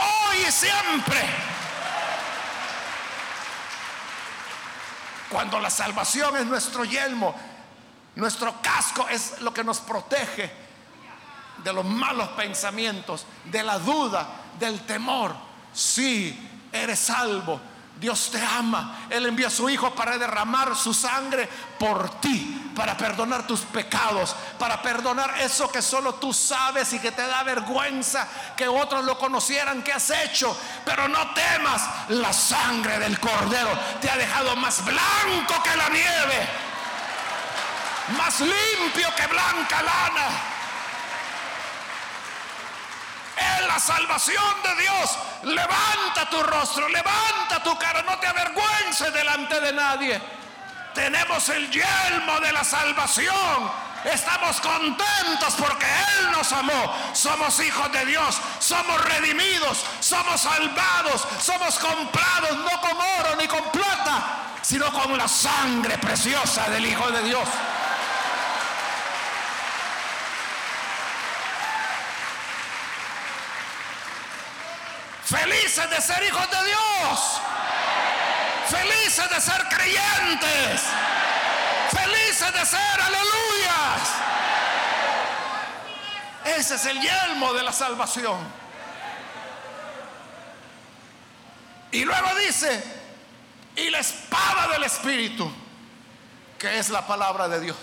Hoy 0.00 0.38
y 0.48 0.50
siempre. 0.50 1.20
Cuando 5.30 5.60
la 5.60 5.70
salvación 5.70 6.36
es 6.36 6.46
nuestro 6.46 6.84
yelmo, 6.84 7.34
nuestro 8.16 8.60
casco 8.60 9.08
es 9.08 9.40
lo 9.40 9.52
que 9.52 9.64
nos 9.64 9.80
protege 9.80 10.50
de 11.62 11.72
los 11.72 11.84
malos 11.84 12.28
pensamientos, 12.30 13.26
de 13.44 13.62
la 13.62 13.78
duda, 13.78 14.26
del 14.58 14.80
temor. 14.80 15.34
Sí, 15.72 16.68
eres 16.72 16.98
salvo 16.98 17.60
Dios 17.96 18.30
te 18.30 18.44
ama. 18.44 19.06
Él 19.08 19.26
envía 19.26 19.46
a 19.46 19.50
su 19.50 19.68
Hijo 19.70 19.94
para 19.94 20.18
derramar 20.18 20.74
su 20.76 20.92
sangre 20.92 21.48
por 21.78 22.20
ti, 22.20 22.72
para 22.74 22.96
perdonar 22.96 23.46
tus 23.46 23.60
pecados, 23.60 24.34
para 24.58 24.82
perdonar 24.82 25.40
eso 25.40 25.70
que 25.70 25.80
solo 25.80 26.14
tú 26.14 26.32
sabes 26.32 26.92
y 26.92 26.98
que 26.98 27.12
te 27.12 27.26
da 27.26 27.42
vergüenza 27.42 28.26
que 28.56 28.66
otros 28.66 29.04
lo 29.04 29.18
conocieran 29.18 29.82
que 29.82 29.92
has 29.92 30.10
hecho. 30.10 30.56
Pero 30.84 31.08
no 31.08 31.32
temas, 31.34 31.82
la 32.08 32.32
sangre 32.32 32.98
del 32.98 33.18
Cordero 33.20 33.70
te 34.00 34.10
ha 34.10 34.16
dejado 34.16 34.56
más 34.56 34.84
blanco 34.84 35.62
que 35.62 35.76
la 35.76 35.88
nieve, 35.88 36.48
más 38.18 38.40
limpio 38.40 39.08
que 39.16 39.26
blanca 39.28 39.82
lana 39.82 40.53
la 43.66 43.78
salvación 43.78 44.54
de 44.62 44.82
Dios. 44.82 45.18
Levanta 45.44 46.28
tu 46.30 46.42
rostro, 46.42 46.88
levanta 46.88 47.62
tu 47.62 47.76
cara, 47.78 48.02
no 48.02 48.18
te 48.18 48.26
avergüences 48.26 49.12
delante 49.12 49.60
de 49.60 49.72
nadie. 49.72 50.20
Tenemos 50.94 51.48
el 51.48 51.70
yelmo 51.70 52.40
de 52.40 52.52
la 52.52 52.64
salvación. 52.64 53.84
Estamos 54.04 54.60
contentos 54.60 55.54
porque 55.58 55.86
Él 55.86 56.30
nos 56.30 56.52
amó. 56.52 56.94
Somos 57.14 57.58
hijos 57.60 57.90
de 57.90 58.04
Dios, 58.04 58.38
somos 58.58 59.02
redimidos, 59.04 59.84
somos 60.00 60.42
salvados, 60.42 61.26
somos 61.40 61.78
comprados 61.78 62.56
no 62.58 62.80
con 62.80 62.96
oro 62.96 63.36
ni 63.38 63.48
con 63.48 63.62
plata, 63.70 64.58
sino 64.62 64.92
con 64.92 65.16
la 65.16 65.26
sangre 65.26 65.96
preciosa 65.98 66.68
del 66.68 66.86
Hijo 66.86 67.10
de 67.10 67.22
Dios. 67.22 67.48
Felices 75.24 75.83
de 75.94 76.02
ser 76.02 76.22
hijos 76.24 76.50
de 76.50 76.64
Dios. 76.64 77.40
Felices 78.68 79.30
de 79.30 79.40
ser 79.40 79.68
creyentes. 79.68 80.82
Felices 81.90 82.52
de 82.52 82.66
ser 82.66 83.00
aleluyas. 83.00 84.08
Ese 86.44 86.74
es 86.74 86.86
el 86.86 87.00
yelmo 87.00 87.52
de 87.52 87.62
la 87.62 87.72
salvación. 87.72 88.38
Y 91.92 92.04
luego 92.04 92.34
dice, 92.34 92.82
y 93.76 93.88
la 93.90 94.00
espada 94.00 94.68
del 94.72 94.82
Espíritu, 94.82 95.50
que 96.58 96.78
es 96.78 96.90
la 96.90 97.06
palabra 97.06 97.48
de 97.48 97.60
Dios. 97.60 97.76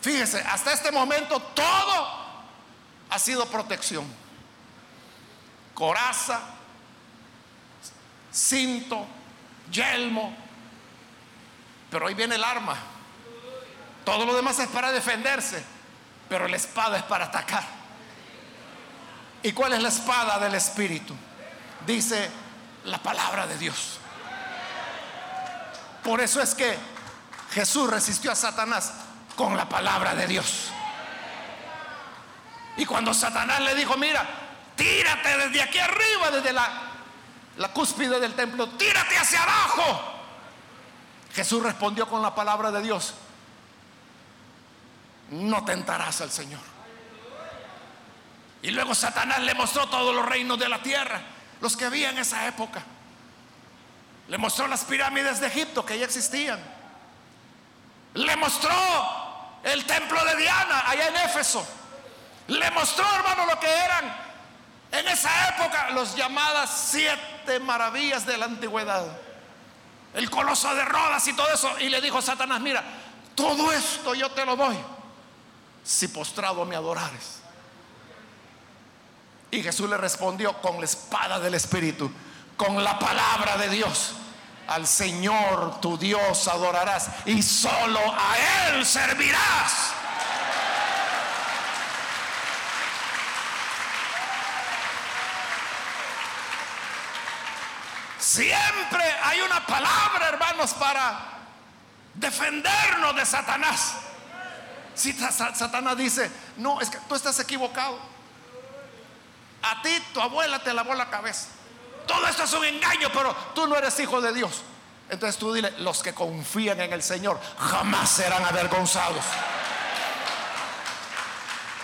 Fíjese, 0.00 0.40
hasta 0.40 0.72
este 0.72 0.90
momento 0.90 1.40
todo 1.40 2.26
ha 3.10 3.18
sido 3.18 3.46
protección 3.46 4.26
coraza, 5.76 6.40
cinto, 8.36 9.06
yelmo. 9.70 10.36
Pero 11.90 12.06
hoy 12.06 12.14
viene 12.14 12.34
el 12.34 12.44
arma. 12.44 12.76
Todo 14.04 14.26
lo 14.26 14.34
demás 14.36 14.58
es 14.58 14.68
para 14.68 14.92
defenderse. 14.92 15.64
pero 16.28 16.48
la 16.48 16.56
espada 16.56 16.98
es 16.98 17.04
para 17.04 17.26
atacar. 17.26 17.62
¿Y 19.42 19.52
cuál 19.52 19.74
es 19.74 19.82
la 19.82 19.88
espada 19.88 20.40
del 20.40 20.54
Espíritu? 20.56 21.14
Dice 21.86 22.28
la 22.84 22.98
palabra 22.98 23.46
de 23.46 23.56
Dios. 23.58 23.98
Por 26.02 26.20
eso 26.20 26.42
es 26.42 26.54
que 26.54 26.76
Jesús 27.52 27.88
resistió 27.88 28.32
a 28.32 28.34
Satanás 28.34 28.92
con 29.36 29.56
la 29.56 29.68
palabra 29.68 30.16
de 30.16 30.26
Dios. 30.26 30.70
Y 32.76 32.84
cuando 32.84 33.14
Satanás 33.14 33.60
le 33.60 33.74
dijo, 33.76 33.96
mira, 33.96 34.24
tírate 34.74 35.38
desde 35.38 35.62
aquí 35.62 35.78
arriba, 35.78 36.30
desde 36.32 36.52
la, 36.52 36.85
la 37.56 37.68
cúspide 37.72 38.20
del 38.20 38.34
templo, 38.34 38.68
tírate 38.70 39.16
hacia 39.16 39.42
abajo. 39.42 40.00
Jesús 41.32 41.62
respondió 41.62 42.08
con 42.08 42.22
la 42.22 42.34
palabra 42.34 42.70
de 42.70 42.82
Dios, 42.82 43.14
no 45.30 45.64
tentarás 45.64 46.20
al 46.20 46.30
Señor. 46.30 46.60
Y 48.62 48.70
luego 48.70 48.94
Satanás 48.94 49.40
le 49.40 49.54
mostró 49.54 49.86
todos 49.88 50.14
los 50.14 50.26
reinos 50.26 50.58
de 50.58 50.68
la 50.68 50.82
tierra, 50.82 51.20
los 51.60 51.76
que 51.76 51.84
había 51.84 52.10
en 52.10 52.18
esa 52.18 52.46
época. 52.46 52.82
Le 54.28 54.38
mostró 54.38 54.66
las 54.66 54.84
pirámides 54.84 55.40
de 55.40 55.46
Egipto 55.46 55.84
que 55.86 55.98
ya 55.98 56.04
existían. 56.04 56.58
Le 58.14 58.36
mostró 58.36 58.74
el 59.62 59.84
templo 59.84 60.24
de 60.24 60.36
Diana 60.36 60.84
allá 60.88 61.08
en 61.08 61.16
Éfeso. 61.16 61.66
Le 62.48 62.70
mostró, 62.70 63.04
hermano, 63.14 63.46
lo 63.46 63.60
que 63.60 63.68
eran 63.70 64.25
en 64.92 65.08
esa 65.08 65.48
época 65.48 65.90
los 65.90 66.14
llamadas 66.14 66.88
siete 66.90 67.60
maravillas 67.60 68.26
de 68.26 68.36
la 68.36 68.46
antigüedad. 68.46 69.04
El 70.14 70.30
coloso 70.30 70.74
de 70.74 70.84
Rodas 70.84 71.26
y 71.28 71.34
todo 71.34 71.48
eso. 71.52 71.70
Y 71.80 71.88
le 71.88 72.00
dijo 72.00 72.22
Satanás, 72.22 72.60
mira, 72.60 72.82
todo 73.34 73.72
esto 73.72 74.14
yo 74.14 74.30
te 74.30 74.46
lo 74.46 74.56
doy 74.56 74.76
si 75.84 76.08
postrado 76.08 76.64
me 76.64 76.74
adorares. 76.74 77.40
Y 79.50 79.62
Jesús 79.62 79.88
le 79.88 79.96
respondió 79.96 80.60
con 80.60 80.78
la 80.78 80.84
espada 80.84 81.38
del 81.38 81.54
Espíritu, 81.54 82.10
con 82.56 82.82
la 82.82 82.98
palabra 82.98 83.56
de 83.56 83.68
Dios. 83.68 84.12
Al 84.66 84.86
Señor 84.86 85.80
tu 85.80 85.96
Dios 85.96 86.48
adorarás 86.48 87.08
y 87.24 87.40
solo 87.40 88.00
a 88.00 88.68
Él 88.68 88.84
servirás. 88.84 89.92
Siempre 98.26 99.04
hay 99.22 99.40
una 99.40 99.64
palabra, 99.64 100.30
hermanos, 100.30 100.74
para 100.74 101.16
defendernos 102.12 103.14
de 103.14 103.24
Satanás. 103.24 103.92
Si 104.96 105.12
Satanás 105.12 105.96
dice, 105.96 106.28
no, 106.56 106.80
es 106.80 106.90
que 106.90 106.98
tú 107.08 107.14
estás 107.14 107.38
equivocado. 107.38 107.96
A 109.62 109.80
ti 109.80 109.90
tu 110.12 110.20
abuela 110.20 110.58
te 110.58 110.74
lavó 110.74 110.92
la 110.94 111.08
cabeza. 111.08 111.50
Todo 112.08 112.26
esto 112.26 112.42
es 112.42 112.52
un 112.52 112.64
engaño, 112.64 113.10
pero 113.14 113.32
tú 113.54 113.68
no 113.68 113.76
eres 113.76 113.96
hijo 114.00 114.20
de 114.20 114.32
Dios. 114.32 114.60
Entonces 115.08 115.38
tú 115.38 115.54
dile, 115.54 115.70
los 115.78 116.02
que 116.02 116.12
confían 116.12 116.80
en 116.80 116.92
el 116.92 117.04
Señor 117.04 117.40
jamás 117.60 118.10
serán 118.10 118.44
avergonzados. 118.44 119.24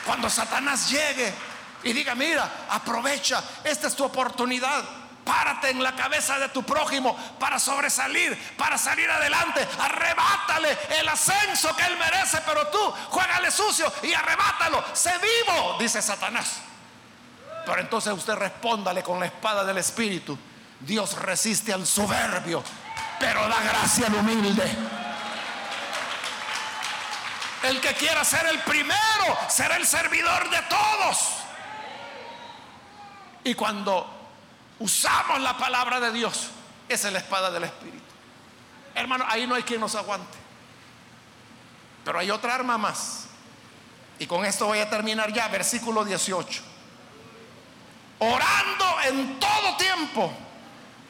Cuando 0.05 0.29
Satanás 0.29 0.91
llegue 0.91 1.33
y 1.85 1.93
diga, 1.93 2.17
mira, 2.17 2.67
aprovecha, 2.69 3.45
esta 3.63 3.87
es 3.87 3.95
tu 3.95 4.03
oportunidad 4.03 5.02
Párate 5.25 5.71
en 5.71 5.83
la 5.83 5.95
cabeza 5.95 6.39
de 6.39 6.49
tu 6.49 6.65
prójimo 6.65 7.17
para 7.39 7.59
sobresalir, 7.59 8.37
para 8.57 8.77
salir 8.77 9.09
adelante. 9.09 9.67
Arrebátale 9.79 10.77
el 10.99 11.09
ascenso 11.09 11.75
que 11.77 11.85
él 11.85 11.97
merece, 11.97 12.39
pero 12.45 12.67
tú 12.69 12.93
juégale 13.11 13.51
sucio 13.51 13.93
y 14.03 14.13
arrebátalo. 14.13 14.85
Sé 14.93 15.13
vivo, 15.19 15.77
dice 15.79 16.03
Satanás. 16.03 16.63
Pero 17.65 17.81
entonces 17.81 18.13
usted 18.13 18.35
respóndale 18.35 19.03
con 19.03 19.21
la 19.21 19.27
espada 19.27 19.65
del 19.65 19.79
Espíritu. 19.79 20.37
Dios 20.81 21.15
resiste 21.21 21.73
al 21.73 21.87
soberbio, 21.87 22.65
pero 23.21 23.47
da 23.47 23.61
gracia 23.63 24.09
al 24.09 24.15
humilde. 24.15 24.77
El 27.63 27.81
que 27.81 27.95
quiera 27.95 28.25
ser 28.25 28.47
el 28.47 28.59
primero 28.61 29.39
será 29.49 29.77
el 29.77 29.87
servidor 29.87 30.51
de 30.51 30.61
todos. 30.63 31.29
Y 33.45 33.55
cuando 33.55 34.22
usamos 34.83 35.41
la 35.41 35.57
palabra 35.57 36.01
de 36.01 36.13
Dios, 36.13 36.49
esa 36.89 37.07
es 37.07 37.13
la 37.13 37.21
espada 37.21 37.51
del 37.51 37.65
Espíritu. 37.65 38.03
Hermano, 38.95 39.25
ahí 39.29 39.47
no 39.47 39.55
hay 39.55 39.63
quien 39.63 39.81
nos 39.81 39.95
aguante. 39.95 40.39
Pero 42.05 42.19
hay 42.19 42.31
otra 42.31 42.57
arma 42.57 42.77
más. 42.77 43.27
Y 44.19 44.27
con 44.27 44.45
esto 44.45 44.67
voy 44.67 44.81
a 44.81 44.91
terminar 44.91 45.33
ya, 45.33 45.49
versículo 45.49 46.05
18. 46.05 46.63
Orando 48.19 48.85
en 49.09 49.39
todo 49.39 49.77
tiempo, 49.77 50.33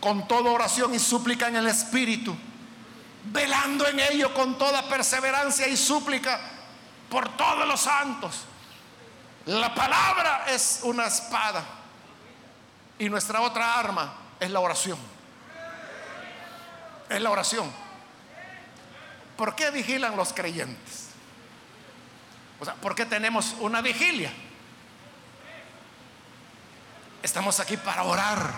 con 0.01 0.29
toda 0.29 0.51
oración 0.51 0.95
y 0.95 0.99
súplica 0.99 1.49
en 1.49 1.57
el 1.57 1.67
Espíritu, 1.67 2.37
velando 3.25 3.87
en 3.89 4.01
ello 4.01 4.35
con 4.35 4.59
toda 4.59 4.89
perseverancia 4.89 5.67
y 5.67 5.77
súplica 5.77 6.39
por 7.09 7.37
todos 7.37 7.67
los 7.67 7.81
santos. 7.81 8.43
La 9.47 9.75
palabra 9.75 10.45
es 10.49 10.81
una 10.83 11.07
espada 11.07 11.82
y 13.03 13.11
nuestra 13.11 13.41
otra 13.41 13.81
arma 13.81 14.15
es 14.39 14.49
la 14.49 14.61
oración. 14.61 14.97
Es 17.11 17.21
la 17.21 17.31
oración. 17.33 17.69
¿Por 19.37 19.57
qué 19.57 19.73
vigilan 19.73 20.17
los 20.17 20.33
creyentes? 20.33 21.09
O 22.61 22.65
sea, 22.65 22.75
¿por 22.75 22.95
qué 22.95 23.05
tenemos 23.05 23.57
una 23.59 23.81
vigilia? 23.81 24.33
Estamos 27.25 27.59
aquí 27.59 27.77
para 27.77 28.05
orar. 28.05 28.53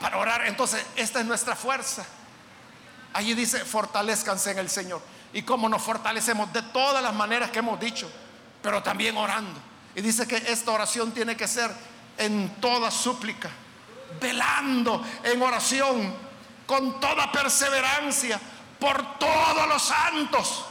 Para 0.00 0.18
orar. 0.18 0.48
Entonces, 0.48 0.84
esta 0.96 1.20
es 1.20 1.26
nuestra 1.26 1.54
fuerza. 1.54 2.04
Allí 3.12 3.34
dice, 3.34 3.64
fortalezcanse 3.64 4.50
en 4.50 4.58
el 4.58 4.68
Señor. 4.68 5.00
¿Y 5.32 5.42
cómo 5.42 5.68
nos 5.68 5.82
fortalecemos? 5.82 6.52
De 6.52 6.62
todas 6.62 7.00
las 7.00 7.14
maneras 7.14 7.52
que 7.52 7.60
hemos 7.60 7.78
dicho, 7.78 8.10
pero 8.60 8.82
también 8.82 9.16
orando. 9.16 9.60
Y 9.94 10.00
dice 10.00 10.26
que 10.26 10.36
esta 10.36 10.72
oración 10.72 11.12
tiene 11.12 11.36
que 11.36 11.46
ser 11.46 11.70
en 12.18 12.60
toda 12.60 12.90
súplica, 12.90 13.50
velando 14.20 15.04
en 15.22 15.42
oración, 15.42 16.14
con 16.66 17.00
toda 17.00 17.30
perseverancia, 17.30 18.40
por 18.78 19.18
todos 19.18 19.68
los 19.68 19.82
santos. 19.82 20.64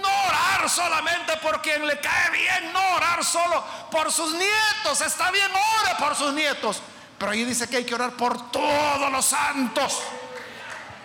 No 0.00 0.08
orar 0.08 0.68
solamente 0.68 1.36
por 1.36 1.62
quien 1.62 1.86
le 1.86 2.00
cae 2.00 2.30
bien, 2.30 2.72
no 2.72 2.96
orar 2.96 3.24
solo 3.24 3.62
por 3.90 4.10
sus 4.10 4.32
nietos. 4.32 5.00
Está 5.00 5.30
bien, 5.30 5.50
ore 5.50 5.94
por 5.98 6.16
sus 6.16 6.32
nietos. 6.32 6.80
Pero 7.18 7.30
ahí 7.30 7.44
dice 7.44 7.68
que 7.68 7.76
hay 7.76 7.84
que 7.84 7.94
orar 7.94 8.12
por 8.12 8.50
todos 8.50 9.12
los 9.12 9.24
santos. 9.24 10.02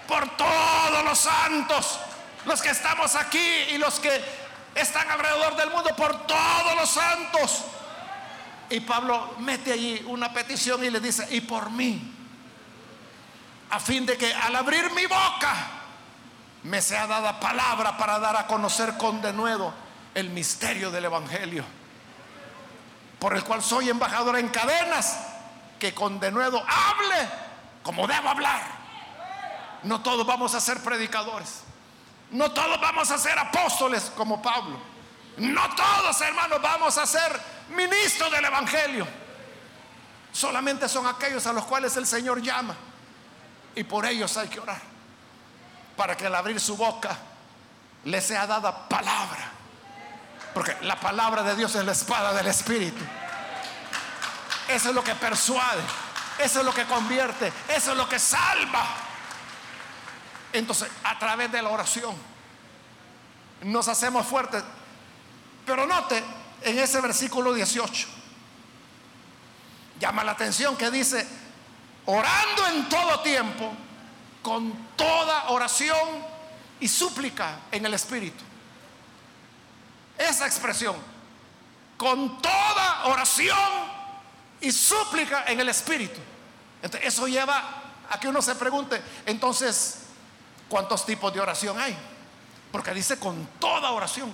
Por 0.07 0.36
todos 0.36 1.03
los 1.03 1.19
santos. 1.19 1.99
Los 2.45 2.61
que 2.61 2.69
estamos 2.69 3.15
aquí 3.15 3.38
y 3.38 3.77
los 3.77 3.99
que 3.99 4.23
están 4.73 5.09
alrededor 5.11 5.55
del 5.55 5.69
mundo. 5.69 5.95
Por 5.95 6.25
todos 6.25 6.75
los 6.75 6.89
santos. 6.89 7.63
Y 8.70 8.82
Pablo 8.82 9.36
mete 9.39 9.74
allí 9.74 10.03
una 10.07 10.32
petición 10.32 10.84
y 10.84 10.89
le 10.89 10.99
dice, 10.99 11.28
y 11.32 11.41
por 11.41 11.72
mí, 11.72 12.15
a 13.72 13.80
fin 13.80 14.05
de 14.05 14.17
que 14.17 14.34
al 14.34 14.55
abrir 14.55 14.91
mi 14.91 15.05
boca 15.05 15.55
me 16.63 16.82
sea 16.82 17.07
dada 17.07 17.39
palabra 17.39 17.97
para 17.97 18.20
dar 18.20 18.36
a 18.36 18.47
conocer 18.47 18.97
con 18.97 19.22
denuedo 19.22 19.74
el 20.13 20.30
misterio 20.30 20.91
del 20.91 21.05
Evangelio, 21.05 21.63
por 23.17 23.36
el 23.36 23.43
cual 23.43 23.63
soy 23.63 23.89
embajador 23.89 24.38
en 24.38 24.49
cadenas, 24.49 25.17
que 25.80 25.93
con 25.93 26.20
denuedo 26.20 26.59
hable 26.59 27.30
como 27.84 28.05
debo 28.05 28.30
hablar. 28.30 28.61
No 29.84 30.01
todos 30.01 30.28
vamos 30.28 30.53
a 30.53 30.61
ser 30.61 30.84
predicadores, 30.84 31.63
no 32.32 32.51
todos 32.51 32.80
vamos 32.82 33.09
a 33.09 33.17
ser 33.17 33.39
apóstoles 33.39 34.11
como 34.15 34.41
Pablo, 34.41 34.78
no 35.38 35.76
todos 35.76 36.22
hermanos 36.22 36.61
vamos 36.61 36.97
a 36.97 37.05
ser 37.05 37.59
ministros 37.70 38.32
del 38.32 38.45
Evangelio. 38.45 39.07
Solamente 40.32 40.88
son 40.88 41.07
aquellos 41.07 41.45
a 41.47 41.53
los 41.53 41.65
cuales 41.65 41.95
el 41.97 42.05
Señor 42.05 42.41
llama. 42.41 42.76
Y 43.76 43.84
por 43.84 44.05
ellos 44.05 44.36
hay 44.38 44.47
que 44.47 44.59
orar. 44.59 44.82
Para 45.95 46.15
que 46.15 46.28
al 46.28 46.36
abrir 46.36 46.59
su 46.59 46.78
boca 46.78 47.17
le 48.05 48.22
sea 48.22 48.47
dada 48.47 48.88
palabra. 48.88 49.51
Porque 50.53 50.76
la 50.82 50.99
palabra 50.99 51.43
de 51.43 51.55
Dios 51.55 51.76
es 51.76 51.86
la 51.86 51.91
espada 51.91 52.34
del 52.34 52.47
Espíritu. 52.47 53.03
Eso 54.67 54.89
es 54.89 54.95
lo 54.95 55.03
que 55.03 55.15
persuade. 55.15 55.82
Eso 56.39 56.59
es 56.59 56.65
lo 56.65 56.74
que 56.74 56.86
convierte. 56.86 57.51
Eso 57.67 57.91
es 57.91 57.97
lo 57.97 58.07
que 58.07 58.20
salva. 58.20 58.86
Entonces, 60.53 60.89
a 61.03 61.17
través 61.20 61.51
de 61.51 61.61
la 61.61 61.70
oración, 61.70 62.15
nos 63.63 63.88
hacemos 63.88 64.26
fuertes. 64.26 64.63
Pero 65.65 65.86
note, 65.86 66.24
en 66.62 66.80
ese 66.80 67.01
versículo 67.01 67.53
18. 67.53 68.07
Llama 69.99 70.24
la 70.24 70.32
atención 70.32 70.78
que 70.78 70.89
dice, 70.91 71.28
orando 72.05 72.68
en 72.68 72.88
todo 72.89 73.20
tiempo, 73.22 73.72
con 74.41 74.74
toda 74.95 75.49
oración 75.49 75.97
y 76.80 76.88
súplica 76.88 77.60
en 77.72 77.86
el 77.86 77.93
Espíritu. 77.93 78.43
esa 80.18 80.45
expresión, 80.45 80.97
con 81.95 82.41
toda 82.41 83.05
oración 83.05 83.57
y 84.60 84.70
súplica 84.72 85.45
en 85.47 85.62
el 85.62 85.70
Espíritu. 85.70 86.20
Entonces, 86.82 87.14
eso 87.14 87.28
lleva 87.28 87.64
a 88.10 88.20
que 88.20 88.28
uno 88.28 88.41
se 88.41 88.55
pregunte, 88.55 89.01
entonces, 89.26 90.07
¿cuántos 90.68 91.05
tipos 91.05 91.34
de 91.34 91.39
oración 91.39 91.80
hay? 91.80 91.95
Porque 92.72 92.93
dice 92.93 93.18
con 93.18 93.45
toda 93.60 93.91
oración, 93.91 94.34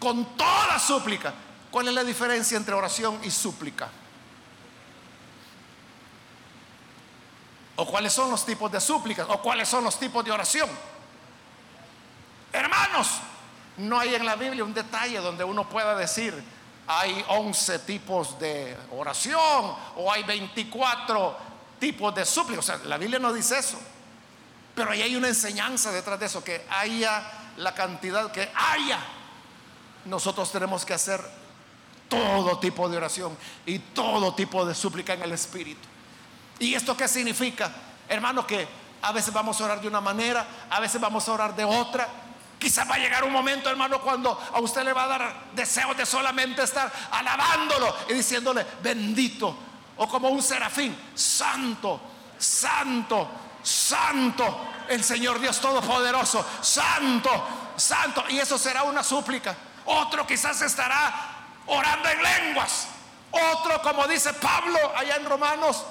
con 0.00 0.36
toda 0.36 0.78
súplica. 0.80 1.32
¿Cuál 1.70 1.88
es 1.88 1.94
la 1.94 2.02
diferencia 2.02 2.56
entre 2.56 2.74
oración 2.74 3.20
y 3.22 3.30
súplica? 3.30 3.88
¿O 7.76 7.86
cuáles 7.86 8.12
son 8.12 8.30
los 8.30 8.44
tipos 8.44 8.72
de 8.72 8.80
súplicas? 8.80 9.26
¿O 9.28 9.40
cuáles 9.40 9.68
son 9.68 9.84
los 9.84 9.98
tipos 9.98 10.24
de 10.24 10.32
oración? 10.32 10.68
Hermanos, 12.52 13.08
no 13.76 14.00
hay 14.00 14.14
en 14.14 14.26
la 14.26 14.34
Biblia 14.34 14.64
un 14.64 14.74
detalle 14.74 15.18
donde 15.18 15.44
uno 15.44 15.68
pueda 15.68 15.94
decir, 15.94 16.42
hay 16.86 17.24
11 17.28 17.78
tipos 17.80 18.38
de 18.40 18.76
oración 18.90 19.76
o 19.96 20.12
hay 20.12 20.24
24 20.24 21.36
tipos 21.78 22.14
de 22.14 22.24
súplicas. 22.24 22.64
O 22.64 22.66
sea, 22.66 22.80
la 22.84 22.98
Biblia 22.98 23.18
no 23.18 23.32
dice 23.32 23.58
eso. 23.58 23.78
Pero 24.74 24.90
ahí 24.90 25.02
hay 25.02 25.14
una 25.14 25.28
enseñanza 25.28 25.92
detrás 25.92 26.18
de 26.18 26.26
eso, 26.26 26.42
que 26.42 26.66
haya 26.68 27.22
la 27.56 27.74
cantidad 27.74 28.30
que 28.32 28.50
haya. 28.54 28.98
Nosotros 30.10 30.50
tenemos 30.50 30.84
que 30.84 30.92
hacer 30.92 31.20
todo 32.08 32.58
tipo 32.58 32.88
de 32.88 32.96
oración 32.96 33.38
y 33.64 33.78
todo 33.78 34.34
tipo 34.34 34.66
de 34.66 34.74
súplica 34.74 35.14
en 35.14 35.22
el 35.22 35.30
Espíritu. 35.30 35.86
¿Y 36.58 36.74
esto 36.74 36.96
qué 36.96 37.06
significa? 37.06 37.70
Hermano, 38.08 38.44
que 38.44 38.66
a 39.02 39.12
veces 39.12 39.32
vamos 39.32 39.60
a 39.60 39.64
orar 39.64 39.80
de 39.80 39.86
una 39.86 40.00
manera, 40.00 40.44
a 40.68 40.80
veces 40.80 41.00
vamos 41.00 41.28
a 41.28 41.32
orar 41.32 41.54
de 41.54 41.64
otra. 41.64 42.08
Quizás 42.58 42.90
va 42.90 42.96
a 42.96 42.98
llegar 42.98 43.22
un 43.22 43.32
momento, 43.32 43.70
hermano, 43.70 44.00
cuando 44.00 44.36
a 44.52 44.58
usted 44.58 44.82
le 44.82 44.92
va 44.92 45.04
a 45.04 45.06
dar 45.06 45.34
deseo 45.54 45.94
de 45.94 46.04
solamente 46.04 46.64
estar 46.64 46.92
alabándolo 47.12 47.94
y 48.08 48.14
diciéndole, 48.14 48.66
bendito, 48.82 49.56
o 49.96 50.08
como 50.08 50.28
un 50.28 50.42
serafín, 50.42 50.98
santo, 51.14 52.00
santo, 52.36 53.28
santo, 53.62 54.60
el 54.88 55.04
Señor 55.04 55.38
Dios 55.38 55.60
Todopoderoso, 55.60 56.44
santo, 56.60 57.30
santo. 57.76 58.24
Y 58.28 58.38
eso 58.40 58.58
será 58.58 58.82
una 58.82 59.04
súplica. 59.04 59.56
Otro 59.84 60.26
quizás 60.26 60.60
estará 60.62 61.12
orando 61.66 62.08
en 62.08 62.22
lenguas. 62.22 62.88
Otro, 63.30 63.80
como 63.82 64.06
dice 64.08 64.32
Pablo 64.34 64.78
allá 64.96 65.16
en 65.16 65.24
Romanos, 65.24 65.84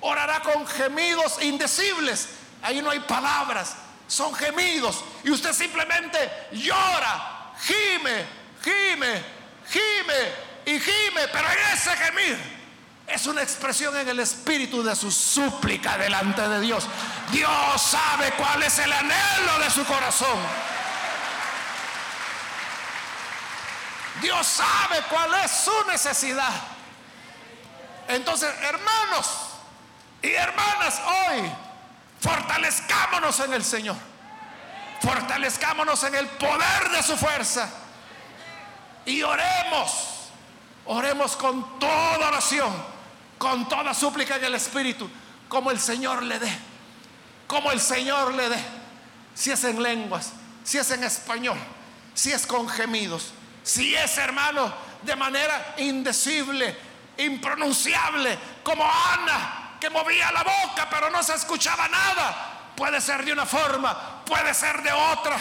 orará 0.00 0.40
con 0.40 0.66
gemidos 0.66 1.42
indecibles. 1.42 2.28
Ahí 2.62 2.82
no 2.82 2.90
hay 2.90 3.00
palabras, 3.00 3.76
son 4.06 4.34
gemidos. 4.34 5.02
Y 5.24 5.30
usted 5.30 5.52
simplemente 5.52 6.18
llora, 6.52 7.52
gime, 7.60 8.26
gime, 8.62 9.22
gime 9.68 10.32
y 10.66 10.80
gime. 10.80 11.28
Pero 11.32 11.48
en 11.48 11.74
ese 11.74 11.96
gemir 11.96 12.60
es 13.06 13.26
una 13.26 13.42
expresión 13.42 13.96
en 13.96 14.08
el 14.08 14.20
espíritu 14.20 14.82
de 14.82 14.94
su 14.94 15.10
súplica 15.10 15.96
delante 15.96 16.48
de 16.48 16.60
Dios. 16.60 16.86
Dios 17.32 17.82
sabe 17.82 18.32
cuál 18.32 18.62
es 18.62 18.78
el 18.78 18.92
anhelo 18.92 19.58
de 19.60 19.70
su 19.70 19.84
corazón. 19.84 20.38
Dios 24.20 24.46
sabe 24.46 25.02
cuál 25.08 25.32
es 25.44 25.50
su 25.50 25.84
necesidad. 25.90 26.52
Entonces, 28.08 28.50
hermanos 28.62 29.28
y 30.22 30.30
hermanas, 30.30 31.00
hoy 31.06 31.50
fortalezcámonos 32.20 33.40
en 33.40 33.54
el 33.54 33.64
Señor. 33.64 33.96
Fortalezcámonos 35.00 36.02
en 36.04 36.14
el 36.14 36.26
poder 36.26 36.90
de 36.90 37.02
su 37.02 37.16
fuerza. 37.16 37.68
Y 39.06 39.22
oremos. 39.22 40.06
Oremos 40.86 41.36
con 41.36 41.78
toda 41.78 42.28
oración, 42.28 42.72
con 43.38 43.68
toda 43.68 43.94
súplica 43.94 44.36
en 44.36 44.44
el 44.44 44.54
Espíritu, 44.54 45.08
como 45.48 45.70
el 45.70 45.78
Señor 45.78 46.22
le 46.22 46.38
dé. 46.38 46.58
Como 47.46 47.70
el 47.70 47.80
Señor 47.80 48.34
le 48.34 48.48
dé. 48.48 48.64
Si 49.34 49.50
es 49.52 49.62
en 49.64 49.82
lenguas, 49.82 50.32
si 50.64 50.78
es 50.78 50.90
en 50.90 51.04
español, 51.04 51.58
si 52.14 52.32
es 52.32 52.46
con 52.46 52.68
gemidos 52.68 53.32
si 53.62 53.94
es 53.94 54.18
hermano 54.18 54.72
de 55.02 55.16
manera 55.16 55.74
indecible, 55.78 56.76
impronunciable, 57.18 58.38
como 58.62 58.84
Ana, 58.84 59.76
que 59.80 59.90
movía 59.90 60.30
la 60.32 60.42
boca 60.42 60.88
pero 60.90 61.10
no 61.10 61.22
se 61.22 61.34
escuchaba 61.34 61.88
nada, 61.88 62.72
puede 62.76 63.00
ser 63.00 63.24
de 63.24 63.32
una 63.32 63.46
forma, 63.46 64.24
puede 64.24 64.52
ser 64.54 64.82
de 64.82 64.92
otra, 64.92 65.36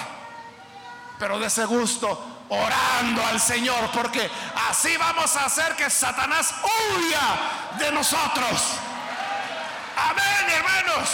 pero 1.18 1.40
de 1.40 1.48
ese 1.48 1.66
gusto 1.66 2.46
orando 2.50 3.26
al 3.26 3.40
Señor, 3.40 3.90
porque 3.92 4.30
así 4.70 4.96
vamos 4.98 5.36
a 5.36 5.46
hacer 5.46 5.76
que 5.76 5.90
Satanás 5.90 6.54
huya 6.64 7.78
de 7.78 7.92
nosotros. 7.92 8.62
Amén, 9.96 10.56
hermanos. 10.56 11.10